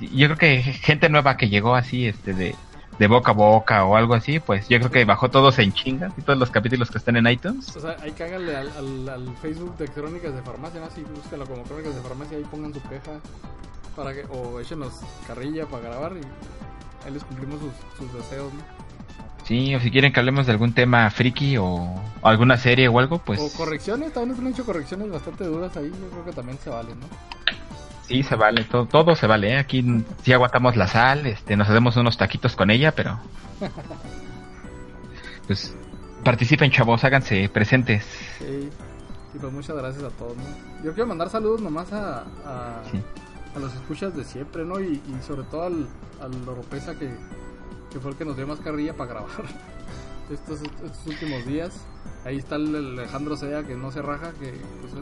yo 0.02 0.26
creo 0.26 0.36
que 0.36 0.60
gente 0.60 1.08
nueva 1.08 1.38
que 1.38 1.48
llegó 1.48 1.74
así, 1.74 2.06
este, 2.06 2.34
de, 2.34 2.56
de 2.98 3.06
boca 3.06 3.30
a 3.30 3.34
boca 3.34 3.84
o 3.84 3.96
algo 3.96 4.14
así, 4.14 4.40
pues 4.40 4.68
yo 4.68 4.78
creo 4.78 4.90
que 4.90 5.04
bajó 5.04 5.30
todos 5.30 5.58
en 5.58 5.72
chingas 5.72 6.12
y 6.16 6.22
todos 6.22 6.38
los 6.38 6.50
capítulos 6.50 6.90
que 6.90 6.98
están 6.98 7.16
en 7.16 7.26
iTunes. 7.28 7.76
O 7.76 7.80
sea, 7.80 7.96
ahí 8.00 8.10
cáganle 8.12 8.56
al, 8.56 9.08
al, 9.08 9.36
Facebook 9.36 9.76
de 9.76 9.88
Crónicas 9.88 10.34
de 10.34 10.42
Farmacia, 10.42 10.80
¿no? 10.80 10.86
Así 10.86 11.02
búsquenlo 11.02 11.46
como 11.46 11.62
Crónicas 11.62 11.94
de 11.94 12.00
Farmacia, 12.00 12.38
ahí 12.38 12.44
pongan 12.50 12.74
su 12.74 12.82
queja 12.82 13.12
para 13.94 14.14
que, 14.14 14.24
o 14.30 14.60
échenos 14.60 14.92
carrilla 15.26 15.66
para 15.66 15.88
grabar 15.88 16.12
y 16.12 17.06
ahí 17.06 17.12
les 17.12 17.24
cumplimos 17.24 17.60
sus, 17.60 17.72
sus 17.98 18.12
deseos, 18.14 18.52
¿no? 18.52 18.88
Sí, 19.44 19.74
o 19.74 19.80
si 19.80 19.90
quieren 19.90 20.12
que 20.12 20.20
hablemos 20.20 20.44
de 20.44 20.52
algún 20.52 20.74
tema 20.74 21.08
friki 21.08 21.56
o, 21.56 21.94
alguna 22.22 22.58
serie 22.58 22.88
o 22.88 22.98
algo, 22.98 23.18
pues... 23.18 23.40
O 23.40 23.50
correcciones, 23.56 24.12
también 24.12 24.36
nos 24.36 24.40
han 24.40 24.52
hecho 24.52 24.64
correcciones 24.64 25.10
bastante 25.10 25.44
duras 25.44 25.74
ahí, 25.76 25.90
yo 25.90 26.10
creo 26.10 26.24
que 26.26 26.32
también 26.32 26.58
se 26.58 26.68
vale, 26.68 26.94
¿no? 26.94 27.06
Sí, 28.08 28.22
se 28.22 28.36
vale, 28.36 28.64
todo, 28.64 28.86
todo 28.86 29.14
se 29.14 29.26
vale. 29.26 29.52
¿eh? 29.52 29.58
Aquí 29.58 29.84
sí 30.22 30.32
aguantamos 30.32 30.76
la 30.76 30.86
sal, 30.88 31.26
este, 31.26 31.56
nos 31.56 31.68
hacemos 31.68 31.94
unos 31.98 32.16
taquitos 32.16 32.56
con 32.56 32.70
ella, 32.70 32.92
pero... 32.92 33.20
pues 35.46 35.76
participen, 36.24 36.70
chavos, 36.70 37.04
háganse 37.04 37.50
presentes. 37.50 38.04
Sí, 38.38 38.70
y 39.34 39.38
pues 39.38 39.52
muchas 39.52 39.76
gracias 39.76 40.04
a 40.04 40.10
todos. 40.10 40.36
¿no? 40.38 40.42
Yo 40.82 40.94
quiero 40.94 41.06
mandar 41.06 41.28
saludos 41.28 41.60
nomás 41.60 41.92
a, 41.92 42.20
a, 42.46 42.82
a 43.54 43.58
los 43.58 43.74
escuchas 43.74 44.16
de 44.16 44.24
siempre, 44.24 44.64
¿no? 44.64 44.80
Y, 44.80 44.94
y 44.94 45.22
sobre 45.26 45.42
todo 45.42 45.64
al, 45.64 45.86
al 46.22 46.48
Oropesa 46.48 46.98
que, 46.98 47.10
que 47.92 48.00
fue 48.00 48.12
el 48.12 48.16
que 48.16 48.24
nos 48.24 48.36
dio 48.36 48.46
más 48.46 48.60
carrilla 48.60 48.94
para 48.94 49.10
grabar 49.10 49.30
estos, 50.32 50.62
estos 50.62 51.06
últimos 51.06 51.44
días. 51.44 51.84
Ahí 52.28 52.36
está 52.36 52.56
el 52.56 52.76
Alejandro 52.76 53.38
Sea 53.38 53.62
que 53.62 53.74
no 53.74 53.90
se 53.90 54.02
raja, 54.02 54.32
que 54.38 54.52
pues, 54.82 54.92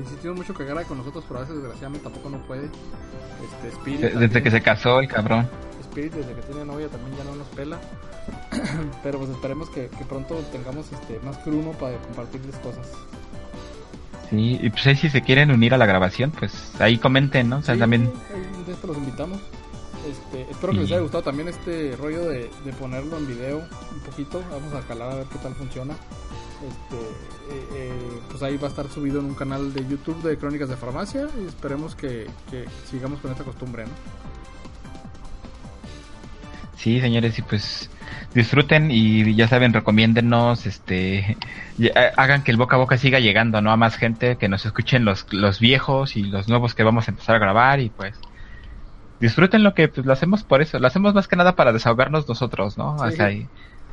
insistió 0.00 0.34
mucho 0.34 0.52
que 0.52 0.64
agarre 0.64 0.84
con 0.84 0.98
nosotros, 0.98 1.24
pero 1.28 1.38
a 1.38 1.42
veces 1.42 1.58
desgraciadamente 1.58 2.02
tampoco 2.02 2.28
no 2.28 2.44
puede. 2.44 2.64
Este, 2.64 3.68
Spirit, 3.68 4.00
desde 4.00 4.42
que 4.42 4.50
se 4.50 4.60
casó 4.62 4.98
el 4.98 5.06
cabrón. 5.06 5.48
Spirit 5.82 6.12
desde 6.12 6.34
que 6.34 6.42
tiene 6.42 6.64
novia 6.64 6.88
también 6.88 7.16
ya 7.16 7.22
no 7.22 7.36
nos 7.36 7.46
pela. 7.48 7.78
pero 9.04 9.20
pues 9.20 9.30
esperemos 9.30 9.70
que, 9.70 9.88
pronto 10.08 10.34
tengamos 10.50 10.90
este 10.90 11.20
más 11.20 11.38
cruno 11.38 11.70
para 11.70 11.96
compartirles 11.98 12.56
cosas. 12.56 12.90
Sí, 14.30 14.58
y 14.60 14.70
pues 14.70 14.84
ahí 14.88 14.96
si 14.96 15.08
se 15.08 15.22
quieren 15.22 15.52
unir 15.52 15.74
a 15.74 15.78
la 15.78 15.86
grabación, 15.86 16.32
pues 16.32 16.72
ahí 16.80 16.98
comenten, 16.98 17.48
¿no? 17.48 17.58
O 17.58 17.62
sea, 17.62 17.78
también... 17.78 18.10
Ahí 18.34 18.76
los 18.84 18.96
invitamos. 18.96 19.38
Este, 20.08 20.50
espero 20.50 20.72
que 20.72 20.80
les 20.80 20.90
haya 20.90 21.00
gustado 21.00 21.22
también 21.22 21.48
este 21.48 21.94
rollo 21.96 22.28
de, 22.28 22.50
ponerlo 22.80 23.18
en 23.18 23.28
video 23.28 23.58
un 23.58 24.00
poquito. 24.00 24.42
Vamos 24.50 24.74
a 24.74 24.80
calar 24.80 25.12
a 25.12 25.14
ver 25.14 25.26
qué 25.26 25.38
tal 25.38 25.54
funciona. 25.54 25.94
Este, 26.62 26.96
eh, 27.50 27.66
eh, 27.74 28.20
pues 28.30 28.42
ahí 28.42 28.56
va 28.56 28.68
a 28.68 28.70
estar 28.70 28.88
subido 28.88 29.20
en 29.20 29.26
un 29.26 29.34
canal 29.34 29.72
de 29.74 29.86
YouTube 29.86 30.22
de 30.22 30.36
Crónicas 30.36 30.68
de 30.68 30.76
Farmacia 30.76 31.26
y 31.42 31.46
esperemos 31.46 31.94
que, 31.96 32.28
sigamos 32.88 33.20
con 33.20 33.32
esta 33.32 33.44
costumbre, 33.44 33.84
¿no? 33.84 33.90
Sí, 36.76 37.00
señores, 37.00 37.38
y 37.38 37.42
pues 37.42 37.90
disfruten 38.34 38.90
y 38.90 39.34
ya 39.36 39.46
saben, 39.46 39.72
recomiéndenos, 39.72 40.66
este, 40.66 41.36
hagan 42.16 42.42
que 42.42 42.50
el 42.50 42.56
boca 42.56 42.76
a 42.76 42.78
boca 42.80 42.96
siga 42.96 43.20
llegando, 43.20 43.60
¿no? 43.60 43.70
A 43.70 43.76
más 43.76 43.96
gente, 43.96 44.36
que 44.36 44.48
nos 44.48 44.66
escuchen 44.66 45.04
los, 45.04 45.32
los 45.32 45.60
viejos 45.60 46.16
y 46.16 46.24
los 46.24 46.48
nuevos 46.48 46.74
que 46.74 46.82
vamos 46.82 47.06
a 47.06 47.12
empezar 47.12 47.36
a 47.36 47.38
grabar 47.38 47.78
y 47.80 47.90
pues 47.90 48.18
disfruten 49.20 49.62
lo 49.62 49.74
que 49.74 49.86
pues, 49.86 50.04
lo 50.04 50.12
hacemos 50.12 50.42
por 50.42 50.60
eso, 50.62 50.80
lo 50.80 50.86
hacemos 50.88 51.14
más 51.14 51.28
que 51.28 51.36
nada 51.36 51.54
para 51.54 51.72
desahogarnos 51.72 52.28
nosotros, 52.28 52.76
¿no? 52.76 52.96
ahí. 53.02 53.48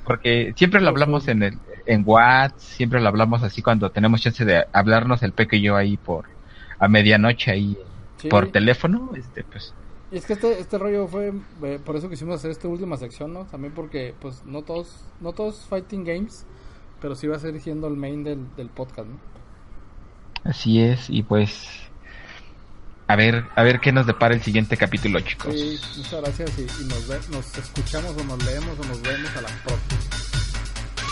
Porque 0.10 0.54
siempre 0.56 0.82
lo 0.82 0.90
hablamos 0.90 1.28
en 1.28 1.44
el 1.44 1.60
en 1.86 2.02
WhatsApp, 2.04 2.58
siempre 2.58 3.00
lo 3.00 3.10
hablamos 3.10 3.44
así 3.44 3.62
cuando 3.62 3.92
tenemos 3.92 4.22
chance 4.22 4.44
de 4.44 4.66
hablarnos 4.74 5.22
el 5.22 5.34
peque 5.34 5.58
y 5.58 5.62
yo 5.62 5.76
ahí 5.76 5.98
por 5.98 6.26
a 6.80 6.88
medianoche 6.88 7.52
ahí 7.52 7.78
por 8.28 8.52
teléfono, 8.52 9.12
este 9.16 9.44
pues 9.44 9.72
y 10.12 10.18
es 10.18 10.26
que 10.26 10.34
este, 10.34 10.60
este 10.60 10.80
rollo 10.80 11.08
fue 11.08 11.32
eh, 11.62 11.80
por 11.86 11.96
eso 11.96 12.10
quisimos 12.10 12.38
hacer 12.38 12.50
esta 12.50 12.68
última 12.68 12.98
sección, 12.98 13.34
¿no? 13.34 13.46
También 13.46 13.72
porque 13.76 14.16
pues 14.20 14.44
no 14.46 14.64
todos 14.64 15.06
no 15.20 15.32
todos 15.34 15.68
fighting 15.70 16.04
games, 16.04 16.44
pero 17.00 17.14
sí 17.14 17.28
va 17.28 17.36
a 17.36 17.40
ser 17.40 17.60
siendo 17.60 17.88
el 17.88 17.96
main 17.96 18.24
del, 18.24 18.48
del 18.56 18.70
podcast, 18.70 19.08
¿no? 19.08 19.20
Así 20.44 20.82
es, 20.82 21.08
y 21.12 21.22
pues 21.22 21.89
a 23.10 23.16
ver, 23.16 23.44
a 23.56 23.64
ver 23.64 23.80
qué 23.80 23.92
nos 23.92 24.06
depara 24.06 24.36
el 24.36 24.44
siguiente 24.44 24.78
capítulo, 24.78 25.20
chicos. 25.22 25.52
Sí, 25.52 25.82
muchas 25.98 26.22
gracias 26.22 26.52
y, 26.60 26.84
nos, 26.84 27.08
nos, 27.30 27.58
escuchamos 27.58 28.16
o 28.16 28.24
nos 28.24 28.46
leemos 28.46 28.78
o 28.80 28.84
nos 28.86 29.02
vemos 29.02 29.32
a 29.36 29.42
la 29.42 29.50
próxima. 29.64 30.00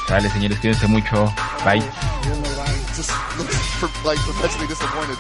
Vale, 0.07 0.29
señores, 0.29 0.59
cuídense 0.59 0.85
mucho. 0.85 1.33
Bye. 1.65 1.81
Just 2.95 3.09
for, 3.79 3.89
like, 4.05 4.19
perpetually 4.21 4.67
disappointed. 4.67 5.17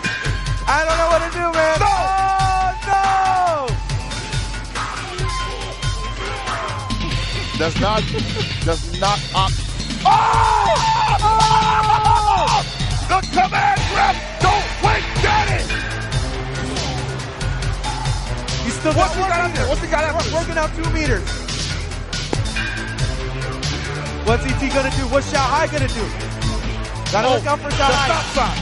I 0.67 0.85
don't 0.85 0.97
know 0.99 1.09
what 1.09 1.23
to 1.23 1.31
do, 1.33 1.51
man. 1.51 1.79
No! 1.79 1.87
Oh, 1.89 2.77
no! 2.85 3.17
Does 7.57 7.75
not, 7.81 8.03
does 8.65 8.99
not 9.01 9.19
opt. 9.33 9.55
Oh! 10.05 10.77
oh! 11.23 11.57
The 13.09 13.19
command 13.33 13.76
Still 18.87 19.03
What's 19.03 19.15
he 19.15 19.19
got 19.19 19.31
out 19.43 19.53
there? 19.53 19.67
What's 19.67 19.81
he 19.83 19.87
got 19.91 20.01
there? 20.07 20.15
Working 20.31 20.55
out 20.55 20.71
two 20.71 20.87
meters. 20.95 21.27
What's 24.23 24.47
ET 24.47 24.63
gonna 24.63 24.95
do? 24.95 25.03
What's 25.11 25.27
Shanghai 25.27 25.67
gonna 25.67 25.91
do? 25.91 26.07
Gotta 27.11 27.27
oh, 27.27 27.35
look 27.35 27.45
out 27.51 27.59
for 27.59 27.71
Shanghai. 27.75 28.07
The 28.07 28.15
stop 28.15 28.23
sign. 28.31 28.55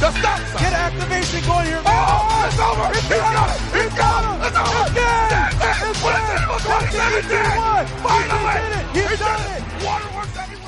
The 0.00 0.10
stop 0.16 0.40
sign. 0.48 0.64
Get 0.64 0.72
activation 0.72 1.44
going 1.44 1.66
here. 1.68 1.82
Man. 1.84 1.92
Oh, 1.92 2.48
it's 2.48 2.56
over. 2.56 2.88
It's 2.88 3.04
He's 3.04 3.20
got 3.20 3.52
it. 3.52 3.60
He's 3.76 3.92
got 4.00 4.24
it. 4.24 4.48
It's 4.48 4.56
over. 4.56 4.80
It's 4.80 4.96
dead. 4.96 5.28
It's 5.28 5.60
dead. 5.60 5.76
It's 5.76 6.96
dead. 6.96 7.12
It's 7.20 7.28
dead. 7.28 7.84
Finally. 8.00 8.56
He's 8.96 9.04
done 9.04 9.04
it. 9.04 9.08
He's 9.12 9.20
done 9.20 9.44
it. 9.44 9.84
Waterworks 9.84 10.59